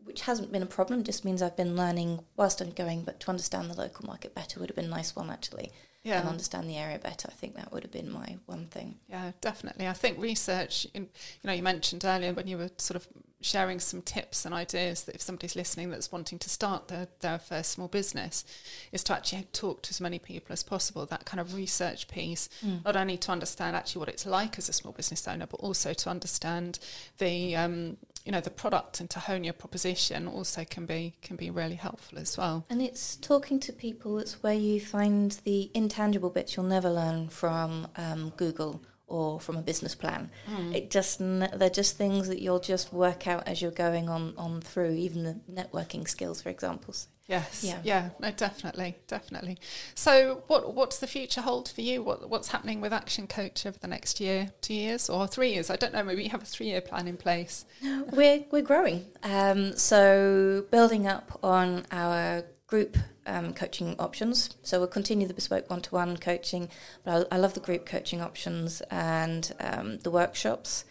which 0.04 0.22
hasn't 0.22 0.52
been 0.52 0.62
a 0.62 0.66
problem. 0.66 1.04
Just 1.04 1.24
means 1.24 1.40
I've 1.40 1.56
been 1.56 1.74
learning 1.74 2.20
whilst 2.36 2.60
I'm 2.60 2.70
going, 2.70 3.02
but 3.02 3.18
to 3.20 3.30
understand 3.30 3.70
the 3.70 3.80
local 3.80 4.06
market 4.06 4.34
better 4.34 4.60
would 4.60 4.68
have 4.68 4.76
been 4.76 4.86
a 4.86 4.88
nice 4.88 5.16
one 5.16 5.30
actually, 5.30 5.72
Yeah. 6.06 6.20
and 6.20 6.28
understand 6.28 6.70
the 6.70 6.76
area 6.76 6.98
better. 7.00 7.28
I 7.28 7.34
think 7.34 7.56
that 7.56 7.72
would 7.72 7.82
have 7.82 7.90
been 7.90 8.10
my 8.10 8.36
one 8.46 8.66
thing. 8.66 8.96
Yeah, 9.08 9.32
definitely. 9.40 9.88
I 9.88 9.92
think 9.92 10.20
research, 10.20 10.86
you 10.94 11.08
know, 11.42 11.52
you 11.52 11.62
mentioned 11.62 12.04
earlier 12.04 12.32
when 12.32 12.46
you 12.46 12.58
were 12.58 12.70
sort 12.78 12.96
of 12.96 13.08
sharing 13.40 13.80
some 13.80 14.02
tips 14.02 14.44
and 14.44 14.54
ideas 14.54 15.04
that 15.04 15.14
if 15.14 15.20
somebody's 15.20 15.56
listening 15.56 15.90
that's 15.90 16.10
wanting 16.12 16.38
to 16.38 16.48
start 16.48 16.88
their, 16.88 17.08
their 17.20 17.38
first 17.38 17.72
small 17.72 17.88
business, 17.88 18.44
is 18.92 19.02
to 19.04 19.14
actually 19.14 19.46
talk 19.52 19.82
to 19.82 19.90
as 19.90 20.00
many 20.00 20.18
people 20.18 20.52
as 20.52 20.62
possible. 20.62 21.04
That 21.06 21.24
kind 21.24 21.40
of 21.40 21.54
research 21.54 22.06
piece, 22.08 22.48
not 22.84 22.96
only 22.96 23.16
to 23.18 23.32
understand 23.32 23.74
actually 23.74 24.00
what 24.00 24.08
it's 24.08 24.26
like 24.26 24.58
as 24.58 24.68
a 24.68 24.72
small 24.72 24.92
business 24.92 25.26
owner, 25.26 25.46
but 25.46 25.60
also 25.60 25.92
to 25.92 26.08
understand 26.08 26.78
the, 27.18 27.56
um, 27.56 27.96
you 28.26 28.32
know, 28.32 28.40
the 28.40 28.50
product 28.50 28.98
and 29.00 29.08
to 29.10 29.20
hone 29.20 29.44
your 29.44 29.52
proposition 29.54 30.26
also 30.26 30.64
can 30.64 30.84
be 30.84 31.14
can 31.22 31.36
be 31.36 31.48
really 31.48 31.76
helpful 31.76 32.18
as 32.18 32.36
well. 32.36 32.66
And 32.68 32.82
it's 32.82 33.14
talking 33.14 33.60
to 33.60 33.72
people 33.72 34.18
it's 34.18 34.42
where 34.42 34.52
you 34.52 34.80
find 34.80 35.30
the 35.44 35.70
intangible 35.74 36.30
bits 36.30 36.56
you'll 36.56 36.66
never 36.66 36.90
learn 36.90 37.28
from 37.28 37.86
um, 37.96 38.32
Google 38.36 38.82
or 39.06 39.40
from 39.40 39.56
a 39.56 39.62
business 39.62 39.94
plan. 39.94 40.30
It 40.72 40.90
just 40.90 41.18
they're 41.20 41.70
just 41.70 41.96
things 41.96 42.28
that 42.28 42.40
you'll 42.40 42.60
just 42.60 42.92
work 42.92 43.26
out 43.26 43.46
as 43.46 43.62
you're 43.62 43.70
going 43.70 44.08
on 44.08 44.34
on 44.36 44.60
through. 44.60 44.92
Even 44.92 45.22
the 45.24 45.40
networking 45.50 46.08
skills, 46.08 46.42
for 46.42 46.48
example. 46.48 46.92
So 46.92 47.08
Yes. 47.28 47.64
Yeah. 47.64 47.80
Yeah. 47.82 48.10
No, 48.20 48.30
definitely, 48.30 48.96
definitely. 49.08 49.58
So, 49.94 50.44
what 50.46 50.74
what's 50.74 50.98
the 50.98 51.08
future 51.08 51.40
hold 51.40 51.68
for 51.68 51.80
you? 51.80 52.02
What 52.02 52.28
what's 52.30 52.48
happening 52.48 52.80
with 52.80 52.92
Action 52.92 53.26
Coach 53.26 53.66
over 53.66 53.78
the 53.78 53.88
next 53.88 54.20
year, 54.20 54.50
two 54.60 54.74
years, 54.74 55.10
or 55.10 55.26
three 55.26 55.52
years? 55.52 55.68
I 55.68 55.76
don't 55.76 55.92
know. 55.92 56.04
Maybe 56.04 56.22
you 56.22 56.30
have 56.30 56.42
a 56.42 56.46
three 56.46 56.66
year 56.66 56.80
plan 56.80 57.08
in 57.08 57.16
place. 57.16 57.64
we're 58.12 58.44
we're 58.52 58.62
growing. 58.62 59.06
Um, 59.24 59.76
so 59.76 60.66
building 60.70 61.08
up 61.08 61.38
on 61.42 61.84
our 61.90 62.44
group 62.68 62.96
um, 63.26 63.52
coaching 63.52 63.96
options. 63.98 64.50
So 64.62 64.78
we'll 64.78 64.88
continue 64.88 65.26
the 65.26 65.34
bespoke 65.34 65.68
one 65.68 65.82
to 65.82 65.94
one 65.94 66.16
coaching, 66.16 66.68
but 67.04 67.28
I, 67.30 67.36
I 67.36 67.38
love 67.38 67.54
the 67.54 67.60
group 67.60 67.84
coaching 67.86 68.20
options 68.20 68.80
and 68.90 69.52
um, 69.60 69.98
the 69.98 70.10
workshops. 70.10 70.84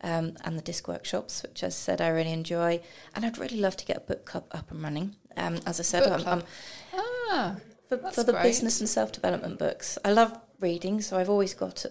Um, 0.00 0.36
and 0.44 0.56
the 0.56 0.62
disc 0.62 0.86
workshops, 0.86 1.42
which 1.42 1.64
as 1.64 1.74
I 1.74 1.76
said 1.76 2.00
I 2.00 2.06
really 2.10 2.32
enjoy, 2.32 2.80
and 3.16 3.26
I'd 3.26 3.36
really 3.36 3.58
love 3.58 3.76
to 3.78 3.84
get 3.84 3.96
a 3.96 4.00
book 4.00 4.24
club 4.24 4.44
up 4.52 4.70
and 4.70 4.80
running. 4.80 5.16
Um, 5.36 5.58
as 5.66 5.80
I 5.80 5.82
said, 5.82 6.04
I'm. 6.06 6.24
I'm 6.24 6.42
Ah, 6.94 7.56
for, 7.88 7.98
for 8.12 8.22
the 8.22 8.30
great. 8.32 8.44
business 8.44 8.78
and 8.78 8.88
self 8.88 9.10
development 9.10 9.58
books. 9.58 9.98
I 10.04 10.12
love 10.12 10.38
reading, 10.60 11.00
so 11.00 11.18
I've 11.18 11.28
always 11.28 11.52
got 11.52 11.84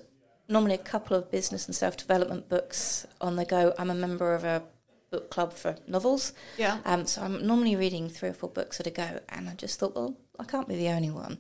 normally 0.48 0.76
a 0.76 0.78
couple 0.78 1.18
of 1.18 1.30
business 1.30 1.66
and 1.66 1.76
self 1.76 1.98
development 1.98 2.48
books 2.48 3.06
on 3.20 3.36
the 3.36 3.44
go. 3.44 3.74
I'm 3.78 3.90
a 3.90 3.96
member 3.96 4.34
of 4.34 4.46
a 4.46 4.64
book 5.10 5.30
club 5.30 5.54
for 5.54 5.78
novels, 5.88 6.34
yeah. 6.58 6.80
um, 6.86 7.06
so 7.06 7.22
I'm 7.22 7.46
normally 7.46 7.76
reading 7.76 8.10
three 8.10 8.30
or 8.30 8.34
four 8.34 8.50
books 8.50 8.80
at 8.80 8.88
a 8.88 8.92
go. 8.92 9.20
And 9.30 9.50
I 9.50 9.54
just 9.54 9.80
thought, 9.80 9.96
well, 9.96 10.18
I 10.40 10.44
can't 10.44 10.68
be 10.68 10.76
the 10.76 10.90
only 10.90 11.12
one. 11.12 11.38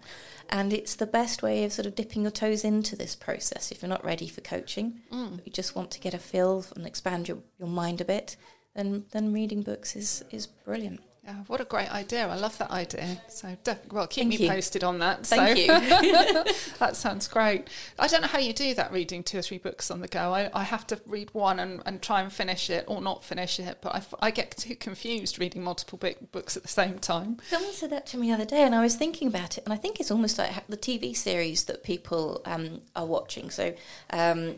And 0.49 0.71
it's 0.71 0.95
the 0.95 1.06
best 1.06 1.43
way 1.43 1.63
of 1.63 1.73
sort 1.73 1.86
of 1.86 1.95
dipping 1.95 2.21
your 2.21 2.32
toes 2.32 2.63
into 2.63 2.95
this 2.95 3.15
process 3.15 3.71
if 3.71 3.82
you're 3.82 3.89
not 3.89 4.06
ready 4.06 4.27
for 4.27 4.41
coaching. 4.41 5.01
Mm. 5.12 5.41
You 5.45 5.51
just 5.51 5.75
want 5.75 5.91
to 5.91 5.99
get 5.99 6.13
a 6.13 6.19
feel 6.19 6.65
and 6.75 6.86
expand 6.86 7.27
your, 7.27 7.39
your 7.60 7.67
mind 7.67 8.01
a 8.01 8.06
bit. 8.06 8.38
Then, 8.75 9.06
then 9.12 9.34
reading 9.34 9.63
books 9.63 9.95
is, 9.95 10.23
is 10.32 10.47
brilliant. 10.47 11.01
Yeah, 11.28 11.44
what 11.48 11.60
a 11.60 11.66
great 11.66 11.92
idea! 11.92 12.26
I 12.26 12.38
love 12.38 12.58
that 12.58 12.72
idea. 12.72 13.22
So, 13.28 13.58
def- 13.66 13.92
well, 13.92 14.08
keep 14.08 14.30
Thank 14.30 14.40
me 14.40 14.46
you. 14.46 14.50
posted 14.50 14.82
on 14.86 15.00
that. 15.00 15.26
Thank 15.26 15.58
so. 15.58 15.78
you. 16.02 16.44
that 16.80 16.96
sounds 16.96 17.28
great. 17.28 17.68
I 18.00 18.08
don't 18.08 18.22
know 18.22 18.30
how 18.30 18.40
you 18.40 18.54
do 18.54 18.74
that, 18.76 18.94
reading 18.94 19.24
two 19.24 19.40
or 19.40 19.42
three 19.42 19.58
books 19.58 19.92
on 19.92 20.00
the 20.00 20.08
go. 20.08 20.34
I, 20.34 20.50
I 20.54 20.63
have 20.63 20.88
to 20.88 21.02
read 21.06 21.34
one 21.34 21.60
and, 21.60 21.82
and 21.86 22.02
try 22.02 22.22
and 22.22 22.32
finish 22.32 22.70
it, 22.70 22.86
or 22.88 23.02
not 23.02 23.26
finish 23.26 23.60
it. 23.60 23.80
But 23.82 23.96
I, 23.96 23.98
f- 23.98 24.13
I 24.22 24.32
get 24.32 24.52
too 24.52 24.78
confused 24.78 25.38
reading 25.38 25.62
multiple 25.63 25.98
big 25.98 26.32
books 26.32 26.56
at 26.56 26.63
the 26.63 26.70
same 26.70 26.98
time. 26.98 27.40
Someone 27.50 27.74
said 27.74 27.90
that 27.90 28.06
to 28.08 28.18
me 28.18 28.28
the 28.28 28.36
other 28.36 28.46
day, 28.46 28.63
and 28.63 28.74
I 28.74 28.82
was 28.82 28.96
thinking 28.96 29.28
about 29.28 29.58
it, 29.58 29.66
and 29.66 29.74
I 29.74 29.78
think 29.78 30.00
it's 30.00 30.12
almost 30.12 30.38
like 30.38 30.66
the 30.68 30.78
TV 30.78 31.13
series 31.13 31.66
that 31.66 31.84
people 31.84 32.42
um, 32.46 32.80
are 32.96 33.06
watching. 33.06 33.50
So, 33.50 33.74
um, 34.12 34.56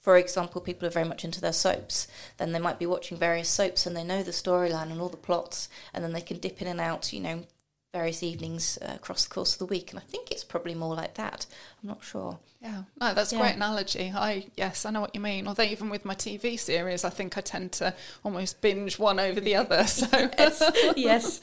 for 0.00 0.16
example, 0.16 0.60
people 0.60 0.88
are 0.88 0.90
very 0.90 1.06
much 1.06 1.24
into 1.24 1.40
their 1.40 1.52
soaps. 1.52 2.08
Then 2.38 2.52
they 2.52 2.58
might 2.58 2.78
be 2.78 2.86
watching 2.86 3.18
various 3.18 3.48
soaps, 3.48 3.86
and 3.86 3.94
they 3.94 4.04
know 4.04 4.22
the 4.22 4.30
storyline 4.30 4.90
and 4.90 5.00
all 5.00 5.10
the 5.10 5.16
plots, 5.16 5.68
and 5.92 6.02
then 6.02 6.12
they 6.12 6.22
can 6.22 6.38
dip 6.38 6.62
in 6.62 6.68
and 6.68 6.80
out, 6.80 7.12
you 7.12 7.20
know, 7.20 7.44
various 7.92 8.22
evenings 8.22 8.78
uh, 8.82 8.92
across 8.94 9.24
the 9.24 9.34
course 9.34 9.54
of 9.54 9.58
the 9.58 9.66
week. 9.66 9.90
And 9.90 9.98
I 9.98 10.02
think 10.02 10.30
it's 10.30 10.44
probably 10.44 10.74
more 10.74 10.94
like 10.94 11.14
that. 11.14 11.46
I'm 11.82 11.88
not 11.88 12.04
sure. 12.04 12.38
Yeah, 12.62 12.82
no, 13.00 13.14
that's 13.14 13.32
a 13.32 13.36
Yeah. 13.36 13.40
great 13.42 13.56
analogy. 13.56 14.12
I 14.14 14.46
yes, 14.56 14.84
I 14.84 14.90
know 14.90 15.00
what 15.00 15.14
you 15.14 15.20
mean. 15.20 15.48
Although 15.48 15.62
even 15.62 15.88
with 15.88 16.04
my 16.04 16.14
TV 16.14 16.58
series, 16.58 17.04
I 17.04 17.10
think 17.10 17.38
I 17.38 17.40
tend 17.40 17.72
to 17.72 17.94
almost 18.22 18.60
binge 18.60 18.98
one 18.98 19.18
over 19.18 19.40
the 19.40 19.56
other. 19.56 19.84
So 19.86 20.06
yes. 20.96 21.40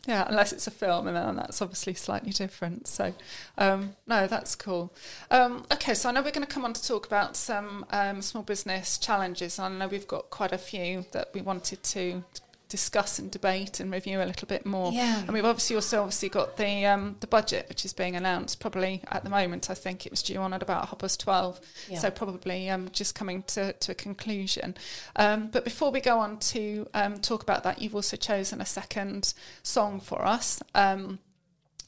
yeah, 0.06 0.26
unless 0.28 0.52
it's 0.52 0.66
a 0.66 0.70
film, 0.70 1.06
and 1.06 1.16
then 1.16 1.36
that's 1.36 1.62
obviously 1.62 1.94
slightly 1.94 2.32
different. 2.32 2.86
So 2.86 3.14
um, 3.56 3.96
no, 4.06 4.26
that's 4.26 4.54
cool. 4.54 4.92
Um, 5.30 5.64
okay, 5.72 5.94
so 5.94 6.08
I 6.08 6.12
know 6.12 6.20
we're 6.22 6.32
going 6.32 6.46
to 6.46 6.52
come 6.52 6.64
on 6.66 6.74
to 6.74 6.86
talk 6.86 7.06
about 7.06 7.34
some 7.36 7.86
um, 7.90 8.20
small 8.20 8.42
business 8.42 8.98
challenges. 8.98 9.58
I 9.58 9.68
know 9.70 9.88
we've 9.88 10.06
got 10.08 10.28
quite 10.30 10.52
a 10.52 10.58
few 10.58 11.06
that 11.12 11.30
we 11.32 11.40
wanted 11.40 11.82
to 11.82 12.24
discuss 12.72 13.18
and 13.18 13.30
debate 13.30 13.80
and 13.80 13.92
review 13.92 14.22
a 14.22 14.24
little 14.24 14.48
bit 14.48 14.64
more. 14.64 14.90
Yeah. 14.92 15.18
And 15.20 15.30
we've 15.32 15.44
obviously 15.44 15.76
also 15.76 16.00
obviously 16.00 16.30
got 16.30 16.56
the 16.56 16.86
um, 16.86 17.16
the 17.20 17.26
budget, 17.26 17.66
which 17.68 17.84
is 17.84 17.92
being 17.92 18.16
announced 18.16 18.60
probably 18.60 19.02
at 19.08 19.22
the 19.24 19.30
moment. 19.30 19.68
I 19.68 19.74
think 19.74 20.06
it 20.06 20.10
was 20.10 20.22
due 20.22 20.38
on 20.38 20.54
at 20.54 20.62
about 20.62 20.88
half 20.88 20.98
past 20.98 21.20
twelve, 21.20 21.60
Yeah. 21.88 21.98
so 21.98 22.10
probably 22.10 22.70
um, 22.70 22.88
just 22.90 23.14
coming 23.14 23.42
to, 23.54 23.74
to 23.74 23.92
a 23.92 23.94
conclusion. 23.94 24.74
Um, 25.16 25.48
but 25.52 25.64
before 25.64 25.90
we 25.92 26.00
go 26.00 26.18
on 26.18 26.38
to 26.38 26.88
um, 26.94 27.18
talk 27.18 27.42
about 27.42 27.62
that, 27.64 27.82
you've 27.82 27.94
also 27.94 28.16
chosen 28.16 28.62
a 28.62 28.66
second 28.66 29.34
song 29.62 30.00
for 30.00 30.24
us. 30.24 30.62
Um, 30.74 31.18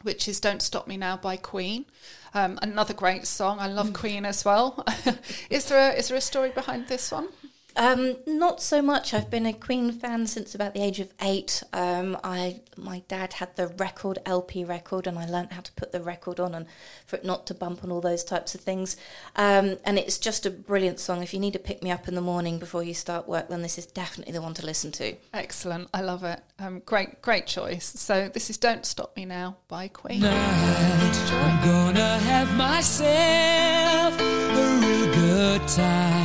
which 0.02 0.28
is 0.28 0.38
"Don't 0.38 0.60
Stop 0.60 0.86
Me 0.86 0.98
Now" 0.98 1.16
by 1.16 1.38
Queen, 1.38 1.86
um, 2.34 2.58
another 2.60 2.92
great 2.92 3.26
song. 3.26 3.58
I 3.58 3.68
love 3.68 3.94
Queen 3.94 4.26
as 4.26 4.44
well. 4.44 4.84
is 5.48 5.64
there 5.70 5.92
a, 5.92 5.94
is 5.94 6.08
there 6.08 6.18
a 6.18 6.20
story 6.20 6.50
behind 6.50 6.88
this 6.88 7.10
one? 7.10 7.28
Um, 7.76 8.16
not 8.26 8.62
so 8.62 8.80
much. 8.80 9.12
I've 9.12 9.30
been 9.30 9.46
a 9.46 9.52
Queen 9.52 9.90
fan 9.90 10.26
since 10.26 10.54
about 10.54 10.74
the 10.74 10.82
age 10.82 11.00
of 11.00 11.12
eight. 11.20 11.62
Um, 11.72 12.16
I 12.22 12.60
my 12.76 13.02
dad 13.08 13.34
had 13.34 13.56
the 13.56 13.68
record 13.68 14.18
LP 14.24 14.64
record, 14.64 15.06
and 15.06 15.18
I 15.18 15.26
learnt 15.26 15.52
how 15.52 15.60
to 15.60 15.72
put 15.72 15.92
the 15.92 16.00
record 16.00 16.38
on 16.38 16.54
and 16.54 16.66
for 17.06 17.16
it 17.16 17.24
not 17.24 17.46
to 17.48 17.54
bump 17.54 17.82
and 17.82 17.90
all 17.90 18.00
those 18.00 18.22
types 18.24 18.54
of 18.54 18.60
things. 18.60 18.96
Um, 19.36 19.78
and 19.84 19.98
it's 19.98 20.18
just 20.18 20.46
a 20.46 20.50
brilliant 20.50 21.00
song. 21.00 21.22
If 21.22 21.34
you 21.34 21.40
need 21.40 21.52
to 21.54 21.58
pick 21.58 21.82
me 21.82 21.90
up 21.90 22.06
in 22.06 22.14
the 22.14 22.20
morning 22.20 22.58
before 22.58 22.82
you 22.82 22.94
start 22.94 23.28
work, 23.28 23.48
then 23.48 23.62
this 23.62 23.78
is 23.78 23.86
definitely 23.86 24.32
the 24.32 24.42
one 24.42 24.54
to 24.54 24.64
listen 24.64 24.92
to. 24.92 25.16
Excellent, 25.32 25.88
I 25.92 26.02
love 26.02 26.22
it. 26.24 26.40
Um, 26.58 26.80
great, 26.86 27.22
great 27.22 27.46
choice. 27.46 27.86
So 27.86 28.28
this 28.28 28.50
is 28.50 28.58
"Don't 28.58 28.86
Stop 28.86 29.16
Me 29.16 29.24
Now" 29.24 29.56
by 29.68 29.88
Queen. 29.88 30.22
I'm 30.24 31.64
gonna 31.64 32.18
have 32.18 32.54
myself 32.56 34.20
a 34.20 34.78
real 34.80 35.12
good 35.14 35.68
time 35.68 36.23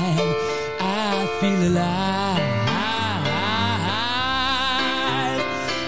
feel 1.40 1.68
alive 1.70 2.40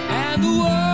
and 0.10 0.44
the 0.44 0.48
world 0.48 0.92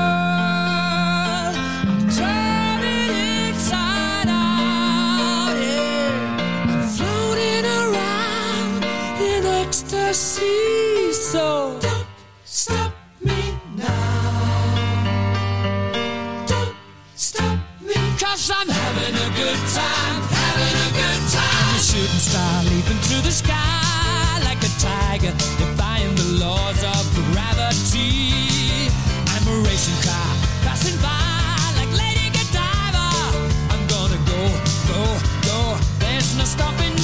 so 11.14 11.78
don't 11.80 12.08
stop 12.44 12.94
me 13.22 13.54
now. 13.76 14.96
Don't 16.48 16.76
stop 17.16 17.60
I'm 18.50 18.70
having 18.70 19.16
a 19.16 19.30
good 19.36 19.60
time, 19.76 20.22
having 20.42 20.78
a 20.86 20.90
good 21.00 21.22
time. 21.32 21.68
I'm 21.70 21.76
a 21.76 21.80
shooting 21.80 22.22
star 22.30 22.64
leaping 22.64 23.02
through 23.04 23.22
the 23.22 23.32
sky 23.32 23.77
defying 25.58 26.14
the 26.16 26.46
laws 26.46 26.84
of 26.84 27.04
gravity. 27.32 28.90
I'm 29.34 29.46
a 29.48 29.58
racing 29.68 30.00
car 30.04 30.32
passing 30.64 30.98
by 31.02 31.18
like 31.78 31.92
Lady 31.96 32.30
Godiva. 32.36 33.08
I'm 33.72 33.84
gonna 33.88 34.20
go, 34.26 34.42
go, 34.92 35.02
go. 35.50 35.78
There's 36.00 36.38
no 36.38 36.44
stopping 36.46 36.97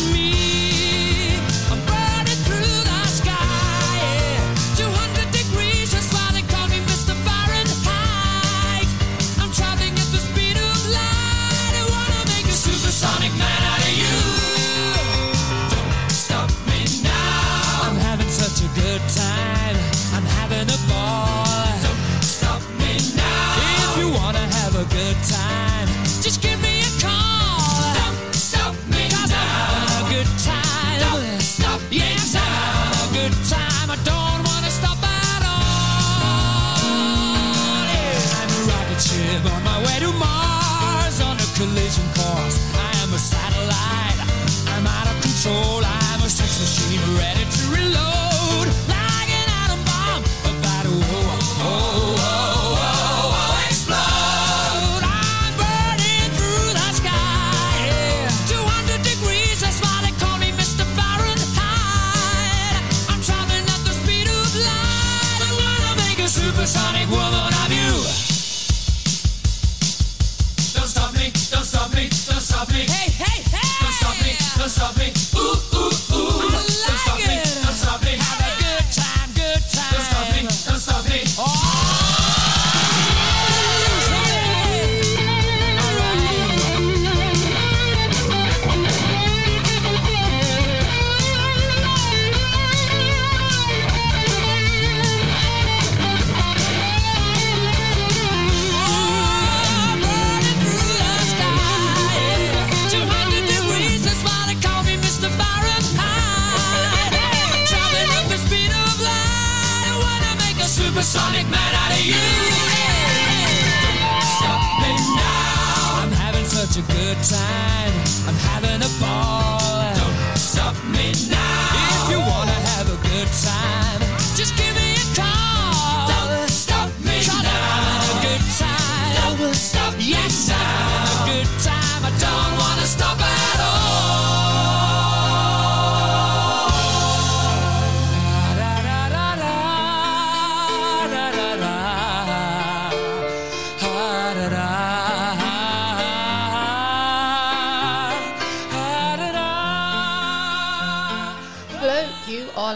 time, 25.22 25.53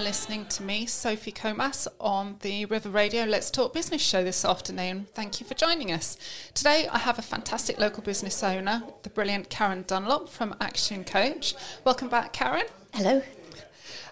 listening 0.08 0.46
to 0.46 0.64
me, 0.64 0.86
Sophie 0.86 1.34
Comas, 1.34 1.86
on 2.00 2.38
the 2.40 2.64
River 2.64 2.90
Radio 2.90 3.26
Let's 3.26 3.52
Talk 3.52 3.74
Business 3.74 4.02
show 4.02 4.24
this 4.24 4.46
afternoon. 4.46 5.06
Thank 5.12 5.42
you 5.42 5.46
for 5.46 5.54
joining 5.54 5.92
us. 5.92 6.16
Today, 6.54 6.88
I 6.90 7.00
have 7.00 7.20
a 7.20 7.22
fantastic 7.22 7.78
local 7.78 8.02
business 8.02 8.42
owner, 8.42 8.84
the 9.04 9.10
brilliant 9.10 9.50
Caryn 9.50 9.86
Dunlop 9.86 10.30
from 10.30 10.56
Action 10.62 11.04
Coach. 11.04 11.56
Welcome 11.84 12.08
back, 12.08 12.32
Caryn. 12.32 12.70
Hello. 12.94 13.22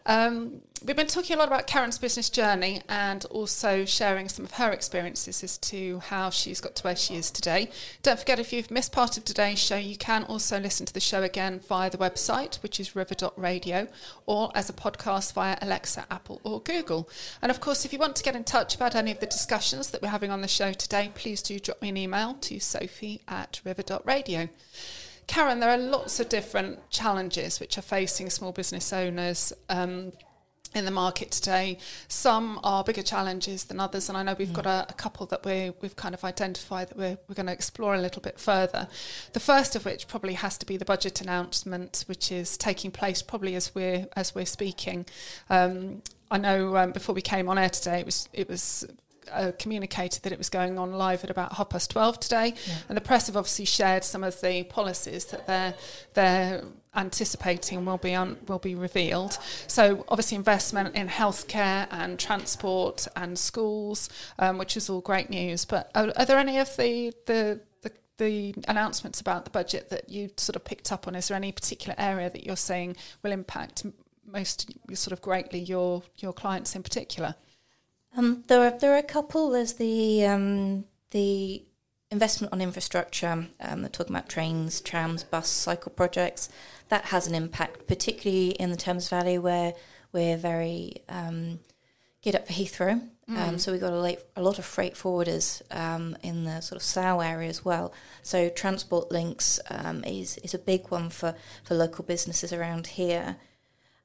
Um, 0.07 0.61
we've 0.85 0.95
been 0.95 1.07
talking 1.07 1.35
a 1.35 1.39
lot 1.39 1.47
about 1.47 1.65
Caryn's 1.65 1.97
business 1.97 2.29
journey 2.29 2.81
and 2.87 3.25
also 3.25 3.85
sharing 3.85 4.29
some 4.29 4.45
of 4.45 4.51
her 4.51 4.71
experiences 4.71 5.43
as 5.43 5.57
to 5.57 5.99
how 5.99 6.29
she's 6.29 6.61
got 6.61 6.75
to 6.75 6.83
where 6.83 6.95
she 6.95 7.15
is 7.15 7.31
today. 7.31 7.69
Don't 8.03 8.19
forget, 8.19 8.39
if 8.39 8.53
you've 8.53 8.69
missed 8.69 8.91
part 8.91 9.17
of 9.17 9.25
today's 9.25 9.57
show, 9.57 9.77
you 9.77 9.97
can 9.97 10.23
also 10.25 10.59
listen 10.59 10.85
to 10.85 10.93
the 10.93 10.99
show 10.99 11.23
again 11.23 11.59
via 11.59 11.89
the 11.89 11.97
website, 11.97 12.61
which 12.61 12.79
is 12.79 12.95
river.radio, 12.95 13.87
or 14.27 14.51
as 14.53 14.69
a 14.69 14.73
podcast 14.73 15.33
via 15.33 15.57
Alexa, 15.61 16.05
Apple, 16.11 16.39
or 16.43 16.61
Google. 16.61 17.09
And 17.41 17.49
of 17.49 17.59
course, 17.59 17.83
if 17.83 17.91
you 17.91 17.97
want 17.97 18.15
to 18.17 18.23
get 18.23 18.35
in 18.35 18.43
touch 18.43 18.75
about 18.75 18.95
any 18.95 19.11
of 19.11 19.19
the 19.19 19.25
discussions 19.25 19.89
that 19.89 20.03
we're 20.03 20.09
having 20.09 20.31
on 20.31 20.41
the 20.41 20.47
show 20.47 20.71
today, 20.71 21.11
please 21.15 21.41
do 21.41 21.59
drop 21.59 21.81
me 21.81 21.89
an 21.89 21.97
email 21.97 22.35
to 22.41 22.59
sophie 22.59 23.21
at 23.27 23.59
river.radio. 23.63 24.49
Caryn, 25.27 25.59
there 25.59 25.69
are 25.69 25.77
lots 25.77 26.19
of 26.19 26.29
different 26.29 26.89
challenges 26.89 27.59
which 27.59 27.77
are 27.77 27.81
facing 27.81 28.29
small 28.29 28.51
business 28.51 28.93
owners 28.93 29.51
um, 29.69 30.11
in 30.75 30.85
the 30.85 30.91
market 30.91 31.31
today. 31.31 31.77
Some 32.07 32.59
are 32.63 32.83
bigger 32.83 33.01
challenges 33.01 33.63
than 33.63 33.79
others, 33.79 34.09
and 34.09 34.17
I 34.17 34.23
know 34.23 34.35
we've 34.37 34.53
got 34.53 34.65
a, 34.65 34.85
a 34.89 34.93
couple 34.93 35.25
that 35.27 35.45
we 35.45 35.71
we've 35.81 35.95
kind 35.95 36.13
of 36.13 36.23
identified 36.23 36.89
that 36.89 36.97
we're, 36.97 37.17
we're 37.27 37.35
going 37.35 37.45
to 37.47 37.53
explore 37.53 37.95
a 37.95 38.01
little 38.01 38.21
bit 38.21 38.39
further. 38.39 38.87
The 39.33 39.39
first 39.39 39.75
of 39.75 39.85
which 39.85 40.07
probably 40.07 40.33
has 40.33 40.57
to 40.59 40.65
be 40.65 40.77
the 40.77 40.85
budget 40.85 41.21
announcement, 41.21 42.03
which 42.07 42.31
is 42.31 42.57
taking 42.57 42.91
place 42.91 43.21
probably 43.21 43.55
as 43.55 43.73
we're 43.73 44.07
as 44.15 44.35
we're 44.35 44.45
speaking. 44.45 45.05
Um, 45.49 46.01
I 46.29 46.37
know 46.37 46.75
um, 46.75 46.91
before 46.91 47.15
we 47.15 47.21
came 47.21 47.47
on 47.49 47.57
air 47.57 47.69
today, 47.69 47.99
it 47.99 48.05
was 48.05 48.27
it 48.33 48.49
was 48.49 48.85
uh, 49.31 49.51
communicated 49.57 50.23
that 50.23 50.31
it 50.31 50.37
was 50.37 50.49
going 50.49 50.77
on 50.77 50.93
live 50.93 51.23
at 51.23 51.29
about 51.29 51.53
half 51.53 51.69
past 51.69 51.91
12 51.91 52.19
today. 52.19 52.53
And 52.89 52.97
the 52.97 53.01
press 53.01 53.27
have 53.27 53.37
obviously 53.37 53.65
shared 53.65 54.03
some 54.03 54.23
of 54.23 54.39
the 54.41 54.63
policies 54.63 55.25
that 55.25 55.47
they're, 55.47 55.73
they're 56.13 56.63
anticipating 56.95 57.85
will 57.85 57.97
be 57.97 58.15
un, 58.15 58.37
will 58.47 58.59
be 58.59 58.75
revealed. 58.75 59.37
So 59.67 60.05
obviously 60.07 60.37
investment 60.37 60.95
in 60.95 61.07
healthcare 61.07 61.87
and 61.91 62.19
transport 62.19 63.07
and 63.15 63.37
schools, 63.37 64.09
um, 64.39 64.57
which 64.57 64.77
is 64.77 64.89
all 64.89 65.01
great 65.01 65.29
news. 65.29 65.65
But 65.65 65.91
are, 65.95 66.11
are 66.15 66.25
there 66.25 66.37
any 66.37 66.57
of 66.57 66.75
the, 66.77 67.13
the, 67.25 67.59
the 67.81 67.91
the 68.17 68.55
announcements 68.67 69.19
about 69.19 69.43
the 69.43 69.51
budget 69.51 69.89
that 69.89 70.09
you 70.09 70.29
sort 70.37 70.55
of 70.55 70.63
picked 70.63 70.91
up 70.91 71.07
on, 71.07 71.15
is 71.15 71.27
there 71.27 71.35
any 71.35 71.51
particular 71.51 71.95
area 71.97 72.29
that 72.29 72.45
you're 72.45 72.55
saying 72.55 72.95
will 73.21 73.33
impact 73.33 73.85
most 74.25 74.71
sort 74.93 75.11
of 75.11 75.21
greatly 75.21 75.59
your 75.59 76.01
your 76.17 76.33
clients 76.33 76.75
in 76.75 76.83
particular? 76.83 77.35
Um, 78.15 78.43
there 78.47 78.61
are 78.61 78.77
there 78.77 78.93
are 78.93 78.97
a 78.97 79.03
couple. 79.03 79.51
There's 79.51 79.73
the 79.73 80.25
um, 80.25 80.85
the 81.11 81.63
investment 82.11 82.53
on 82.53 82.61
infrastructure. 82.61 83.47
Um, 83.59 83.81
they're 83.81 83.89
talking 83.89 84.15
about 84.15 84.29
trains, 84.29 84.81
trams, 84.81 85.23
bus, 85.23 85.49
cycle 85.49 85.91
projects. 85.91 86.49
That 86.89 87.05
has 87.05 87.27
an 87.27 87.35
impact, 87.35 87.87
particularly 87.87 88.51
in 88.51 88.69
the 88.69 88.77
Thames 88.77 89.09
Valley, 89.09 89.37
where 89.37 89.73
we're 90.13 90.37
very 90.37 91.03
um, 91.09 91.59
geared 92.21 92.35
up 92.35 92.47
for 92.47 92.53
Heathrow. 92.53 93.09
Um, 93.27 93.57
so 93.57 93.71
we've 93.71 93.81
got 93.81 93.91
a, 93.91 93.99
late, 93.99 94.19
a 94.35 94.41
lot 94.41 94.59
of 94.59 94.65
freight 94.65 94.93
forwarders 94.93 95.63
um, 95.75 96.15
in 96.21 96.43
the 96.43 96.61
sort 96.61 96.75
of 96.75 96.83
Slough 96.83 97.23
area 97.23 97.49
as 97.49 97.65
well. 97.65 97.91
So 98.21 98.49
transport 98.49 99.11
links 99.11 99.59
um, 99.71 100.03
is 100.03 100.37
is 100.37 100.53
a 100.53 100.59
big 100.59 100.91
one 100.91 101.09
for, 101.09 101.33
for 101.63 101.73
local 101.73 102.05
businesses 102.05 102.53
around 102.53 102.85
here. 102.85 103.37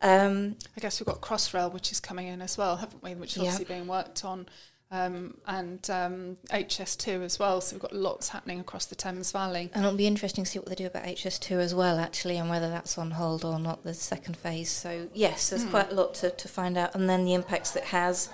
Um, 0.02 0.56
I 0.76 0.80
guess 0.80 1.00
we've 1.00 1.06
got 1.06 1.20
Crossrail, 1.20 1.72
which 1.72 1.92
is 1.92 2.00
coming 2.00 2.26
in 2.28 2.40
as 2.40 2.56
well, 2.56 2.76
haven't 2.76 3.02
we? 3.02 3.14
Which 3.14 3.36
is 3.36 3.42
Yeah. 3.42 3.50
obviously 3.50 3.74
being 3.74 3.86
worked 3.86 4.24
on 4.24 4.46
um, 4.92 5.36
and 5.46 5.88
um, 5.90 6.36
HS2 6.50 7.22
as 7.22 7.38
well. 7.38 7.60
So 7.60 7.76
we've 7.76 7.82
got 7.82 7.92
lots 7.94 8.30
happening 8.30 8.58
across 8.60 8.86
the 8.86 8.96
Thames 8.96 9.30
Valley. 9.30 9.70
And 9.72 9.84
it'll 9.84 9.96
be 9.96 10.06
interesting 10.06 10.44
to 10.44 10.50
see 10.50 10.58
what 10.58 10.68
they 10.68 10.74
do 10.74 10.86
about 10.86 11.04
HS2 11.04 11.58
as 11.58 11.74
well, 11.74 11.98
actually, 11.98 12.38
and 12.38 12.50
whether 12.50 12.68
that's 12.68 12.98
on 12.98 13.12
hold 13.12 13.44
or 13.44 13.58
not, 13.58 13.84
the 13.84 13.94
second 13.94 14.36
phase. 14.36 14.70
So, 14.70 15.08
yes, 15.14 15.50
there's 15.50 15.64
quite 15.64 15.92
a 15.92 15.94
lot 15.94 16.14
to, 16.14 16.30
to 16.30 16.48
find 16.48 16.76
out, 16.76 16.94
and 16.94 17.08
then 17.08 17.24
the 17.24 17.34
impacts 17.34 17.76
it 17.76 17.84
has. 17.84 18.30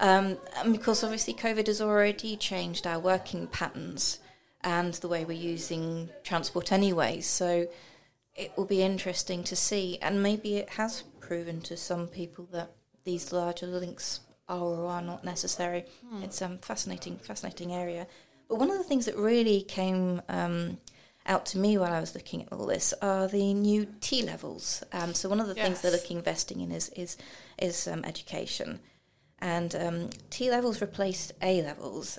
Um, 0.00 0.38
and 0.56 0.72
because 0.72 1.02
obviously 1.02 1.34
COVID 1.34 1.66
has 1.66 1.80
already 1.80 2.36
changed 2.36 2.86
our 2.86 3.00
working 3.00 3.48
patterns 3.48 4.20
and 4.62 4.94
the 4.94 5.08
way 5.08 5.24
we're 5.24 5.32
using 5.32 6.08
transport 6.22 6.72
anyway. 6.72 7.20
So, 7.20 7.66
it 8.38 8.56
will 8.56 8.64
be 8.64 8.82
interesting 8.82 9.42
to 9.44 9.56
see, 9.56 9.98
and 10.00 10.22
maybe 10.22 10.56
it 10.56 10.70
has 10.70 11.02
proven 11.20 11.60
to 11.62 11.76
some 11.76 12.06
people 12.06 12.48
that 12.52 12.70
these 13.04 13.32
larger 13.32 13.66
links 13.66 14.20
are 14.48 14.60
or 14.60 14.86
are 14.86 15.02
not 15.02 15.24
necessary. 15.24 15.84
It's 16.22 16.40
a 16.40 16.46
um, 16.46 16.58
fascinating, 16.58 17.18
fascinating 17.18 17.74
area. 17.74 18.06
But 18.48 18.58
one 18.58 18.70
of 18.70 18.78
the 18.78 18.84
things 18.84 19.06
that 19.06 19.16
really 19.16 19.60
came 19.62 20.22
um, 20.28 20.78
out 21.26 21.44
to 21.46 21.58
me 21.58 21.76
while 21.76 21.92
I 21.92 22.00
was 22.00 22.14
looking 22.14 22.42
at 22.42 22.52
all 22.52 22.66
this 22.66 22.94
are 23.02 23.26
the 23.26 23.52
new 23.52 23.86
T 24.00 24.22
levels. 24.22 24.82
Um, 24.92 25.12
so 25.14 25.28
one 25.28 25.40
of 25.40 25.48
the 25.48 25.54
things 25.54 25.82
they're 25.82 25.90
looking 25.90 26.18
investing 26.18 26.60
in 26.60 26.70
is 26.70 26.88
is 26.90 27.16
is 27.58 27.88
um, 27.88 28.04
education, 28.04 28.78
and 29.40 29.74
um, 29.74 30.10
T 30.30 30.48
levels 30.48 30.80
replaced 30.80 31.32
A 31.42 31.60
levels, 31.60 32.18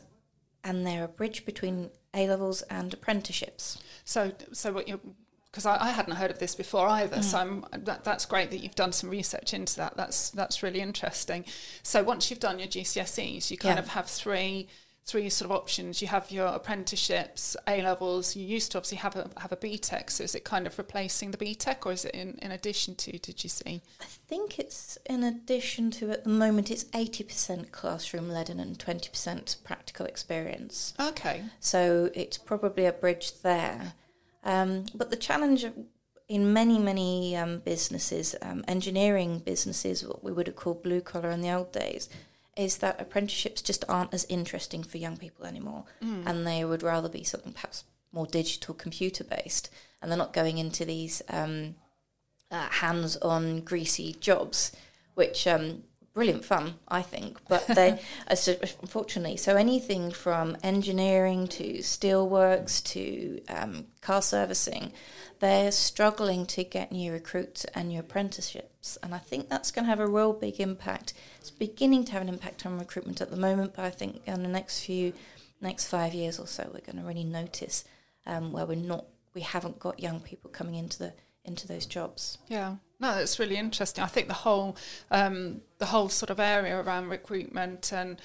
and 0.64 0.86
they're 0.86 1.06
a 1.06 1.08
bridge 1.08 1.46
between 1.46 1.90
A 2.14 2.28
levels 2.28 2.62
and 2.64 2.94
apprenticeships. 2.94 3.82
So, 4.04 4.34
so 4.52 4.74
what 4.74 4.88
you 4.88 5.00
because 5.60 5.80
I, 5.80 5.88
I 5.88 5.92
hadn't 5.92 6.16
heard 6.16 6.32
of 6.32 6.40
this 6.40 6.56
before 6.56 6.88
either. 6.88 7.22
So 7.22 7.38
mm. 7.38 7.42
I'm, 7.74 7.84
that, 7.84 8.04
that's 8.04 8.26
great 8.26 8.50
that 8.52 8.60
you've 8.60 8.76
done 8.76 8.92
some 8.92 9.10
research 9.10 9.54
into 9.54 9.76
that. 9.78 9.98
That's 9.98 10.30
that's 10.30 10.64
really 10.64 10.80
interesting. 10.80 11.46
So 11.84 12.04
once 12.04 12.30
you've 12.30 12.40
done 12.40 12.60
your 12.60 12.68
GCSEs, 12.68 13.52
you 13.52 13.58
kind 13.58 13.76
Yeah. 13.76 13.84
of 13.84 13.90
have 13.90 14.08
three 14.08 14.68
three 15.06 15.28
sort 15.30 15.50
of 15.50 15.58
options. 15.58 16.04
You 16.04 16.08
have 16.08 16.30
your 16.30 16.46
apprenticeships, 16.46 17.58
A 17.68 17.82
levels. 17.82 18.36
You 18.36 18.46
used 18.46 18.72
to 18.72 18.78
obviously 18.78 19.00
have 19.00 19.16
a 19.16 19.30
have 19.38 19.52
a 19.52 19.58
BTEC. 19.58 20.10
So 20.10 20.24
is 20.24 20.36
it 20.36 20.44
kind 20.46 20.66
of 20.66 20.78
replacing 20.78 21.32
the 21.32 21.38
BTEC, 21.38 21.86
or 21.86 21.92
is 21.92 22.06
it 22.06 22.16
in, 22.16 22.40
in 22.42 22.52
addition 22.52 22.96
to? 22.96 23.18
Did 23.18 23.44
you 23.44 23.50
see? 23.50 23.82
I 24.00 24.06
think 24.06 24.60
it's 24.60 24.98
in 25.08 25.24
addition 25.24 25.92
to 25.92 26.12
at 26.12 26.24
the 26.24 26.30
moment 26.30 26.72
it's 26.72 26.86
eighty 26.94 27.26
percent 27.26 27.74
classroom 27.74 28.30
led 28.30 28.50
and 28.50 28.80
twenty 28.80 29.10
percent 29.10 29.58
practical 29.66 30.06
experience. 30.06 30.94
Okay. 31.00 31.44
So 31.60 32.10
it's 32.14 32.38
probably 32.38 32.86
a 32.86 32.94
bridge 32.94 33.42
there. 33.42 33.94
Um, 34.44 34.86
but 34.96 35.10
the 35.10 35.16
challenge 35.16 35.64
of- 35.64 35.76
in 36.28 36.54
many, 36.54 36.78
many 36.78 37.36
um, 37.36 37.60
businesses, 37.60 38.36
um, 38.42 38.64
engineering 38.68 39.40
businesses, 39.40 40.06
what 40.06 40.24
we 40.24 40.32
would 40.32 40.48
have 40.48 40.56
called 40.56 40.84
blue 40.84 41.02
collar 41.02 41.32
in 41.32 41.42
the 41.42 41.52
old 41.52 41.72
days, 41.72 42.08
is 42.56 42.78
that 42.78 43.00
apprenticeships 43.02 43.62
just 43.62 43.84
aren't 43.90 44.14
as 44.14 44.26
interesting 44.30 44.84
for 44.84 44.98
young 44.98 45.18
people 45.18 45.46
anymore. 45.46 45.86
And 46.28 46.46
they 46.46 46.64
would 46.64 46.84
rather 46.84 47.10
be 47.10 47.24
something 47.24 47.54
perhaps 47.54 47.84
more 48.12 48.28
digital, 48.28 48.74
computer 48.76 49.24
based. 49.24 49.70
And 50.02 50.12
they're 50.12 50.18
not 50.18 50.34
going 50.34 50.58
into 50.58 50.86
these 50.86 51.22
um, 51.30 51.76
uh, 52.52 52.70
hands 52.70 53.18
on, 53.18 53.62
greasy 53.62 54.14
jobs, 54.20 54.72
which 55.16 55.48
um, 55.48 55.84
brilliant 56.14 56.46
fun, 56.46 56.76
I 56.88 57.02
think. 57.02 57.40
But 57.48 57.68
they, 57.76 58.00
uh, 58.28 58.36
unfortunately, 58.82 59.38
so 59.38 59.56
anything 59.56 60.12
from 60.12 60.58
engineering 60.64 61.48
to 61.50 61.80
steelworks 61.80 62.84
to 62.86 63.42
um, 63.50 63.88
car 64.02 64.22
servicing, 64.22 64.94
they're 65.40 65.72
struggling 65.72 66.46
to 66.48 66.64
get 66.64 66.92
new 66.92 67.12
recruits 67.12 67.66
and 67.66 67.90
new 67.90 68.00
apprenticeships. 68.00 68.98
And 69.02 69.14
I 69.16 69.20
think 69.20 69.50
that's 69.50 69.72
going 69.72 69.86
to 69.86 69.90
have 69.90 70.00
a 70.00 70.08
real 70.08 70.34
big 70.34 70.60
impact. 70.60 71.14
It's 71.40 71.52
beginning 71.52 72.06
to 72.06 72.12
have 72.14 72.22
an 72.22 72.30
impact 72.30 72.66
on 72.66 72.78
recruitment 72.78 73.22
at 73.22 73.32
the 73.32 73.38
moment, 73.38 73.74
but 73.76 73.86
I 73.86 73.90
think 73.90 74.22
in 74.26 74.44
the 74.44 74.50
next 74.50 74.82
few, 74.82 75.14
next 75.62 75.88
five 75.88 76.14
years 76.14 76.40
or 76.40 76.48
so, 76.48 76.70
we're 76.74 76.82
going 76.82 77.02
to 77.02 77.08
really 77.08 77.24
notice 77.24 77.86
um, 78.26 78.52
where 78.52 78.66
we're 78.66 78.76
not, 78.76 79.06
we 79.34 79.42
haven't 79.42 79.80
got 79.80 80.00
young 80.00 80.20
people 80.20 80.50
coming 80.50 80.76
into 80.76 81.00
the 81.00 81.14
into 81.46 81.68
those 81.68 81.86
jobs. 81.86 82.38
Yeah, 82.48 82.76
no, 83.00 83.16
that's 83.16 83.40
really 83.40 83.56
interesting. 83.58 84.04
I 84.04 84.08
think 84.08 84.28
the 84.28 84.34
whole 84.34 84.76
um, 85.12 85.62
the 85.78 85.86
whole 85.88 86.10
sort 86.10 86.30
of 86.30 86.40
area 86.40 86.80
around 86.80 87.10
recruitment 87.10 87.94
and 87.94 88.22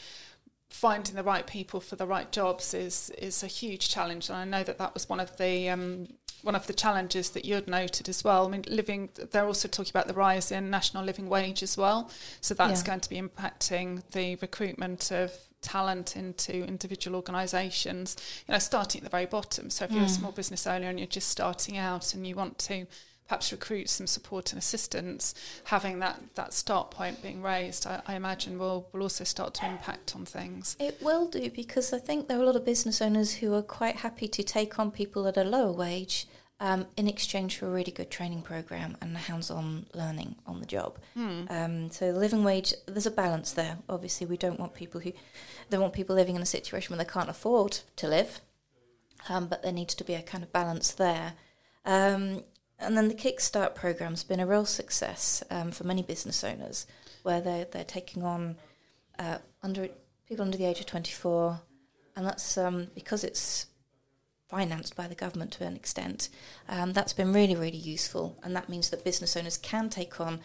finding 0.68 1.14
the 1.14 1.22
right 1.22 1.47
people 1.47 1.79
for 1.81 1.95
the 1.97 2.07
right 2.07 2.31
jobs 2.33 2.75
is 2.75 3.11
is 3.18 3.43
a 3.43 3.47
huge 3.47 3.89
challenge, 3.89 4.29
and 4.29 4.37
I 4.37 4.45
know 4.45 4.64
that 4.64 4.79
that 4.79 4.95
was 4.95 5.09
one 5.09 5.20
of 5.20 5.37
the 5.37 5.68
um, 5.70 6.09
one 6.43 6.57
of 6.57 6.66
the 6.66 6.72
challenges 6.75 7.31
that 7.31 7.45
you 7.45 7.55
had 7.55 7.68
noted 7.68 8.09
as 8.09 8.25
well. 8.25 8.47
I 8.47 8.51
mean, 8.51 8.64
living 8.68 9.11
they're 9.31 9.47
also 9.47 9.68
talking 9.68 9.91
about 9.91 10.09
the 10.09 10.14
rise 10.14 10.51
in 10.51 10.70
national 10.70 11.05
living 11.05 11.29
wage 11.29 11.62
as 11.62 11.77
well, 11.79 12.11
so 12.41 12.55
that's 12.55 12.81
Yeah. 12.81 12.87
going 12.87 13.01
to 13.01 13.09
be 13.09 13.20
impacting 13.20 14.03
the 14.11 14.37
recruitment 14.37 15.12
of 15.12 15.33
talent 15.62 16.16
into 16.16 16.64
individual 16.66 17.16
organisations. 17.16 18.16
You 18.49 18.53
know, 18.53 18.59
starting 18.59 19.01
at 19.01 19.05
the 19.05 19.11
very 19.11 19.27
bottom. 19.27 19.70
So 19.70 19.85
if 19.85 19.93
you're 19.93 20.03
a 20.05 20.09
small 20.09 20.33
business 20.33 20.66
owner 20.66 20.89
and 20.89 20.99
you're 20.99 21.07
just 21.07 21.29
starting 21.29 21.79
out 21.79 22.12
and 22.14 22.27
you 22.27 22.35
want 22.35 22.59
to 22.59 22.87
perhaps 23.27 23.53
recruit 23.53 23.89
some 23.89 24.07
support 24.07 24.53
and 24.53 24.59
assistance, 24.59 25.35
having 25.64 25.99
that, 26.01 26.20
that 26.35 26.53
start 26.53 26.91
point 26.91 27.22
being 27.22 27.41
raised, 27.43 27.87
I, 27.87 28.03
I 28.07 28.14
imagine 28.16 28.59
will 28.59 28.89
will 28.93 29.03
also 29.03 29.25
start 29.25 29.55
to 29.55 29.66
impact 29.66 30.14
on 30.14 30.25
things. 30.25 30.77
It 30.79 31.03
will 31.03 31.29
do 31.29 31.51
because 31.51 31.93
I 31.93 31.99
think 31.99 32.29
there 32.29 32.39
are 32.39 32.43
a 32.43 32.47
lot 32.47 32.57
of 32.57 32.64
business 32.64 33.01
owners 33.01 33.35
who 33.37 33.55
are 33.55 33.62
quite 33.62 33.97
happy 33.97 34.29
to 34.29 34.43
take 34.43 34.79
on 34.79 34.91
people 34.91 35.27
at 35.27 35.37
a 35.37 35.45
lower 35.45 35.72
wage 35.72 36.27
um, 36.61 36.87
in 36.97 37.09
exchange 37.09 37.57
for 37.59 37.66
a 37.66 37.70
really 37.70 37.93
good 37.93 38.11
training 38.11 38.43
program 38.43 38.97
and 39.01 39.16
hands-on 39.16 39.87
learning 39.95 40.37
on 40.47 40.61
the 40.61 40.66
job. 40.66 40.99
Um, 41.51 41.91
so 41.91 42.12
the 42.12 42.18
living 42.18 42.45
wage, 42.45 42.75
there's 42.87 43.07
a 43.07 43.11
balance 43.11 43.53
there. 43.53 43.79
Obviously, 43.89 44.27
we 44.27 44.37
don't 44.37 44.61
want 44.61 44.75
people 44.75 45.01
who 45.01 45.12
don't 45.70 45.81
want 45.81 45.95
people 45.95 46.14
living 46.14 46.37
in 46.37 46.43
a 46.43 46.47
situation 46.47 46.95
where 46.95 47.05
they 47.05 47.11
can't 47.11 47.29
afford 47.29 47.81
to 47.97 48.07
live, 48.07 48.41
um, 49.29 49.47
but 49.47 49.62
there 49.62 49.72
needs 49.72 49.95
to 49.95 50.05
be 50.05 50.14
a 50.14 50.22
kind 50.22 50.45
of 50.45 50.53
balance 50.53 50.93
there. 50.93 51.33
And 52.79 52.97
then 52.97 53.09
the 53.09 53.14
Kickstart 53.14 53.75
program's 53.75 54.25
been 54.25 54.41
a 54.41 54.47
real 54.47 54.64
success 54.64 55.43
um, 55.51 55.70
for 55.70 55.85
many 55.85 56.03
business 56.03 56.43
owners, 56.43 56.87
where 57.22 57.41
they're 57.41 57.66
they're 57.66 57.85
taking 57.85 58.22
on 58.22 58.57
uh, 59.18 59.39
under 59.62 59.89
people 60.29 60.45
under 60.45 60.59
the 60.59 60.64
age 60.64 60.81
of 60.81 60.87
24, 60.87 61.61
and 62.16 62.27
that's 62.27 62.59
um, 62.59 62.89
because 62.95 63.25
it's 63.25 63.66
financed 64.49 64.95
by 64.95 65.07
the 65.07 65.14
government 65.14 65.53
to 65.53 65.64
an 65.64 65.77
extent. 65.77 66.29
Um, 66.68 66.93
that's 66.93 67.12
been 67.12 67.33
really, 67.33 67.57
really 67.57 67.79
useful, 67.79 68.39
and 68.43 68.55
that 68.57 68.68
means 68.68 68.91
that 68.91 69.05
business 69.05 69.37
owners 69.37 69.57
can 69.57 69.89
take 69.89 70.20
on 70.20 70.41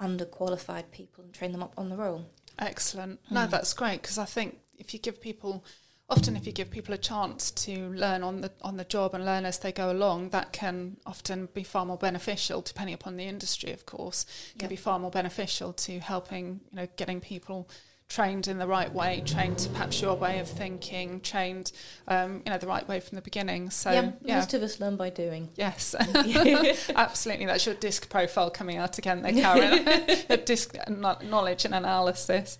underqualified 0.00 0.90
people 0.90 1.24
and 1.24 1.32
train 1.32 1.52
them 1.52 1.62
up 1.62 1.74
on 1.76 1.90
the 1.90 1.96
role. 1.96 2.26
Excellent. 2.58 3.20
No, 3.30 3.46
that's 3.46 3.72
great 3.72 4.02
because 4.02 4.18
I 4.18 4.24
think 4.24 4.58
if 4.78 4.92
you 4.92 5.00
give 5.00 5.20
people 5.20 5.64
often 6.10 6.36
if 6.36 6.46
you 6.46 6.52
give 6.52 6.70
people 6.70 6.94
a 6.94 6.98
chance 6.98 7.50
to 7.52 7.88
learn 7.90 8.22
on 8.22 8.40
the 8.40 8.50
on 8.62 8.76
the 8.76 8.84
job 8.84 9.14
and 9.14 9.24
learn 9.24 9.44
as 9.44 9.58
they 9.58 9.72
go 9.72 9.90
along, 9.92 10.30
that 10.30 10.52
can 10.52 10.96
often 11.06 11.46
be 11.54 11.62
far 11.62 11.86
more 11.86 11.96
beneficial, 11.96 12.60
depending 12.60 12.94
upon 12.94 13.16
the 13.16 13.24
industry, 13.24 13.72
of 13.72 13.86
course. 13.86 14.26
Can 14.58 14.66
Yeah. 14.66 14.68
be 14.68 14.76
far 14.76 14.98
more 14.98 15.10
beneficial 15.10 15.72
to 15.72 16.00
helping, 16.00 16.60
you 16.70 16.76
know, 16.76 16.88
getting 16.96 17.20
people 17.20 17.68
trained 18.10 18.48
in 18.48 18.58
the 18.58 18.66
right 18.66 18.92
way, 18.92 19.22
trained 19.24 19.56
to 19.56 19.68
perhaps 19.68 20.02
your 20.02 20.16
way 20.16 20.40
of 20.40 20.48
thinking, 20.48 21.20
trained 21.20 21.70
um, 22.08 22.42
you 22.44 22.50
know, 22.50 22.58
the 22.58 22.66
right 22.66 22.86
way 22.88 22.98
from 22.98 23.14
the 23.14 23.22
beginning. 23.22 23.70
So 23.70 23.92
yeah, 23.92 24.10
yeah. 24.22 24.34
most 24.34 24.52
of 24.52 24.62
us 24.62 24.80
learn 24.80 24.96
by 24.96 25.10
doing. 25.10 25.48
Yes, 25.54 25.94
absolutely. 26.96 27.46
That's 27.46 27.64
your 27.64 27.76
disc 27.76 28.10
profile 28.10 28.50
coming 28.50 28.78
out 28.78 28.98
again 28.98 29.22
there, 29.22 29.32
Caryn. 29.32 30.44
Disc 30.44 30.76
knowledge 30.88 31.64
and 31.64 31.72
analysis. 31.72 32.58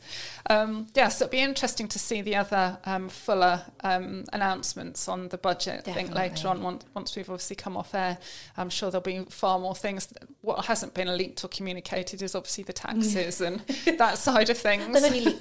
Um, 0.49 0.87
yes, 0.95 1.21
it'll 1.21 1.31
be 1.31 1.41
interesting 1.41 1.89
to 1.89 1.99
see 1.99 2.23
the 2.23 2.37
other 2.37 2.79
um, 2.85 3.09
fuller 3.09 3.63
um, 3.83 4.27
announcements 4.33 5.09
on 5.09 5.29
the 5.29 5.39
budget. 5.39 5.83
I 5.89 5.93
think 5.93 6.15
later 6.15 6.47
on, 6.47 6.63
once, 6.63 6.85
once 6.95 7.17
we've 7.17 7.29
obviously 7.29 7.57
come 7.57 7.77
off 7.77 7.93
air, 7.95 8.19
I'm 8.57 8.71
sure 8.71 8.93
there'll 8.93 9.03
be 9.03 9.25
far 9.29 9.59
more 9.59 9.75
things. 9.75 10.13
What 10.43 10.67
hasn't 10.67 10.95
been 10.95 11.17
leaked 11.17 11.45
or 11.45 11.49
communicated 11.49 12.23
is 12.23 12.37
obviously 12.37 12.63
the 12.63 12.73
taxes 12.73 13.41
and 13.41 13.61
that 13.99 14.19
side 14.19 14.49
of 14.51 14.59
things. 14.59 14.87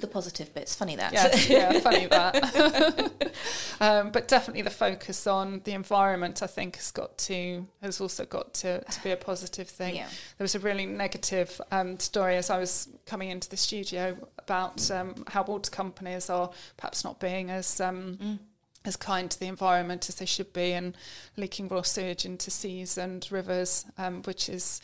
leaked 0.00 0.02
the 0.02 0.06
positive 0.06 0.54
bits. 0.54 0.74
Funny 0.74 0.96
that. 0.96 1.12
Yes, 1.12 1.48
yeah, 1.48 1.80
funny 1.80 2.06
that. 2.06 3.32
um, 3.80 4.10
but 4.10 4.28
definitely 4.28 4.62
the 4.62 4.70
focus 4.70 5.26
on 5.26 5.60
the 5.64 5.72
environment, 5.72 6.42
I 6.42 6.46
think, 6.46 6.76
has 6.76 6.90
got 6.90 7.18
to 7.18 7.66
has 7.82 8.00
also 8.00 8.24
got 8.24 8.54
to, 8.54 8.80
to 8.80 9.02
be 9.02 9.10
a 9.10 9.16
positive 9.16 9.68
thing. 9.68 9.96
Yeah. 9.96 10.08
There 10.38 10.44
was 10.44 10.54
a 10.54 10.60
really 10.60 10.86
negative 10.86 11.60
um, 11.70 11.98
story 11.98 12.36
as 12.36 12.50
I 12.50 12.58
was 12.58 12.88
coming 13.06 13.30
into 13.30 13.48
the 13.48 13.56
studio 13.56 14.16
about 14.38 14.90
um, 14.90 15.24
how 15.28 15.42
water 15.44 15.70
companies 15.70 16.30
are 16.30 16.50
perhaps 16.76 17.04
not 17.04 17.20
being 17.20 17.50
as 17.50 17.80
um, 17.80 18.40
as 18.84 18.96
kind 18.96 19.30
to 19.30 19.38
the 19.38 19.46
environment 19.46 20.08
as 20.08 20.16
they 20.16 20.26
should 20.26 20.52
be, 20.52 20.72
and 20.72 20.96
leaking 21.36 21.68
raw 21.68 21.82
sewage 21.82 22.24
into 22.24 22.50
seas 22.50 22.96
and 22.96 23.26
rivers, 23.30 23.84
um, 23.98 24.22
which 24.22 24.48
is 24.48 24.80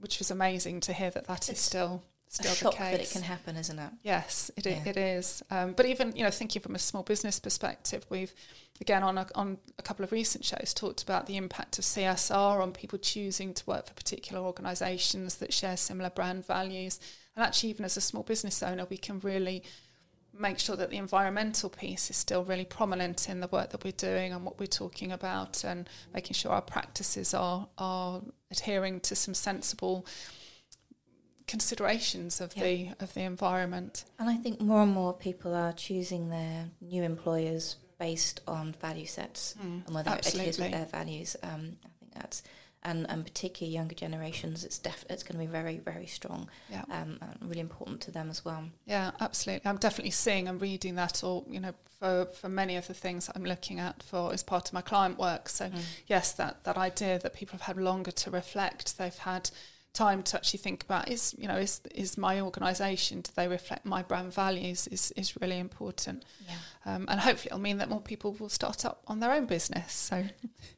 which 0.00 0.18
was 0.18 0.30
amazing 0.30 0.80
to 0.80 0.92
hear 0.92 1.10
that 1.10 1.26
that 1.26 1.44
is 1.44 1.50
It's 1.50 1.60
still 1.60 2.02
A 2.19 2.19
still 2.30 2.50
the 2.50 2.56
shock 2.56 2.74
case. 2.74 2.92
that 2.92 3.00
it 3.00 3.10
can 3.10 3.22
happen, 3.22 3.56
isn't 3.56 3.78
it? 3.78 3.90
Yes, 4.02 4.50
it, 4.56 4.64
Yeah. 4.64 4.82
it 4.86 4.96
is. 4.96 5.42
Um, 5.50 5.72
but 5.72 5.84
even 5.86 6.14
you 6.14 6.22
know, 6.22 6.30
thinking 6.30 6.62
from 6.62 6.74
a 6.74 6.78
small 6.78 7.02
business 7.02 7.40
perspective, 7.40 8.06
we've 8.08 8.32
again 8.80 9.02
on 9.02 9.18
a, 9.18 9.26
on 9.34 9.58
a 9.78 9.82
couple 9.82 10.04
of 10.04 10.12
recent 10.12 10.44
shows 10.44 10.72
talked 10.72 11.02
about 11.02 11.26
the 11.26 11.36
impact 11.36 11.78
of 11.78 11.84
CSR 11.84 12.62
on 12.62 12.72
people 12.72 12.98
choosing 12.98 13.52
to 13.52 13.66
work 13.66 13.86
for 13.86 13.94
particular 13.94 14.40
organisations 14.42 15.36
that 15.36 15.52
share 15.52 15.76
similar 15.76 16.10
brand 16.10 16.46
values. 16.46 17.00
And 17.36 17.44
actually, 17.44 17.70
even 17.70 17.84
as 17.84 17.96
a 17.96 18.00
small 18.00 18.22
business 18.22 18.62
owner, 18.62 18.86
we 18.88 18.96
can 18.96 19.18
really 19.20 19.64
make 20.32 20.60
sure 20.60 20.76
that 20.76 20.90
the 20.90 20.96
environmental 20.96 21.68
piece 21.68 22.08
is 22.08 22.16
still 22.16 22.44
really 22.44 22.64
prominent 22.64 23.28
in 23.28 23.40
the 23.40 23.48
work 23.48 23.70
that 23.70 23.82
we're 23.84 23.90
doing 23.92 24.32
and 24.32 24.44
what 24.44 24.58
we're 24.60 24.66
talking 24.66 25.10
about, 25.10 25.64
and 25.64 25.88
making 26.14 26.34
sure 26.34 26.52
our 26.52 26.62
practices 26.62 27.34
are 27.34 27.68
are 27.76 28.22
adhering 28.52 29.00
to 29.00 29.16
some 29.16 29.34
sensible 29.34 30.06
considerations 31.50 32.40
of 32.40 32.56
Yeah. 32.56 32.62
the 32.64 32.88
of 33.00 33.14
the 33.14 33.22
environment. 33.22 34.04
And 34.18 34.28
I 34.28 34.36
think 34.36 34.60
more 34.60 34.82
and 34.82 34.92
more 34.92 35.12
people 35.12 35.54
are 35.54 35.72
choosing 35.72 36.30
their 36.30 36.70
new 36.80 37.02
employers 37.02 37.76
based 37.98 38.40
on 38.46 38.72
value 38.72 39.06
sets 39.06 39.54
Mm, 39.58 39.86
and 39.86 39.94
whether 39.94 40.10
it 40.14 40.26
adheres 40.26 40.58
with 40.58 40.70
their 40.72 40.86
values. 40.86 41.36
Um, 41.42 41.76
I 41.84 41.88
think 41.98 42.14
that's 42.14 42.42
and 42.82 43.04
and 43.10 43.24
particularly 43.24 43.74
younger 43.74 43.94
generations. 43.94 44.64
It's 44.64 44.78
def- 44.78 45.04
it's 45.10 45.22
going 45.22 45.38
to 45.38 45.44
be 45.46 45.50
very 45.60 45.78
very 45.78 46.06
strong. 46.06 46.48
Yeah. 46.70 46.84
Um, 46.88 47.18
and 47.20 47.36
really 47.50 47.60
important 47.60 48.00
to 48.02 48.10
them 48.10 48.30
as 48.30 48.42
well. 48.44 48.62
Yeah, 48.86 49.10
absolutely. 49.20 49.68
I'm 49.68 49.76
definitely 49.76 50.12
seeing 50.12 50.48
and 50.48 50.60
reading 50.62 50.94
that 50.94 51.22
all, 51.22 51.44
you 51.50 51.60
know, 51.60 51.74
for, 51.98 52.26
for 52.40 52.48
many 52.48 52.76
of 52.76 52.86
the 52.86 52.94
things 52.94 53.26
that 53.26 53.36
I'm 53.36 53.44
looking 53.44 53.78
at 53.80 54.02
for 54.02 54.32
as 54.32 54.42
part 54.42 54.68
of 54.68 54.72
my 54.72 54.80
client 54.80 55.18
work. 55.18 55.50
So 55.50 55.70
yes, 56.06 56.32
that, 56.32 56.64
that 56.64 56.78
idea 56.78 57.18
that 57.18 57.34
people 57.34 57.58
have 57.58 57.66
had 57.66 57.76
longer 57.76 58.10
to 58.12 58.30
reflect, 58.30 58.96
they've 58.96 59.18
had 59.18 59.50
time 59.92 60.22
to 60.22 60.36
actually 60.36 60.58
think 60.58 60.84
about 60.84 61.08
is, 61.10 61.34
you 61.38 61.48
know, 61.48 61.56
is 61.56 61.80
is 61.94 62.16
my 62.16 62.40
organisation, 62.40 63.20
do 63.22 63.30
they 63.34 63.48
reflect 63.48 63.84
my 63.84 64.02
brand 64.02 64.32
values 64.32 64.86
is, 64.86 65.12
is 65.16 65.36
really 65.40 65.58
important. 65.58 66.24
Yeah. 66.46 66.94
Um, 66.94 67.06
and 67.08 67.18
hopefully 67.20 67.46
it'll 67.48 67.58
mean 67.60 67.78
that 67.78 67.88
more 67.88 68.00
people 68.00 68.32
will 68.38 68.48
start 68.48 68.84
up 68.84 69.02
on 69.08 69.20
their 69.20 69.32
own 69.32 69.46
business. 69.46 69.92
So 69.92 70.24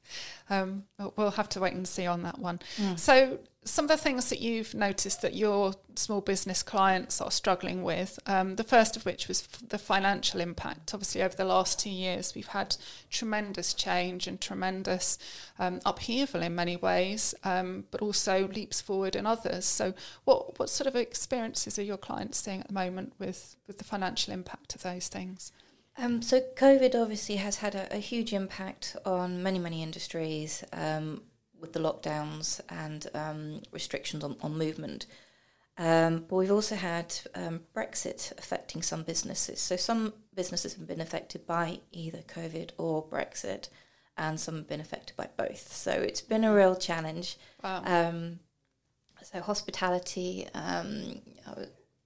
um, 0.50 0.84
we'll- 0.98 1.12
we'll 1.16 1.30
have 1.32 1.48
to 1.50 1.60
wait 1.60 1.74
and 1.74 1.86
see 1.86 2.06
on 2.06 2.22
that 2.22 2.38
one. 2.38 2.60
So 2.96 3.38
some 3.64 3.84
of 3.84 3.90
the 3.90 3.96
things 3.96 4.28
that 4.28 4.40
you've 4.40 4.74
noticed 4.74 5.22
that 5.22 5.34
your 5.34 5.74
small 5.94 6.20
business 6.20 6.64
clients 6.64 7.20
are 7.20 7.30
struggling 7.30 7.84
with, 7.84 8.18
um, 8.26 8.56
the 8.56 8.64
first 8.64 8.96
of 8.96 9.06
which 9.06 9.28
was 9.28 9.42
the 9.42 9.78
financial 9.78 10.40
impact. 10.40 10.92
Obviously, 10.92 11.22
over 11.22 11.36
the 11.36 11.44
last 11.44 11.78
two 11.78 11.90
years, 11.90 12.34
we've 12.34 12.48
had 12.48 12.76
tremendous 13.08 13.72
change 13.72 14.26
and 14.26 14.40
tremendous 14.40 15.16
um, 15.60 15.80
upheaval 15.86 16.42
in 16.42 16.56
many 16.56 16.76
ways, 16.76 17.34
um, 17.44 17.84
but 17.92 18.02
also 18.02 18.48
leaps 18.48 18.80
forward 18.80 19.14
in 19.14 19.26
others. 19.26 19.64
So, 19.64 19.94
what 20.24 20.58
what 20.58 20.68
sort 20.68 20.88
of 20.88 20.96
experiences 20.96 21.78
are 21.78 21.84
your 21.84 21.98
clients 21.98 22.38
seeing 22.38 22.60
at 22.60 22.66
the 22.66 22.74
moment 22.74 23.12
with 23.20 23.56
with 23.68 23.78
the 23.78 23.84
financial 23.84 24.32
impact 24.32 24.74
of 24.74 24.82
those 24.82 25.06
things? 25.06 25.52
Um, 25.98 26.22
so 26.22 26.40
COVID 26.56 26.94
obviously 26.94 27.36
has 27.36 27.56
had 27.56 27.74
a, 27.74 27.94
a 27.94 27.98
huge 27.98 28.32
impact 28.32 28.96
on 29.04 29.42
many, 29.42 29.58
many 29.58 29.82
industries 29.82 30.64
um, 30.72 31.22
with 31.62 31.72
the 31.72 31.80
lockdowns 31.80 32.60
and 32.68 33.06
um, 33.14 33.62
restrictions 33.70 34.22
on, 34.22 34.36
on 34.42 34.58
movement. 34.58 35.06
Um, 35.78 36.26
but 36.28 36.36
we've 36.36 36.52
also 36.52 36.74
had 36.74 37.14
um, 37.34 37.60
Brexit 37.74 38.36
affecting 38.36 38.82
some 38.82 39.04
businesses. 39.04 39.58
So 39.60 39.76
some 39.76 40.12
businesses 40.34 40.74
have 40.74 40.86
been 40.86 41.00
affected 41.00 41.46
by 41.46 41.80
either 41.92 42.18
COVID 42.18 42.72
or 42.76 43.02
Brexit, 43.02 43.70
and 44.18 44.38
some 44.38 44.56
have 44.56 44.68
been 44.68 44.80
affected 44.80 45.16
by 45.16 45.28
both. 45.36 45.72
So 45.72 45.92
it's 45.92 46.20
been 46.20 46.44
a 46.44 46.54
real 46.54 46.76
challenge. 46.76 47.38
Wow. 47.64 47.82
Um, 47.86 48.40
so 49.22 49.40
hospitality, 49.40 50.46
um, 50.52 51.22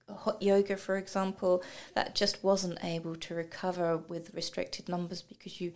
hot 0.09 0.41
yoga, 0.41 0.77
for 0.77 0.95
example, 0.95 1.63
that 1.93 2.15
just 2.15 2.43
wasn't 2.43 2.83
able 2.83 3.15
to 3.15 3.35
recover 3.35 3.97
with 3.97 4.33
restricted 4.33 4.87
numbers 4.87 5.21
because 5.21 5.59
you 5.59 5.73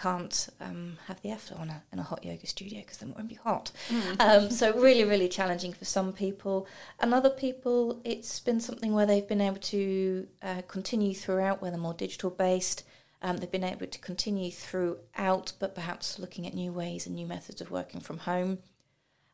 can't 0.00 0.48
um, 0.60 0.96
have 1.06 1.20
the 1.22 1.30
on 1.56 1.68
a, 1.68 1.82
in 1.92 1.98
a 1.98 2.02
hot 2.02 2.24
yoga 2.24 2.46
studio 2.46 2.80
because 2.80 2.98
then 2.98 3.10
it 3.10 3.16
won't 3.16 3.28
be 3.28 3.34
hot. 3.34 3.70
Um, 4.18 4.50
so 4.50 4.72
really, 4.78 5.04
really 5.04 5.28
challenging 5.28 5.72
for 5.72 5.84
some 5.84 6.12
people. 6.12 6.66
And 6.98 7.12
other 7.12 7.30
people, 7.30 8.00
it's 8.04 8.40
been 8.40 8.60
something 8.60 8.92
where 8.92 9.06
they've 9.06 9.26
been 9.26 9.40
able 9.40 9.58
to 9.58 10.26
uh, 10.42 10.62
continue 10.68 11.14
throughout, 11.14 11.60
where 11.60 11.70
they're 11.70 11.80
more 11.80 11.94
digital 11.94 12.30
based. 12.30 12.84
Um, 13.22 13.38
they've 13.38 13.50
been 13.50 13.64
able 13.64 13.86
to 13.86 13.98
continue 13.98 14.50
throughout, 14.50 15.52
but 15.58 15.74
perhaps 15.74 16.18
looking 16.18 16.46
at 16.46 16.54
new 16.54 16.72
ways 16.72 17.06
and 17.06 17.14
new 17.14 17.26
methods 17.26 17.60
of 17.60 17.70
working 17.70 18.00
from 18.00 18.18
home 18.18 18.58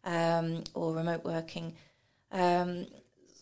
um, 0.04 0.64
or 0.74 0.94
remote 0.94 1.24
working. 1.24 1.74
Um, 2.32 2.86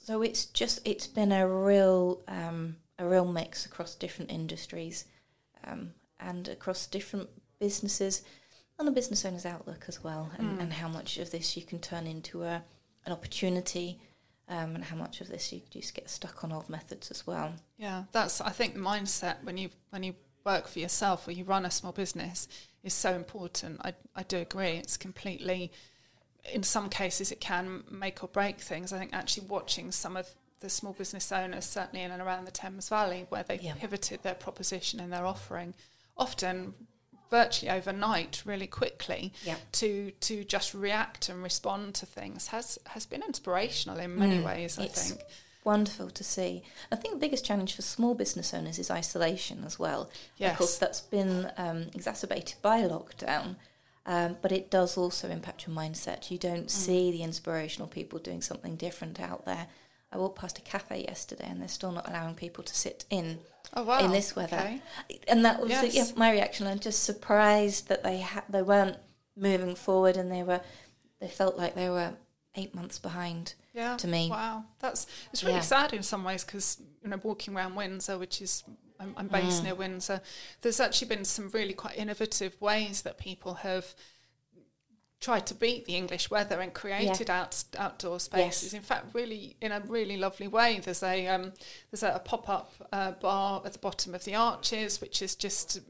so 0.02 0.20
it's 0.22 0.44
just 0.44 0.80
it's 0.84 1.06
been 1.06 1.32
a 1.32 1.48
real 1.48 2.22
um, 2.28 2.76
a 2.98 3.06
real 3.06 3.24
mix 3.24 3.64
across 3.64 3.94
different 3.94 4.30
industries 4.30 5.06
um, 5.66 5.92
and 6.24 6.48
across 6.48 6.86
different 6.86 7.28
businesses 7.58 8.22
and 8.78 8.88
the 8.88 8.92
business 8.92 9.24
owner's 9.24 9.46
outlook 9.46 9.84
as 9.88 10.02
well, 10.02 10.30
and, 10.36 10.60
and 10.60 10.72
how 10.72 10.88
much 10.88 11.16
of 11.18 11.30
this 11.30 11.56
you 11.56 11.62
can 11.62 11.78
turn 11.78 12.06
into 12.06 12.42
a 12.42 12.62
an 13.06 13.12
opportunity, 13.12 14.00
um, 14.48 14.74
and 14.74 14.84
how 14.84 14.96
much 14.96 15.20
of 15.20 15.28
this 15.28 15.52
you 15.52 15.60
just 15.70 15.94
get 15.94 16.08
stuck 16.10 16.42
on 16.42 16.50
old 16.50 16.68
methods 16.68 17.10
as 17.10 17.26
well. 17.26 17.52
Yeah, 17.76 18.04
that's 18.12 18.40
I 18.40 18.50
think 18.50 18.74
the 18.74 18.80
mindset 18.80 19.44
when 19.44 19.56
you 19.58 19.68
when 19.90 20.02
you 20.02 20.14
work 20.44 20.66
for 20.68 20.78
yourself 20.78 21.28
or 21.28 21.32
you 21.32 21.44
run 21.44 21.64
a 21.64 21.70
small 21.70 21.92
business 21.92 22.48
is 22.82 22.92
so 22.94 23.14
important. 23.14 23.80
I 23.84 23.94
I 24.16 24.22
do 24.24 24.38
agree. 24.38 24.70
It's 24.82 24.96
completely 24.96 25.70
in 26.52 26.62
some 26.62 26.88
cases 26.90 27.30
it 27.32 27.40
can 27.40 27.84
make 27.90 28.22
or 28.24 28.28
break 28.28 28.60
things. 28.60 28.92
I 28.92 28.98
think 28.98 29.12
actually 29.14 29.46
watching 29.46 29.92
some 29.92 30.16
of 30.16 30.28
the 30.60 30.68
small 30.70 30.92
business 30.94 31.30
owners, 31.32 31.64
certainly 31.66 32.02
in 32.04 32.10
and 32.10 32.20
around 32.22 32.44
the 32.46 32.50
Thames 32.50 32.88
Valley, 32.88 33.26
where 33.28 33.42
they've 33.42 33.62
Yeah. 33.62 33.74
pivoted 33.74 34.22
their 34.22 34.34
proposition 34.34 34.98
and 35.00 35.12
their 35.12 35.26
offering, 35.26 35.74
often 36.16 36.74
virtually 37.30 37.70
overnight, 37.70 38.42
really 38.44 38.66
quickly, 38.66 39.32
Yeah. 39.44 39.56
to 39.72 40.12
to 40.20 40.44
just 40.44 40.72
react 40.74 41.28
and 41.28 41.42
respond 41.42 41.94
to 41.96 42.06
things 42.06 42.48
has 42.48 42.78
has 42.86 43.06
been 43.06 43.22
inspirational 43.22 43.98
in 43.98 44.16
many 44.16 44.40
ways. 44.40 44.78
I 44.78 44.86
think. 44.88 45.20
wonderful 45.64 46.10
to 46.10 46.22
see. 46.22 46.62
I 46.92 46.96
think 46.96 47.14
the 47.14 47.20
biggest 47.20 47.42
challenge 47.46 47.74
for 47.74 47.80
small 47.80 48.14
business 48.14 48.52
owners 48.52 48.78
is 48.78 48.90
isolation 48.90 49.64
as 49.64 49.78
well. 49.78 50.10
yes. 50.36 50.52
Of 50.52 50.58
course, 50.58 50.76
that's 50.76 51.00
been 51.00 51.50
um, 51.56 51.86
exacerbated 51.94 52.56
by 52.60 52.82
lockdown, 52.82 53.56
um, 54.04 54.36
but 54.42 54.52
it 54.52 54.70
does 54.70 54.98
also 54.98 55.30
impact 55.30 55.66
your 55.66 55.74
mindset. 55.74 56.30
You 56.30 56.36
don't 56.36 56.66
Mm. 56.66 56.70
see 56.70 57.10
the 57.10 57.22
inspirational 57.22 57.88
people 57.88 58.18
doing 58.18 58.42
something 58.42 58.76
different 58.76 59.18
out 59.18 59.46
there. 59.46 59.68
I 60.12 60.18
walked 60.18 60.38
past 60.38 60.58
a 60.58 60.60
cafe 60.60 61.02
yesterday, 61.04 61.46
and 61.48 61.60
they're 61.62 61.68
still 61.80 61.92
not 61.92 62.06
allowing 62.10 62.34
people 62.34 62.62
to 62.62 62.74
sit 62.74 63.06
in 63.08 63.40
Oh 63.76 63.82
wow! 63.84 63.98
in 64.04 64.12
this 64.12 64.34
weather. 64.36 64.56
Okay. 64.56 64.80
And 65.28 65.44
that 65.44 65.60
was 65.60 65.70
Yes. 65.70 65.94
yeah, 65.94 66.04
my 66.16 66.30
reaction. 66.30 66.66
I'm 66.66 66.78
just 66.78 67.02
surprised 67.04 67.88
that 67.88 68.02
they 68.04 68.20
ha- 68.20 68.44
they 68.48 68.62
weren't 68.62 68.96
moving 69.36 69.74
forward, 69.74 70.16
and 70.16 70.30
they 70.30 70.42
were 70.42 70.60
they 71.20 71.28
felt 71.28 71.56
like 71.56 71.74
they 71.74 71.88
were 71.88 72.14
eight 72.54 72.74
months 72.74 72.98
behind. 72.98 73.54
Yeah, 73.72 73.96
to 73.96 74.06
me. 74.06 74.30
Wow, 74.30 74.64
that's 74.78 75.06
it's 75.32 75.42
really 75.42 75.56
Yeah. 75.56 75.62
sad 75.62 75.92
in 75.92 76.02
some 76.04 76.22
ways 76.24 76.44
because 76.44 76.80
you 77.02 77.08
know 77.10 77.18
walking 77.22 77.56
around 77.56 77.74
Windsor, 77.74 78.16
which 78.18 78.40
is 78.40 78.62
I'm, 79.00 79.12
I'm 79.16 79.26
based 79.26 79.60
Mm. 79.62 79.64
near 79.64 79.74
Windsor, 79.74 80.20
there's 80.60 80.78
actually 80.78 81.08
been 81.08 81.24
some 81.24 81.50
really 81.50 81.72
quite 81.74 81.96
innovative 81.98 82.60
ways 82.60 83.02
that 83.02 83.18
people 83.18 83.54
have 83.54 83.92
tried 85.24 85.46
to 85.46 85.54
beat 85.54 85.86
the 85.86 85.96
English 85.96 86.30
weather 86.30 86.60
and 86.60 86.74
created 86.74 87.30
out, 87.30 87.64
outdoor 87.78 88.20
spaces. 88.20 88.74
In 88.74 88.82
fact, 88.82 89.14
really 89.14 89.56
in 89.62 89.72
a 89.72 89.80
really 89.80 90.18
lovely 90.18 90.48
way. 90.48 90.80
There's 90.84 91.02
a 91.02 91.26
um, 91.28 91.52
there's 91.90 92.02
a, 92.02 92.12
a 92.16 92.18
pop 92.18 92.46
up 92.48 92.72
uh, 92.92 93.12
bar 93.12 93.62
at 93.64 93.72
the 93.72 93.78
bottom 93.78 94.14
of 94.14 94.24
the 94.24 94.34
arches, 94.34 95.00
which 95.00 95.22
is 95.22 95.34
just 95.34 95.80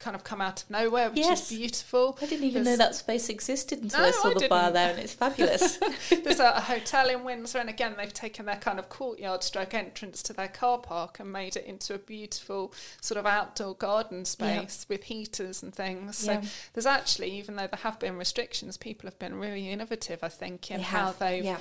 kind 0.00 0.16
of 0.16 0.24
come 0.24 0.40
out 0.40 0.62
of 0.62 0.68
nowhere, 0.70 1.08
which 1.08 1.20
Yes. 1.20 1.50
is 1.50 1.56
beautiful. 1.58 2.18
I 2.20 2.26
didn't 2.26 2.44
even 2.44 2.64
There's- 2.64 2.78
know 2.78 2.84
that 2.84 2.94
space 2.94 3.28
existed 3.28 3.80
until 3.82 4.00
No, 4.00 4.06
I 4.08 4.10
saw 4.10 4.30
I 4.30 4.34
the 4.34 4.48
bar 4.48 4.60
didn't. 4.64 4.74
there, 4.74 4.90
and 4.90 4.98
it's 4.98 5.14
fabulous. 5.14 5.76
There's 6.10 6.40
a, 6.40 6.50
a 6.56 6.60
hotel 6.60 7.08
in 7.08 7.24
Windsor, 7.24 7.58
and 7.58 7.70
again, 7.70 7.94
they've 7.96 8.12
taken 8.12 8.44
their 8.44 8.56
kind 8.56 8.78
of 8.78 8.88
courtyard 8.88 9.42
stroke 9.42 9.72
entrance 9.72 10.22
to 10.24 10.32
their 10.32 10.48
car 10.48 10.78
park 10.78 11.20
and 11.20 11.32
made 11.32 11.56
it 11.56 11.64
into 11.64 11.94
a 11.94 11.98
beautiful 11.98 12.74
sort 13.00 13.18
of 13.18 13.24
outdoor 13.24 13.74
garden 13.76 14.24
space 14.24 14.84
with 14.88 15.04
heaters 15.04 15.62
and 15.62 15.74
things. 15.74 16.18
So 16.18 16.32
Yeah. 16.32 16.42
there's 16.74 16.86
actually, 16.86 17.30
even 17.38 17.56
though 17.56 17.68
there 17.68 17.80
have 17.82 17.98
been 17.98 18.18
restrictions, 18.18 18.76
people 18.76 19.06
have 19.06 19.18
been 19.18 19.36
really 19.36 19.70
innovative, 19.70 20.18
I 20.22 20.28
think, 20.28 20.70
in 20.70 20.78
They 20.78 20.82
how 20.82 21.06
have, 21.06 21.18
they've 21.18 21.44
yeah. 21.44 21.58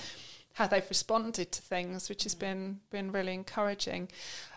How 0.54 0.68
they've 0.68 0.88
responded 0.88 1.51
to 1.51 1.62
things, 1.62 2.10
which 2.10 2.24
has 2.24 2.36
been 2.36 2.80
been 2.91 3.12
really 3.12 3.34
encouraging. 3.34 4.10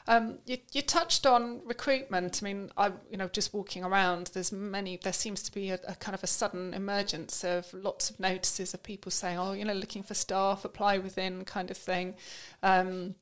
Um, 0.08 0.38
you, 0.46 0.58
you 0.72 0.82
touched 0.82 1.26
on 1.26 1.62
recruitment. 1.64 2.40
I 2.40 2.44
mean, 2.44 2.70
I 2.76 2.92
you 3.10 3.16
know 3.16 3.28
just 3.28 3.52
walking 3.52 3.84
around, 3.84 4.30
there's 4.34 4.52
many. 4.52 4.98
There 5.02 5.12
seems 5.12 5.42
to 5.44 5.52
be 5.52 5.70
a, 5.70 5.80
a 5.88 5.94
kind 5.96 6.14
of 6.14 6.22
a 6.22 6.26
sudden 6.26 6.74
emergence 6.74 7.42
of 7.44 7.72
lots 7.72 8.10
of 8.10 8.20
notices 8.20 8.74
of 8.74 8.82
people 8.82 9.10
saying, 9.10 9.38
"Oh, 9.38 9.52
you 9.52 9.64
know, 9.64 9.72
looking 9.72 10.02
for 10.02 10.14
staff, 10.14 10.64
apply 10.64 10.98
within," 10.98 11.44
kind 11.44 11.70
of 11.70 11.76
thing. 11.76 12.14
Um, 12.62 13.14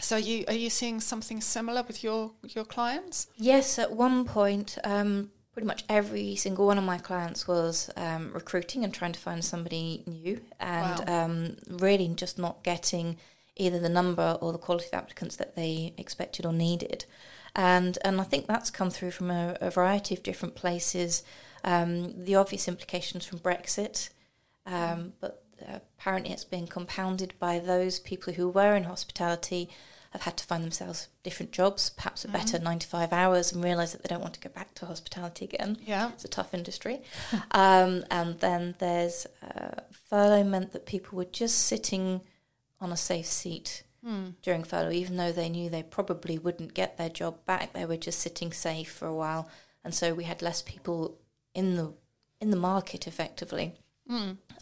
so, 0.00 0.16
are 0.16 0.20
you 0.20 0.44
are 0.48 0.54
you 0.54 0.70
seeing 0.70 1.00
something 1.00 1.40
similar 1.40 1.82
with 1.82 2.02
your 2.02 2.32
your 2.48 2.64
clients? 2.64 3.28
Yes, 3.36 3.78
at 3.78 3.92
one 3.92 4.24
point, 4.24 4.78
um, 4.84 5.30
pretty 5.54 5.66
much 5.66 5.84
every 5.88 6.34
single 6.34 6.66
one 6.66 6.76
of 6.76 6.84
my 6.84 6.98
clients 6.98 7.46
was 7.46 7.88
um, 7.96 8.32
recruiting 8.32 8.84
and 8.84 8.92
trying 8.92 9.12
to 9.12 9.20
find 9.20 9.44
somebody 9.44 10.02
new, 10.06 10.40
and 10.60 11.08
um, 11.08 11.56
really 11.68 12.08
just 12.08 12.38
not 12.38 12.62
getting 12.64 13.16
either 13.56 13.78
the 13.78 13.88
number 13.88 14.36
or 14.40 14.52
the 14.52 14.58
quality 14.58 14.86
of 14.88 14.94
applicants 14.94 15.36
that 15.36 15.54
they 15.54 15.94
expected 15.96 16.44
or 16.44 16.52
needed. 16.52 17.04
And 17.54 17.96
and 18.04 18.20
I 18.20 18.24
think 18.24 18.46
that's 18.46 18.68
come 18.68 18.90
through 18.90 19.12
from 19.12 19.30
a, 19.30 19.56
a 19.60 19.70
variety 19.70 20.14
of 20.14 20.24
different 20.24 20.56
places. 20.56 21.22
Um, 21.62 22.24
the 22.24 22.34
obvious 22.34 22.68
implications 22.68 23.24
from 23.24 23.38
Brexit, 23.38 24.10
um, 24.66 25.14
but 25.20 25.44
apparently 25.66 26.32
it's 26.32 26.44
been 26.44 26.66
compounded 26.66 27.32
by 27.38 27.58
those 27.60 28.00
people 28.00 28.34
who 28.34 28.48
were 28.48 28.74
in 28.74 28.84
hospitality 28.84 29.70
have 30.14 30.22
had 30.22 30.36
to 30.36 30.44
find 30.44 30.62
themselves 30.62 31.08
different 31.24 31.50
jobs, 31.50 31.90
perhaps 31.90 32.24
a 32.24 32.28
better 32.28 32.58
nine 32.58 32.78
to 32.78 32.86
five 32.86 33.12
hours, 33.12 33.52
and 33.52 33.62
realise 33.62 33.92
that 33.92 34.02
they 34.02 34.08
don't 34.08 34.22
want 34.22 34.34
to 34.34 34.40
go 34.40 34.48
back 34.48 34.72
to 34.74 34.86
hospitality 34.86 35.44
again. 35.44 35.76
Yeah. 35.84 36.10
It's 36.10 36.24
a 36.24 36.28
tough 36.28 36.54
industry. 36.54 37.02
um, 37.50 38.04
and 38.10 38.38
then 38.38 38.76
there's 38.78 39.26
uh, 39.42 39.80
furlough 39.90 40.44
meant 40.44 40.72
that 40.72 40.86
people 40.86 41.18
were 41.18 41.24
just 41.24 41.58
sitting 41.66 42.20
on 42.80 42.92
a 42.92 42.96
safe 42.96 43.26
seat 43.26 43.82
during 44.42 44.62
furlough, 44.62 44.92
even 44.92 45.16
though 45.16 45.32
they 45.32 45.48
knew 45.48 45.68
they 45.68 45.82
probably 45.82 46.38
wouldn't 46.38 46.74
get 46.74 46.96
their 46.96 47.08
job 47.08 47.44
back. 47.44 47.72
They 47.72 47.86
were 47.86 47.96
just 47.96 48.20
sitting 48.20 48.52
safe 48.52 48.92
for 48.92 49.08
a 49.08 49.14
while, 49.14 49.48
and 49.82 49.94
so 49.94 50.14
we 50.14 50.24
had 50.24 50.42
less 50.42 50.62
people 50.62 51.18
in 51.54 51.76
the 51.76 51.92
in 52.40 52.50
the 52.50 52.56
market 52.56 53.06
effectively. 53.06 53.74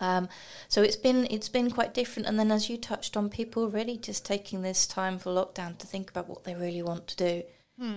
Um, 0.01 0.29
so 0.69 0.83
it's 0.83 0.97
been 0.97 1.27
it's 1.31 1.49
been 1.49 1.71
quite 1.71 1.95
different. 1.95 2.29
And 2.29 2.39
then, 2.39 2.51
as 2.51 2.69
you 2.69 2.77
touched 2.77 3.17
on, 3.17 3.29
people 3.29 3.69
really 3.69 3.97
just 3.97 4.25
taking 4.25 4.63
this 4.63 4.87
time 4.87 5.19
for 5.19 5.31
lockdown 5.31 5.79
to 5.79 5.87
think 5.87 6.11
about 6.11 6.29
what 6.29 6.45
they 6.45 6.55
really 6.55 6.83
want 6.83 7.07
to 7.09 7.17
do 7.17 7.43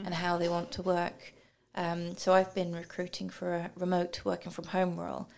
and 0.06 0.14
how 0.14 0.38
they 0.38 0.50
want 0.50 0.72
to 0.74 0.82
work. 0.82 1.34
Um, 1.76 2.16
so 2.18 2.34
I've 2.34 2.56
been 2.56 2.74
recruiting 2.74 3.30
for 3.30 3.54
a 3.54 3.72
remote 3.76 4.22
working 4.24 4.52
from 4.52 4.66
home 4.66 4.98
role. 4.98 5.30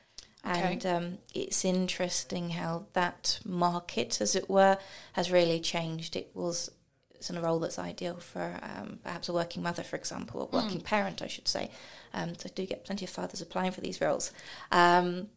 And 0.43 0.85
um, 0.85 1.17
it's 1.33 1.65
interesting 1.65 2.51
how 2.51 2.85
that 2.93 3.39
market, 3.43 4.21
as 4.21 4.35
it 4.35 4.49
were, 4.49 4.77
has 5.13 5.31
really 5.31 5.59
changed. 5.59 6.15
It 6.15 6.29
was 6.33 6.69
it's 7.15 7.29
in 7.29 7.37
a 7.37 7.41
role 7.41 7.59
that's 7.59 7.79
ideal 7.79 8.17
for 8.17 8.59
um, 8.61 8.99
perhaps 9.03 9.27
a 9.27 9.33
working 9.33 9.63
mother, 9.63 9.83
for 9.83 9.95
example, 9.95 10.41
or 10.41 10.61
working 10.61 10.81
parent, 10.81 11.21
I 11.21 11.27
should 11.27 11.47
say. 11.47 11.71
Um, 12.13 12.35
so 12.35 12.47
I 12.47 12.51
do 12.53 12.65
get 12.65 12.85
plenty 12.85 13.05
of 13.05 13.11
fathers 13.11 13.41
applying 13.41 13.71
for 13.71 13.81
these 13.81 13.99
roles. 13.99 14.31
Um, 14.71 15.29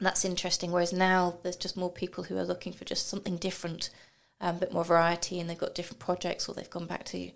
that's 0.00 0.24
interesting. 0.24 0.72
Whereas 0.72 0.92
now 0.92 1.38
there's 1.42 1.56
just 1.56 1.76
more 1.76 1.90
people 1.90 2.24
who 2.24 2.36
are 2.36 2.44
looking 2.44 2.72
for 2.72 2.84
just 2.84 3.08
something 3.08 3.36
different, 3.36 3.90
um, 4.40 4.56
a 4.56 4.60
bit 4.60 4.72
more 4.72 4.84
variety, 4.84 5.40
and 5.40 5.48
they've 5.48 5.58
got 5.58 5.74
different 5.74 6.00
projects, 6.00 6.48
or 6.48 6.54
they've 6.54 6.70
gone 6.70 6.86
back 6.86 7.04
to 7.06 7.30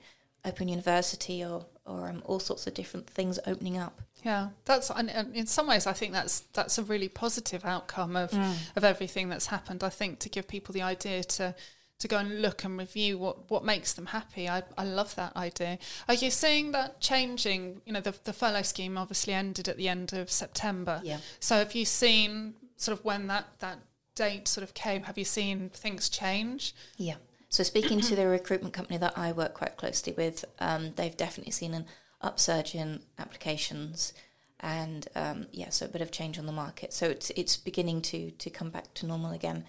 Open 0.44 0.68
University, 0.68 1.44
or 1.44 1.66
or 1.86 2.08
um, 2.08 2.22
all 2.24 2.40
sorts 2.40 2.66
of 2.66 2.74
different 2.74 3.06
things 3.08 3.38
opening 3.46 3.76
up. 3.76 4.00
Yeah, 4.24 4.48
that's 4.64 4.90
and, 4.90 5.10
and 5.10 5.34
in 5.36 5.46
some 5.46 5.66
ways 5.66 5.86
I 5.86 5.92
think 5.92 6.12
that's 6.12 6.40
that's 6.54 6.78
a 6.78 6.82
really 6.82 7.08
positive 7.08 7.64
outcome 7.64 8.16
of 8.16 8.32
of 8.74 8.84
everything 8.84 9.28
that's 9.28 9.46
happened. 9.46 9.84
I 9.84 9.90
think 9.90 10.18
to 10.20 10.28
give 10.28 10.48
people 10.48 10.72
the 10.72 10.82
idea 10.82 11.24
to 11.24 11.54
to 11.98 12.08
go 12.08 12.18
and 12.18 12.42
look 12.42 12.64
and 12.64 12.78
review 12.78 13.18
what 13.18 13.50
what 13.50 13.64
makes 13.64 13.92
them 13.92 14.06
happy. 14.06 14.48
I 14.48 14.62
I 14.76 14.84
love 14.84 15.14
that 15.14 15.36
idea. 15.36 15.78
Are 16.08 16.14
you 16.14 16.30
seeing 16.30 16.72
that 16.72 17.00
changing? 17.00 17.80
You 17.86 17.92
know, 17.94 18.00
the 18.00 18.14
the 18.24 18.32
furlough 18.32 18.62
scheme 18.62 18.98
obviously 18.98 19.32
ended 19.32 19.68
at 19.68 19.76
the 19.76 19.88
end 19.88 20.12
of 20.12 20.30
September. 20.30 21.00
Yeah. 21.04 21.18
So 21.40 21.56
have 21.56 21.74
you 21.74 21.84
seen 21.84 22.54
sort 22.76 22.98
of 22.98 23.04
when 23.04 23.26
that 23.28 23.46
that 23.60 23.78
date 24.14 24.48
sort 24.48 24.64
of 24.64 24.74
came? 24.74 25.04
Have 25.04 25.18
you 25.18 25.24
seen 25.24 25.70
things 25.70 26.08
change? 26.08 26.74
Yeah. 26.96 27.16
So 27.48 27.62
speaking 27.62 28.00
to 28.00 28.16
the 28.16 28.26
recruitment 28.26 28.74
company 28.74 28.98
that 28.98 29.16
I 29.16 29.30
work 29.30 29.54
quite 29.54 29.76
closely 29.76 30.12
with, 30.12 30.44
um, 30.58 30.92
they've 30.96 31.16
definitely 31.16 31.52
seen 31.52 31.72
an 31.72 31.86
upsurge 32.20 32.74
in 32.74 33.00
applications, 33.16 34.12
and 34.58 35.06
um, 35.14 35.46
yeah, 35.52 35.68
so 35.68 35.86
a 35.86 35.88
bit 35.88 36.00
of 36.00 36.10
change 36.10 36.36
on 36.36 36.46
the 36.46 36.52
market. 36.52 36.92
So 36.92 37.06
it's 37.06 37.30
it's 37.30 37.56
beginning 37.56 38.02
to 38.02 38.32
to 38.32 38.50
come 38.50 38.70
back 38.70 38.92
to 38.94 39.06
normal 39.06 39.30
again, 39.30 39.64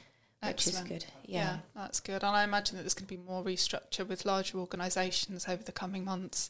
which 0.47 0.67
is 0.67 0.79
good. 0.81 1.05
Yeah. 1.25 1.57
that's 1.75 1.99
good. 1.99 2.23
And 2.23 2.35
I 2.35 2.43
imagine 2.43 2.75
that 2.77 2.83
there's 2.83 2.93
going 2.93 3.07
to 3.07 3.15
be 3.17 3.21
more 3.21 3.43
restructure 3.43 4.07
with 4.07 4.25
larger 4.25 4.57
organisations 4.57 5.47
over 5.47 5.63
the 5.63 5.71
coming 5.71 6.05
months. 6.05 6.49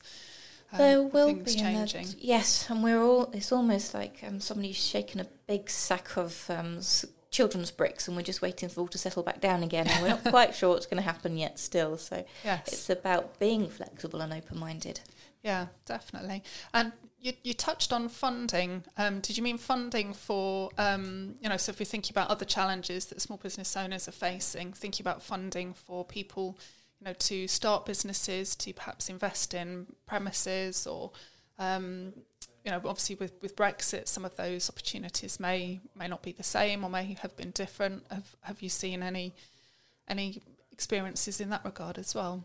um, 0.72 0.78
There 0.80 1.02
will 1.04 1.34
be 1.34 1.54
changing. 1.54 2.08
that- 2.08 2.16
yes, 2.20 2.70
and 2.70 2.84
we're 2.84 3.02
all. 3.02 3.30
It's 3.34 3.52
almost 3.52 3.94
like 3.94 4.20
um, 4.28 4.40
somebody's 4.40 4.76
shaken 4.78 5.20
a 5.22 5.28
big 5.48 5.70
sack 5.70 6.18
of 6.18 6.50
um, 6.50 6.78
s- 6.80 7.06
children's 7.32 7.72
bricks, 7.72 8.08
and 8.08 8.16
we're 8.18 8.24
just 8.24 8.42
waiting 8.42 8.70
for 8.70 8.80
it 8.80 8.82
all 8.84 8.88
to 8.90 8.98
settle 8.98 9.24
back 9.24 9.42
down 9.42 9.62
again. 9.64 9.88
And 9.88 10.02
we're 10.02 10.10
not 10.10 10.24
quite 10.32 10.56
sure 10.56 10.70
what's 10.70 10.86
going 10.86 11.02
to 11.04 11.10
happen 11.10 11.38
yet. 11.38 11.60
Still, 11.60 11.98
so 11.98 12.26
Yes. 12.44 12.68
it's 12.68 12.90
about 12.90 13.40
being 13.40 13.68
flexible 13.70 14.22
and 14.22 14.34
open-minded. 14.34 15.02
Yeah, 15.44 15.68
definitely. 15.86 16.44
And 16.74 16.92
you, 17.26 17.34
you 17.44 17.54
touched 17.56 17.92
on 17.92 18.08
funding. 18.08 18.84
Um, 18.98 19.20
did 19.20 19.36
you 19.36 19.42
mean 19.42 19.58
funding 19.58 20.14
for, 20.14 20.70
um, 20.78 21.36
you 21.42 21.50
know, 21.50 21.58
so 21.58 21.72
if 21.72 21.80
we're 21.80 21.86
thinking 21.86 22.14
about 22.14 22.30
other 22.30 22.46
challenges 22.46 23.08
that 23.08 23.20
small 23.20 23.40
business 23.40 23.76
owners 23.76 24.08
are 24.08 24.12
facing, 24.12 24.74
thinking 24.74 25.04
about 25.04 25.24
funding 25.24 25.74
for 25.74 26.06
people, 26.06 26.56
you 27.00 27.06
know, 27.06 27.14
to 27.14 27.48
start 27.48 27.88
businesses, 27.88 28.56
to 28.58 28.74
perhaps 28.74 29.10
invest 29.10 29.56
in 29.56 29.88
premises 30.06 30.86
or, 30.86 31.12
um, 31.58 32.14
you 32.64 32.70
know, 32.70 32.78
obviously 32.78 33.16
with, 33.16 33.34
with 33.42 33.56
Brexit, 33.56 34.08
some 34.08 34.24
of 34.24 34.36
those 34.36 34.70
opportunities 34.70 35.40
may 35.40 35.82
may 35.96 36.08
not 36.08 36.22
be 36.22 36.32
the 36.32 36.44
same 36.44 36.84
or 36.84 36.90
may 36.90 37.18
have 37.22 37.36
been 37.36 37.52
different. 37.52 38.04
Have 38.12 38.36
have 38.42 38.62
you 38.62 38.70
seen 38.70 39.02
any 39.02 39.34
any 40.08 40.42
experiences 40.72 41.40
in 41.42 41.50
that 41.50 41.66
regard 41.66 41.98
as 41.98 42.14
well? 42.14 42.44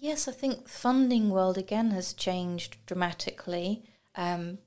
Yes, 0.00 0.28
I 0.28 0.32
think 0.32 0.64
the 0.64 0.70
funding 0.70 1.30
world 1.30 1.58
again 1.58 1.90
has 1.90 2.12
changed 2.12 2.76
dramatically, 2.86 3.82
um, 4.14 4.58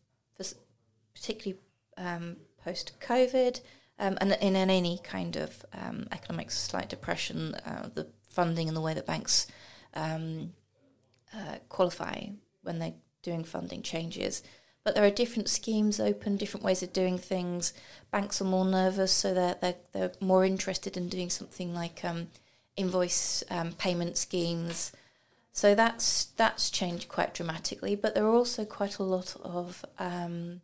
particularly 1.16 1.62
um, 1.98 2.38
post 2.62 2.92
COVID, 3.00 3.62
um, 3.98 4.18
and 4.20 4.34
in, 4.42 4.58
in 4.58 4.70
any 4.70 5.00
kind 5.04 5.38
of 5.38 5.66
um, 5.74 6.08
economic 6.12 6.52
slight 6.52 6.90
depression, 6.90 7.56
uh, 7.66 7.88
the 7.94 8.08
funding 8.30 8.68
and 8.68 8.76
the 8.76 8.82
way 8.82 8.94
that 8.94 9.06
banks 9.06 9.48
um, 9.94 10.52
uh, 11.34 11.56
qualify 11.70 12.26
when 12.64 12.80
they're 12.80 12.94
doing 13.22 13.46
funding 13.46 13.82
changes. 13.84 14.44
But 14.84 14.96
there 14.96 15.06
are 15.06 15.12
different 15.12 15.48
schemes 15.48 16.00
open, 16.00 16.36
different 16.36 16.66
ways 16.66 16.84
of 16.84 16.92
doing 16.92 17.18
things. 17.18 17.74
Banks 18.12 18.42
are 18.42 18.46
more 18.46 18.66
nervous, 18.66 19.14
so 19.14 19.34
they're 19.34 19.56
they're, 19.62 19.76
they're 19.94 20.12
more 20.20 20.44
interested 20.44 20.98
in 20.98 21.08
doing 21.08 21.30
something 21.30 21.74
like 21.74 22.04
um, 22.04 22.28
invoice 22.76 23.44
payment 23.78 24.18
schemes. 24.18 24.92
So 25.54 25.76
that's 25.76 26.26
that's 26.38 26.70
changed 26.70 27.10
quite 27.10 27.34
dramatically. 27.34 27.96
But 27.96 28.16
there 28.16 28.26
are 28.26 28.34
also 28.36 28.66
quite 28.66 28.98
a 29.00 29.04
lot 29.04 29.36
of 29.44 29.84
um, 30.00 30.62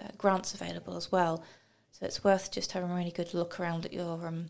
uh, 0.00 0.08
grants 0.16 0.54
available 0.54 0.96
as 0.96 1.12
well. 1.12 1.44
So 1.92 2.06
it's 2.06 2.24
worth 2.24 2.50
just 2.50 2.72
having 2.72 2.90
a 2.90 2.94
really 2.94 3.10
good 3.10 3.34
look 3.34 3.60
around 3.60 3.84
at 3.84 3.92
your 3.92 4.26
um, 4.26 4.46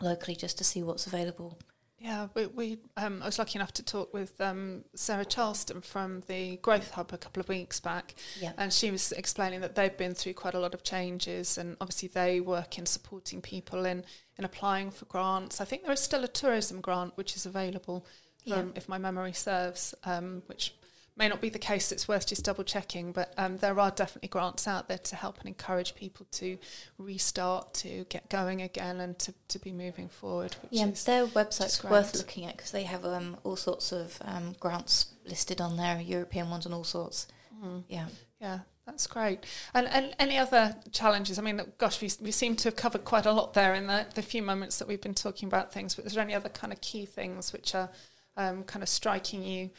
locally 0.00 0.34
just 0.36 0.56
to 0.58 0.64
see 0.64 0.82
what's 0.82 1.06
available. 1.06 1.58
Yeah, 1.98 2.28
we, 2.32 2.46
we 2.46 2.78
um, 2.96 3.20
I 3.22 3.26
was 3.26 3.38
lucky 3.38 3.58
enough 3.58 3.74
to 3.74 3.82
talk 3.84 4.14
with 4.14 4.40
um, 4.40 4.84
Sarah 4.94 5.26
Charleston 5.26 5.82
from 5.82 6.22
the 6.28 6.56
Growth 6.56 6.92
Hub 6.92 7.12
a 7.12 7.18
couple 7.18 7.42
of 7.42 7.48
weeks 7.50 7.78
back, 7.78 8.14
Yeah. 8.40 8.52
and 8.56 8.72
she 8.72 8.90
was 8.90 9.12
explaining 9.12 9.60
that 9.60 9.74
they've 9.74 9.94
been 9.94 10.14
through 10.14 10.32
quite 10.32 10.54
a 10.54 10.58
lot 10.58 10.72
of 10.72 10.82
changes, 10.82 11.58
and 11.58 11.76
obviously 11.78 12.08
they 12.08 12.40
work 12.40 12.78
in 12.78 12.86
supporting 12.86 13.42
people 13.42 13.84
in 13.84 14.06
in 14.38 14.46
applying 14.46 14.90
for 14.90 15.04
grants. 15.04 15.60
I 15.60 15.66
think 15.66 15.82
there 15.82 15.92
is 15.92 16.00
still 16.00 16.24
a 16.24 16.28
tourism 16.28 16.80
grant 16.80 17.18
which 17.18 17.36
is 17.36 17.44
available, 17.44 18.06
Yeah. 18.44 18.56
um, 18.56 18.72
if 18.74 18.88
my 18.88 18.98
memory 18.98 19.32
serves, 19.32 19.94
um, 20.04 20.42
which 20.46 20.74
may 21.20 21.28
not 21.28 21.40
be 21.40 21.50
the 21.50 21.58
case. 21.58 21.92
It's 21.92 22.08
worth 22.08 22.26
just 22.26 22.44
double 22.44 22.64
checking, 22.64 23.12
but 23.12 23.32
um, 23.36 23.58
there 23.58 23.78
are 23.78 23.90
definitely 23.90 24.28
grants 24.28 24.66
out 24.66 24.88
there 24.88 24.98
to 24.98 25.16
help 25.16 25.38
and 25.38 25.46
encourage 25.46 25.94
people 25.94 26.26
to 26.32 26.56
restart, 26.98 27.74
to 27.74 28.04
get 28.08 28.28
going 28.30 28.62
again, 28.62 29.00
and 29.00 29.18
to, 29.20 29.34
to 29.48 29.58
be 29.58 29.70
moving 29.70 30.08
forward. 30.08 30.56
Which 30.62 30.72
Yeah, 30.72 30.86
their 31.04 31.26
website's 31.26 31.84
worth 31.84 32.16
looking 32.16 32.46
at 32.46 32.56
because 32.56 32.70
they 32.72 32.84
have 32.84 33.04
um, 33.04 33.36
all 33.44 33.56
sorts 33.56 33.92
of 33.92 34.18
um, 34.22 34.56
grants 34.58 35.12
listed 35.26 35.60
on 35.60 35.76
there, 35.76 36.00
European 36.00 36.48
ones 36.48 36.64
and 36.64 36.74
all 36.74 36.84
sorts. 36.84 37.26
Mm. 37.62 37.84
Yeah. 37.88 38.06
Yeah, 38.40 38.60
that's 38.86 39.06
great. 39.06 39.44
And 39.74 39.86
and 39.88 40.16
any 40.18 40.38
other 40.38 40.74
challenges? 40.92 41.38
I 41.38 41.42
mean, 41.42 41.60
gosh, 41.76 42.00
we 42.00 42.10
we 42.22 42.30
seem 42.30 42.56
to 42.56 42.68
have 42.68 42.76
covered 42.76 43.04
quite 43.04 43.26
a 43.26 43.32
lot 43.32 43.52
there 43.52 43.74
in 43.74 43.86
the, 43.86 44.06
the 44.14 44.22
few 44.22 44.42
moments 44.42 44.78
that 44.78 44.88
we've 44.88 45.02
been 45.02 45.14
talking 45.14 45.46
about 45.46 45.70
things. 45.70 45.94
But 45.94 46.06
is 46.06 46.14
there 46.14 46.24
any 46.24 46.34
other 46.34 46.48
kind 46.48 46.72
of 46.72 46.80
key 46.80 47.04
things 47.04 47.52
which 47.52 47.74
are 47.74 47.90
um, 48.36 48.64
kind 48.64 48.82
of 48.82 48.88
striking 48.88 49.42
you 49.42 49.70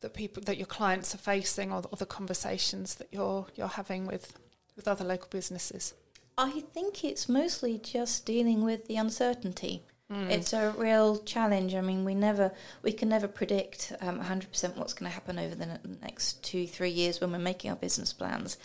that 0.00 0.14
people 0.14 0.42
that 0.44 0.56
your 0.58 0.66
clients 0.66 1.14
are 1.14 1.18
facing, 1.18 1.72
or, 1.72 1.82
or 1.90 1.96
the 1.96 2.06
conversations 2.06 2.96
that 2.96 3.08
you're 3.10 3.46
you're 3.56 3.68
having 3.68 4.06
with 4.06 4.38
with 4.76 4.88
other 4.88 5.04
local 5.04 5.28
businesses? 5.30 5.94
I 6.36 6.60
think 6.72 7.04
it's 7.04 7.28
mostly 7.28 7.78
just 7.78 8.26
dealing 8.26 8.64
with 8.64 8.86
the 8.86 8.96
uncertainty. 8.96 9.82
Mm. 10.10 10.30
It's 10.30 10.52
a 10.52 10.74
real 10.76 11.18
challenge. 11.18 11.74
I 11.74 11.80
mean, 11.80 12.04
we 12.04 12.14
never, 12.14 12.52
we 12.82 12.92
can 12.92 13.08
never 13.08 13.28
predict 13.28 13.92
um, 14.00 14.20
100% 14.20 14.76
what's 14.76 14.92
going 14.92 15.10
to 15.10 15.14
happen 15.14 15.38
over 15.38 15.54
the 15.54 15.66
ne- 15.66 15.78
next 16.02 16.42
two, 16.44 16.66
three 16.66 16.90
years 16.90 17.20
when 17.20 17.32
we're 17.32 17.38
making 17.38 17.70
our 17.70 17.76
business 17.76 18.12
plans. 18.12 18.58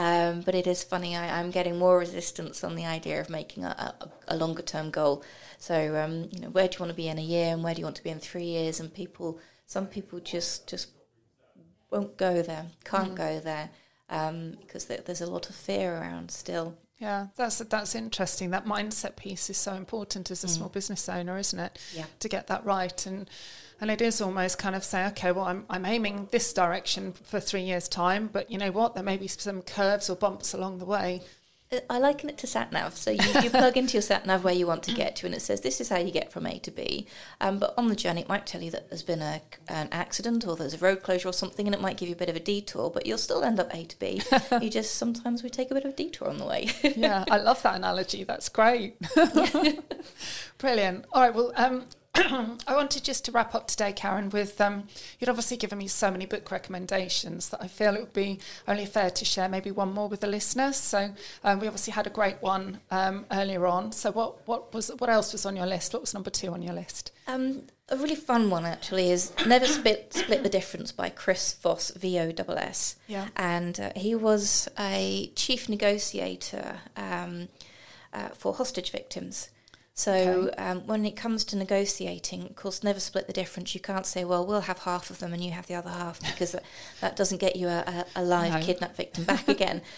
Um, 0.00 0.40
but 0.40 0.54
it 0.54 0.66
is 0.66 0.82
funny. 0.82 1.14
I, 1.14 1.38
I'm 1.38 1.50
getting 1.50 1.76
more 1.78 1.98
resistance 1.98 2.64
on 2.64 2.74
the 2.74 2.86
idea 2.86 3.20
of 3.20 3.28
making 3.28 3.64
a, 3.64 3.94
a, 4.00 4.08
a 4.28 4.36
longer 4.36 4.62
term 4.62 4.90
goal. 4.90 5.22
So, 5.58 5.74
um, 6.02 6.30
you 6.32 6.40
know, 6.40 6.48
where 6.48 6.68
do 6.68 6.76
you 6.76 6.80
want 6.80 6.90
to 6.90 6.96
be 6.96 7.08
in 7.08 7.18
a 7.18 7.22
year, 7.34 7.52
and 7.52 7.62
where 7.62 7.74
do 7.74 7.80
you 7.80 7.84
want 7.84 7.96
to 7.96 8.02
be 8.02 8.08
in 8.08 8.18
three 8.18 8.44
years? 8.44 8.80
And 8.80 8.94
people, 8.94 9.38
some 9.66 9.86
people 9.86 10.18
just 10.18 10.66
just 10.66 10.88
won't 11.90 12.16
go 12.16 12.40
there, 12.40 12.66
can't 12.82 13.14
go 13.14 13.40
there, 13.40 13.68
um, 14.08 14.56
because 14.62 14.86
there, 14.86 15.02
there's 15.04 15.20
a 15.20 15.30
lot 15.30 15.50
of 15.50 15.54
fear 15.54 15.98
around 15.98 16.30
still. 16.30 16.78
Yeah, 17.00 17.28
that's 17.34 17.58
that's 17.58 17.94
interesting. 17.94 18.50
That 18.50 18.66
mindset 18.66 19.16
piece 19.16 19.48
is 19.48 19.56
so 19.56 19.72
important 19.72 20.30
as 20.30 20.44
a 20.44 20.46
mm. 20.46 20.50
small 20.50 20.68
business 20.68 21.08
owner, 21.08 21.38
isn't 21.38 21.58
it? 21.58 21.78
Yeah. 21.94 22.04
To 22.20 22.28
get 22.28 22.46
that 22.48 22.62
right, 22.66 23.06
and 23.06 23.28
and 23.80 23.90
it 23.90 24.02
is 24.02 24.20
almost 24.20 24.58
kind 24.58 24.76
of 24.76 24.84
say, 24.84 25.06
okay, 25.06 25.32
well, 25.32 25.46
I'm 25.46 25.64
I'm 25.70 25.86
aiming 25.86 26.28
this 26.30 26.52
direction 26.52 27.12
for 27.12 27.40
three 27.40 27.62
years' 27.62 27.88
time, 27.88 28.28
but 28.30 28.50
you 28.50 28.58
know 28.58 28.70
what? 28.70 28.94
There 28.94 29.02
may 29.02 29.16
be 29.16 29.28
some 29.28 29.62
curves 29.62 30.10
or 30.10 30.16
bumps 30.16 30.52
along 30.52 30.78
the 30.78 30.84
way, 30.84 31.22
I 31.88 31.98
liken 31.98 32.28
it 32.28 32.36
to 32.38 32.48
sat 32.48 32.72
nav. 32.72 32.96
So 32.96 33.12
you, 33.12 33.22
you 33.44 33.48
plug 33.48 33.76
into 33.76 33.92
your 33.92 34.02
sat 34.02 34.26
nav 34.26 34.42
where 34.42 34.52
you 34.52 34.66
want 34.66 34.82
to 34.84 34.92
get 34.92 35.14
to, 35.16 35.26
and 35.26 35.34
it 35.34 35.40
says 35.40 35.60
this 35.60 35.80
is 35.80 35.88
how 35.88 35.98
you 35.98 36.10
get 36.10 36.32
from 36.32 36.44
A 36.44 36.58
to 36.58 36.70
B. 36.72 37.06
Um, 37.40 37.60
but 37.60 37.74
on 37.78 37.86
the 37.86 37.94
journey, 37.94 38.22
it 38.22 38.28
might 38.28 38.44
tell 38.44 38.60
you 38.60 38.72
that 38.72 38.90
there's 38.90 39.04
been 39.04 39.22
a, 39.22 39.40
an 39.68 39.88
accident 39.92 40.44
or 40.48 40.56
there's 40.56 40.74
a 40.74 40.78
road 40.78 41.04
closure 41.04 41.28
or 41.28 41.32
something, 41.32 41.68
and 41.68 41.74
it 41.74 41.80
might 41.80 41.96
give 41.96 42.08
you 42.08 42.16
a 42.16 42.18
bit 42.18 42.28
of 42.28 42.34
a 42.34 42.40
detour. 42.40 42.90
But 42.90 43.06
you'll 43.06 43.18
still 43.18 43.44
end 43.44 43.60
up 43.60 43.72
A 43.72 43.84
to 43.84 43.98
B. 44.00 44.20
you 44.60 44.68
just 44.68 44.96
sometimes 44.96 45.44
we 45.44 45.50
take 45.50 45.70
a 45.70 45.74
bit 45.74 45.84
of 45.84 45.92
a 45.92 45.96
detour 45.96 46.28
on 46.28 46.38
the 46.38 46.44
way. 46.44 46.70
yeah, 46.82 47.24
I 47.30 47.36
love 47.36 47.62
that 47.62 47.76
analogy. 47.76 48.24
That's 48.24 48.48
great. 48.48 48.96
Brilliant. 50.58 51.04
All 51.12 51.22
right. 51.22 51.34
Well, 51.34 51.52
um, 51.54 51.84
I 52.14 52.74
wanted 52.74 53.04
just 53.04 53.24
to 53.26 53.32
wrap 53.32 53.54
up 53.54 53.68
today, 53.68 53.92
Caryn, 53.92 54.30
with 54.32 54.60
um, 54.60 54.88
you'd 55.18 55.28
obviously 55.28 55.56
given 55.56 55.78
me 55.78 55.86
so 55.86 56.10
many 56.10 56.26
book 56.26 56.50
recommendations 56.50 57.50
that 57.50 57.62
I 57.62 57.68
feel 57.68 57.94
it 57.94 58.00
would 58.00 58.12
be 58.12 58.40
only 58.66 58.84
fair 58.86 59.10
to 59.10 59.24
share 59.24 59.48
maybe 59.48 59.70
one 59.70 59.92
more 59.92 60.08
with 60.08 60.20
the 60.20 60.26
listeners. 60.26 60.76
So 60.76 61.14
um, 61.44 61.60
we 61.60 61.68
obviously 61.68 61.92
had 61.92 62.06
a 62.06 62.10
great 62.10 62.42
one 62.42 62.80
um, 62.90 63.26
earlier 63.30 63.66
on. 63.66 63.92
So 63.92 64.10
what 64.10 64.46
what 64.48 64.74
was 64.74 64.90
what 64.98 65.08
else 65.08 65.32
was 65.32 65.46
on 65.46 65.54
your 65.54 65.66
list? 65.66 65.92
What 65.92 66.02
was 66.02 66.12
number 66.12 66.30
two 66.30 66.52
on 66.52 66.62
your 66.62 66.74
list? 66.74 67.12
Um, 67.28 67.62
a 67.88 67.96
really 67.96 68.16
fun 68.16 68.50
one 68.50 68.64
actually 68.64 69.10
is 69.10 69.32
Never 69.46 69.66
Split 69.66 70.12
Split 70.12 70.42
the 70.42 70.48
Difference 70.48 70.90
by 70.90 71.10
Chris 71.10 71.54
Voss, 71.54 71.90
V 71.92 72.18
O 72.18 72.28
S 72.28 72.44
S. 72.48 72.96
Yeah. 73.06 73.28
And 73.36 73.78
uh, 73.78 73.92
he 73.94 74.16
was 74.16 74.68
a 74.78 75.30
chief 75.36 75.68
negotiator 75.68 76.80
um, 76.96 77.48
uh, 78.12 78.28
for 78.30 78.54
hostage 78.54 78.90
victims. 78.90 79.50
So 80.00 80.12
Okay. 80.12 80.56
um, 80.56 80.86
when 80.86 81.04
it 81.04 81.14
comes 81.14 81.44
to 81.44 81.56
negotiating, 81.56 82.46
of 82.46 82.56
course, 82.56 82.82
never 82.82 83.00
split 83.00 83.26
the 83.26 83.34
difference. 83.34 83.74
You 83.74 83.80
can't 83.82 84.06
say, 84.06 84.24
well, 84.24 84.46
we'll 84.46 84.62
have 84.62 84.78
half 84.80 85.10
of 85.10 85.18
them 85.18 85.34
and 85.34 85.44
you 85.44 85.50
have 85.50 85.66
the 85.66 85.74
other 85.74 85.90
half 85.90 86.20
because 86.32 86.52
that, 86.52 86.64
that 87.02 87.16
doesn't 87.16 87.36
get 87.38 87.54
you 87.56 87.68
a, 87.68 88.06
a, 88.16 88.22
live 88.24 88.54
No. 88.54 88.60
kidnapped 88.60 88.96
victim 88.96 89.24
back 89.24 89.46
again. 89.48 89.82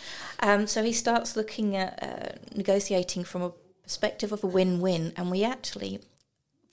Um, 0.44 0.66
so 0.66 0.82
he 0.82 0.92
starts 0.92 1.36
looking 1.36 1.76
at 1.76 2.02
uh, 2.02 2.32
negotiating 2.52 3.22
from 3.22 3.42
a 3.42 3.52
perspective 3.84 4.32
of 4.32 4.42
a 4.42 4.48
win-win, 4.48 5.12
and 5.16 5.30
we 5.30 5.44
actually 5.44 6.00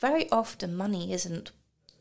very 0.02 0.28
often 0.32 0.76
money 0.76 1.14
isn't 1.14 1.52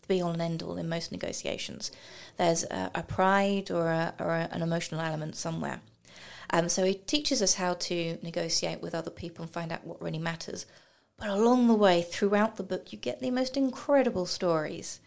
the 0.00 0.06
be 0.08 0.22
all 0.22 0.30
and 0.30 0.40
end 0.40 0.62
all 0.62 0.78
in 0.78 0.88
most 0.88 1.12
negotiations. 1.12 1.92
There's 2.38 2.64
a, 2.64 2.90
a 2.94 3.02
pride 3.02 3.70
or, 3.70 3.88
a, 3.88 4.14
or 4.18 4.30
a, 4.30 4.48
an 4.50 4.62
emotional 4.62 5.02
element 5.02 5.36
somewhere. 5.36 5.82
Um, 6.48 6.70
so 6.70 6.84
he 6.86 6.94
teaches 6.94 7.42
us 7.42 7.56
how 7.56 7.74
to 7.74 8.16
negotiate 8.22 8.80
with 8.80 8.94
other 8.94 9.10
people 9.10 9.42
and 9.42 9.52
find 9.52 9.70
out 9.70 9.86
what 9.86 10.00
really 10.00 10.18
matters. 10.18 10.64
But 11.18 11.28
along 11.30 11.66
the 11.68 11.74
way, 11.74 12.02
throughout 12.02 12.56
the 12.56 12.62
book, 12.62 12.92
you 12.92 12.98
get 12.98 13.20
the 13.20 13.30
most 13.30 13.56
incredible 13.56 14.24
stories. 14.26 15.00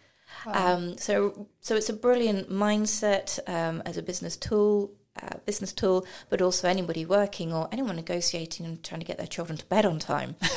Um, 0.46 0.96
so, 0.98 1.46
so 1.60 1.76
it's 1.76 1.88
a 1.88 1.92
brilliant 1.94 2.50
mindset 2.50 3.38
um, 3.48 3.82
as 3.86 3.96
a 3.96 4.02
business 4.02 4.36
tool, 4.36 4.92
uh, 5.22 5.36
business 5.44 5.72
tool, 5.72 6.06
but 6.30 6.40
also 6.40 6.68
anybody 6.68 7.04
working 7.04 7.52
or 7.52 7.68
anyone 7.70 7.96
negotiating 7.96 8.64
and 8.64 8.82
trying 8.82 9.00
to 9.00 9.06
get 9.06 9.18
their 9.18 9.26
children 9.26 9.58
to 9.58 9.64
bed 9.66 9.84
on 9.86 9.98
time. 9.98 10.36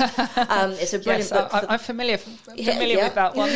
um, 0.49 0.72
it's 0.74 0.93
a 0.93 0.99
brilliant 0.99 1.30
Yes, 1.30 1.32
book. 1.32 1.53
I, 1.53 1.60
for- 1.62 1.70
I, 1.70 1.74
I'm 1.74 1.80
familiar 1.80 2.20
Yeah, 2.56 2.74
familiar 2.74 2.97
yeah. 2.97 3.03
with 3.06 3.16
that 3.16 3.36
one. 3.36 3.49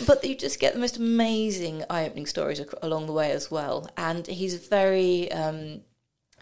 but 0.06 0.24
you 0.24 0.36
just 0.36 0.60
get 0.60 0.74
the 0.74 0.80
most 0.80 0.96
amazing 0.96 1.84
eye-opening 1.90 2.26
stories 2.26 2.60
along 2.82 3.06
the 3.06 3.12
way 3.12 3.32
as 3.32 3.50
well. 3.50 3.88
And 3.96 4.26
he's 4.26 4.54
very, 4.68 5.30
um, 5.32 5.80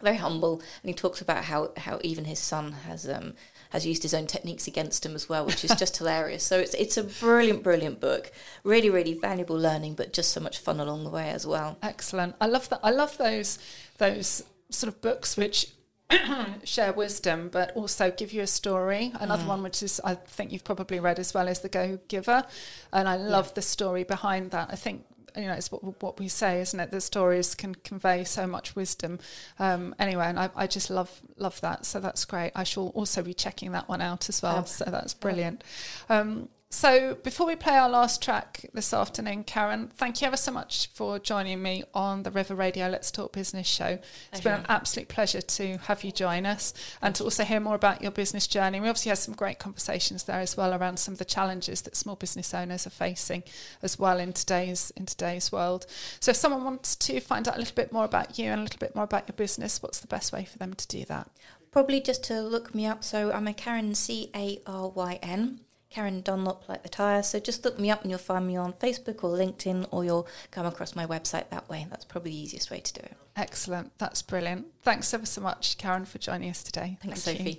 very 0.02 0.16
humble, 0.16 0.60
and 0.82 0.88
he 0.90 0.94
talks 0.94 1.20
about 1.20 1.44
how, 1.44 1.70
how 1.76 1.98
even 2.02 2.24
his 2.24 2.38
son 2.38 2.72
has 2.86 3.08
um, 3.08 3.34
has 3.70 3.84
used 3.84 4.02
his 4.02 4.14
own 4.14 4.26
techniques 4.26 4.66
against 4.68 5.04
him 5.04 5.14
as 5.14 5.28
well, 5.28 5.44
which 5.44 5.64
is 5.64 5.74
just 5.76 5.96
hilarious. 5.98 6.44
So 6.44 6.58
it's 6.58 6.74
it's 6.74 6.96
a 6.96 7.04
brilliant, 7.04 7.62
brilliant 7.62 8.00
book. 8.00 8.30
Really, 8.64 8.90
really 8.90 9.14
valuable 9.14 9.56
learning, 9.58 9.94
but 9.94 10.12
just 10.12 10.32
so 10.32 10.40
much 10.40 10.58
fun 10.58 10.80
along 10.80 11.04
the 11.04 11.10
way 11.10 11.30
as 11.30 11.46
well. 11.46 11.78
Excellent. 11.82 12.36
I 12.40 12.46
love 12.46 12.68
that. 12.68 12.80
I 12.82 12.90
love 12.90 13.16
those 13.18 13.58
those 13.98 14.42
sort 14.70 14.92
of 14.92 15.00
books 15.00 15.36
which 15.36 15.68
share 16.64 16.92
wisdom, 16.92 17.48
but 17.50 17.72
also 17.76 18.10
give 18.10 18.32
you 18.32 18.42
a 18.42 18.46
story. 18.46 19.12
Another 19.20 19.42
Mm. 19.44 19.48
one 19.48 19.62
which 19.62 19.82
is 19.82 20.00
I 20.04 20.14
think 20.14 20.52
you've 20.52 20.64
probably 20.64 21.00
read 21.00 21.18
as 21.18 21.34
well 21.34 21.48
is 21.48 21.60
The 21.60 21.68
Go 21.68 21.98
Giver, 22.08 22.44
and 22.92 23.08
I 23.08 23.16
love 23.16 23.54
the 23.54 23.62
story 23.62 24.04
behind 24.04 24.50
that. 24.52 24.68
I 24.70 24.76
think. 24.76 25.04
You 25.36 25.46
know, 25.46 25.52
it's 25.54 25.70
what, 25.70 26.02
what 26.02 26.18
we 26.18 26.28
say, 26.28 26.60
isn't 26.60 26.78
it? 26.78 26.90
The 26.90 27.00
stories 27.00 27.54
can 27.54 27.74
convey 27.74 28.24
so 28.24 28.46
much 28.46 28.74
wisdom. 28.74 29.18
Um, 29.58 29.94
anyway, 29.98 30.26
and 30.26 30.38
I, 30.38 30.50
I 30.56 30.66
just 30.66 30.90
love 30.90 31.20
love 31.36 31.60
that. 31.60 31.84
So 31.86 32.00
that's 32.00 32.24
great. 32.24 32.52
I 32.54 32.64
shall 32.64 32.88
also 32.88 33.22
be 33.22 33.34
checking 33.34 33.72
that 33.72 33.88
one 33.88 34.00
out 34.00 34.28
as 34.28 34.42
well. 34.42 34.62
Fab. 34.62 34.68
So 34.68 34.84
that's 34.86 35.14
brilliant. 35.14 35.62
Um, 36.08 36.48
so 36.70 37.14
before 37.22 37.46
we 37.46 37.54
play 37.54 37.74
our 37.76 37.88
last 37.88 38.22
track 38.22 38.66
this 38.74 38.92
afternoon, 38.92 39.44
Caryn, 39.44 39.90
thank 39.92 40.20
you 40.20 40.26
ever 40.26 40.36
so 40.36 40.50
much 40.50 40.90
for 40.92 41.18
joining 41.18 41.62
me 41.62 41.84
on 41.94 42.24
the 42.24 42.30
River 42.30 42.54
Radio 42.54 42.88
Let's 42.88 43.10
Talk 43.10 43.32
Business 43.32 43.66
show. 43.66 43.98
It's 44.32 44.40
been 44.40 44.60
an 44.60 44.66
absolute 44.68 45.08
pleasure 45.08 45.40
to 45.40 45.78
have 45.78 46.02
you 46.02 46.10
join 46.10 46.44
us 46.44 46.74
and 47.00 47.14
to 47.14 47.24
also 47.24 47.44
hear 47.44 47.60
more 47.60 47.76
about 47.76 48.02
your 48.02 48.10
business 48.10 48.48
journey. 48.48 48.80
We 48.80 48.88
obviously 48.88 49.10
had 49.10 49.18
some 49.18 49.34
great 49.34 49.60
conversations 49.60 50.24
there 50.24 50.40
as 50.40 50.56
well 50.56 50.74
around 50.74 50.98
some 50.98 51.12
of 51.12 51.18
the 51.18 51.24
challenges 51.24 51.82
that 51.82 51.96
small 51.96 52.16
business 52.16 52.52
owners 52.52 52.86
are 52.86 52.90
facing 52.90 53.44
as 53.82 53.98
well 53.98 54.18
in 54.18 54.32
today's 54.32 54.92
in 54.96 55.06
today's 55.06 55.52
world. 55.52 55.86
So 56.18 56.30
if 56.32 56.36
someone 56.36 56.64
wants 56.64 56.96
to 56.96 57.20
find 57.20 57.46
out 57.46 57.56
a 57.56 57.58
little 57.58 57.76
bit 57.76 57.92
more 57.92 58.04
about 58.04 58.38
you 58.38 58.50
and 58.50 58.60
a 58.60 58.62
little 58.64 58.80
bit 58.80 58.94
more 58.94 59.04
about 59.04 59.28
your 59.28 59.36
business, 59.36 59.82
what's 59.82 60.00
the 60.00 60.08
best 60.08 60.32
way 60.32 60.44
for 60.44 60.58
them 60.58 60.74
to 60.74 60.86
do 60.88 61.04
that? 61.04 61.30
Probably 61.70 62.00
just 62.00 62.24
to 62.24 62.40
look 62.40 62.74
me 62.74 62.86
up. 62.86 63.04
So 63.04 63.30
I'm 63.30 63.46
a 63.46 63.52
Caryn 63.52 63.94
C 63.94 64.30
A 64.34 64.60
R 64.66 64.88
Y 64.88 65.18
N. 65.22 65.60
Caryn 65.90 66.22
Dunlop, 66.22 66.68
like 66.68 66.82
the 66.82 66.88
tyre. 66.88 67.22
So 67.22 67.38
just 67.38 67.64
look 67.64 67.78
me 67.78 67.90
up 67.90 68.02
and 68.02 68.10
you'll 68.10 68.18
find 68.18 68.46
me 68.46 68.56
on 68.56 68.72
Facebook 68.74 69.22
or 69.24 69.36
LinkedIn, 69.36 69.86
or 69.90 70.04
you'll 70.04 70.28
come 70.50 70.66
across 70.66 70.94
my 70.94 71.06
website 71.06 71.48
that 71.50 71.68
way. 71.68 71.86
That's 71.88 72.04
probably 72.04 72.32
the 72.32 72.38
easiest 72.38 72.70
way 72.70 72.80
to 72.80 72.92
do 72.92 73.00
it. 73.00 73.16
Excellent. 73.36 73.96
That's 73.98 74.22
brilliant. 74.22 74.66
Thanks 74.82 75.12
ever 75.14 75.26
so 75.26 75.40
much, 75.40 75.78
Caryn, 75.78 76.06
for 76.06 76.18
joining 76.18 76.50
us 76.50 76.62
today. 76.62 76.98
Thanks, 77.02 77.24
Thank 77.24 77.40
you. 77.40 77.56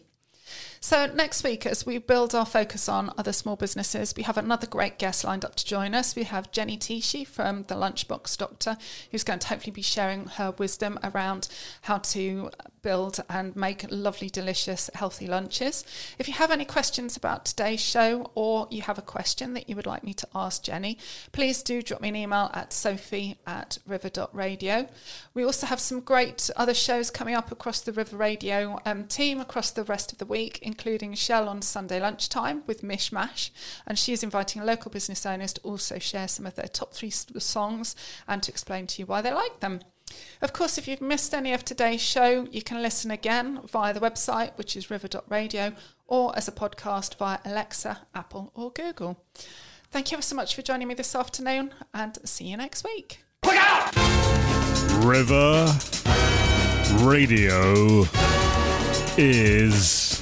So, 0.80 1.08
next 1.08 1.44
week, 1.44 1.66
as 1.66 1.86
we 1.86 1.98
build 1.98 2.36
our 2.36 2.46
focus 2.46 2.88
on 2.88 3.12
other 3.18 3.34
small 3.34 3.56
businesses, 3.56 4.14
we 4.16 4.24
have 4.24 4.38
another 4.38 4.68
great 4.68 5.00
guest 5.00 5.24
lined 5.24 5.44
up 5.44 5.56
to 5.56 5.66
join 5.66 5.96
us. 5.96 6.16
We 6.16 6.24
have 6.24 6.52
Jenny 6.52 6.78
Tishi 6.78 7.26
from 7.26 7.64
the 7.64 7.76
Lunchbox 7.76 8.38
Doctor, 8.38 8.78
who's 9.12 9.24
going 9.24 9.40
to 9.40 9.48
hopefully 9.48 9.72
be 9.72 9.82
sharing 9.82 10.28
her 10.28 10.52
wisdom 10.52 11.00
around 11.04 11.50
how 11.82 11.98
to 11.98 12.52
build 12.88 13.20
and 13.30 13.54
make 13.56 13.86
lovely, 13.92 14.30
delicious, 14.30 14.90
healthy 14.94 15.28
lunches. 15.28 15.84
If 16.20 16.28
you 16.28 16.34
have 16.36 16.52
any 16.52 16.64
questions 16.64 17.18
about 17.18 17.44
today's 17.44 17.82
show 17.82 18.32
or 18.34 18.68
you 18.70 18.82
have 18.84 18.98
a 18.98 19.02
question 19.02 19.54
that 19.56 19.68
you 19.68 19.76
would 19.76 19.86
like 19.86 20.04
me 20.04 20.14
to 20.14 20.28
ask 20.34 20.64
Jenny, 20.64 20.98
please 21.32 21.64
do 21.64 21.82
drop 21.82 22.00
me 22.00 22.08
an 22.08 22.16
email 22.16 22.50
at 22.54 22.72
sophie 22.72 23.38
at 23.46 23.78
river.radio. 23.86 24.88
We 25.34 25.44
also 25.44 25.68
have 25.68 25.80
some 25.82 26.00
great 26.00 26.50
other 26.56 26.74
shows 26.74 27.12
coming 27.12 27.36
up 27.36 27.52
across 27.52 27.82
the 27.82 27.92
River 27.92 28.16
Radio 28.16 28.80
um, 28.86 29.06
team 29.06 29.42
across 29.42 29.72
the 29.72 29.84
rest 29.84 30.14
of 30.14 30.20
the 30.20 30.26
week, 30.26 30.60
including 30.68 31.15
Shell 31.15 31.47
on 31.47 31.61
Sunday 31.61 31.99
lunchtime 31.99 32.61
with 32.68 32.84
Mish 32.84 33.11
Mash, 33.11 33.51
And 33.88 33.97
she 33.97 34.11
is 34.11 34.22
inviting 34.22 34.63
local 34.63 34.91
business 34.91 35.26
owners 35.26 35.53
to 35.53 35.61
also 35.61 35.97
share 35.97 36.28
some 36.28 36.45
of 36.45 36.55
their 36.55 36.68
top 36.68 36.93
three 36.93 37.09
songs 37.09 37.95
and 38.28 38.43
to 38.43 38.51
explain 38.51 38.86
to 38.88 39.01
you 39.01 39.05
why 39.05 39.22
they 39.22 39.34
like 39.34 39.61
them. 39.61 39.80
Of 40.41 40.51
course, 40.51 40.78
if 40.78 40.86
you've 40.88 41.01
missed 41.01 41.34
any 41.34 41.53
of 41.53 41.63
today's 41.63 42.01
show, 42.01 42.47
you 42.51 42.61
can 42.61 42.82
listen 42.82 43.11
again 43.11 43.61
via 43.65 43.93
the 43.93 44.01
website, 44.01 44.57
which 44.57 44.76
is 44.76 44.89
river.radio, 44.89 45.74
or 46.05 46.38
as 46.38 46.49
a 46.49 46.51
podcast 46.51 47.15
via 47.15 47.39
Alexa, 47.45 48.01
Apple, 48.13 48.51
or 48.53 48.72
Google. 48.72 49.24
Thank 49.89 50.11
you 50.11 50.15
ever 50.15 50.22
so 50.22 50.36
much 50.36 50.53
for 50.53 50.61
joining 50.61 50.89
me 50.89 50.95
this 50.95 51.15
afternoon, 51.15 51.74
and 51.93 52.18
see 52.28 52.45
you 52.45 52.57
next 52.57 52.84
week. 52.84 53.20
River 55.01 55.74
Radio 57.03 58.03
is 59.18 60.22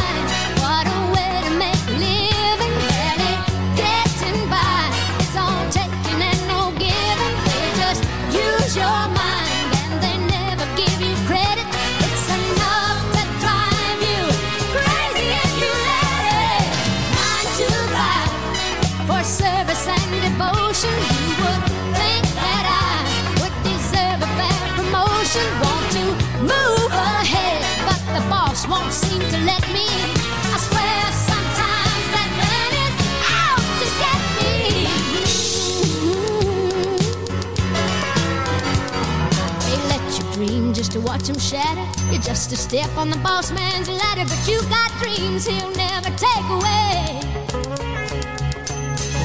Watch 41.11 41.23
them 41.23 41.37
shatter. 41.37 41.85
You're 42.09 42.21
just 42.21 42.53
a 42.53 42.55
step 42.55 42.89
on 42.95 43.09
the 43.09 43.17
boss 43.17 43.51
man's 43.51 43.89
ladder, 43.89 44.23
but 44.23 44.47
you 44.47 44.61
got 44.69 44.89
dreams 45.01 45.45
he'll 45.45 45.71
never 45.71 46.09
take 46.11 46.47
away. 46.57 47.19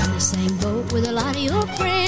In 0.03 0.11
the 0.13 0.19
same 0.19 0.57
boat 0.57 0.93
with 0.93 1.07
a 1.07 1.13
lot 1.13 1.37
of 1.37 1.43
your 1.43 1.63
friends. 1.77 1.97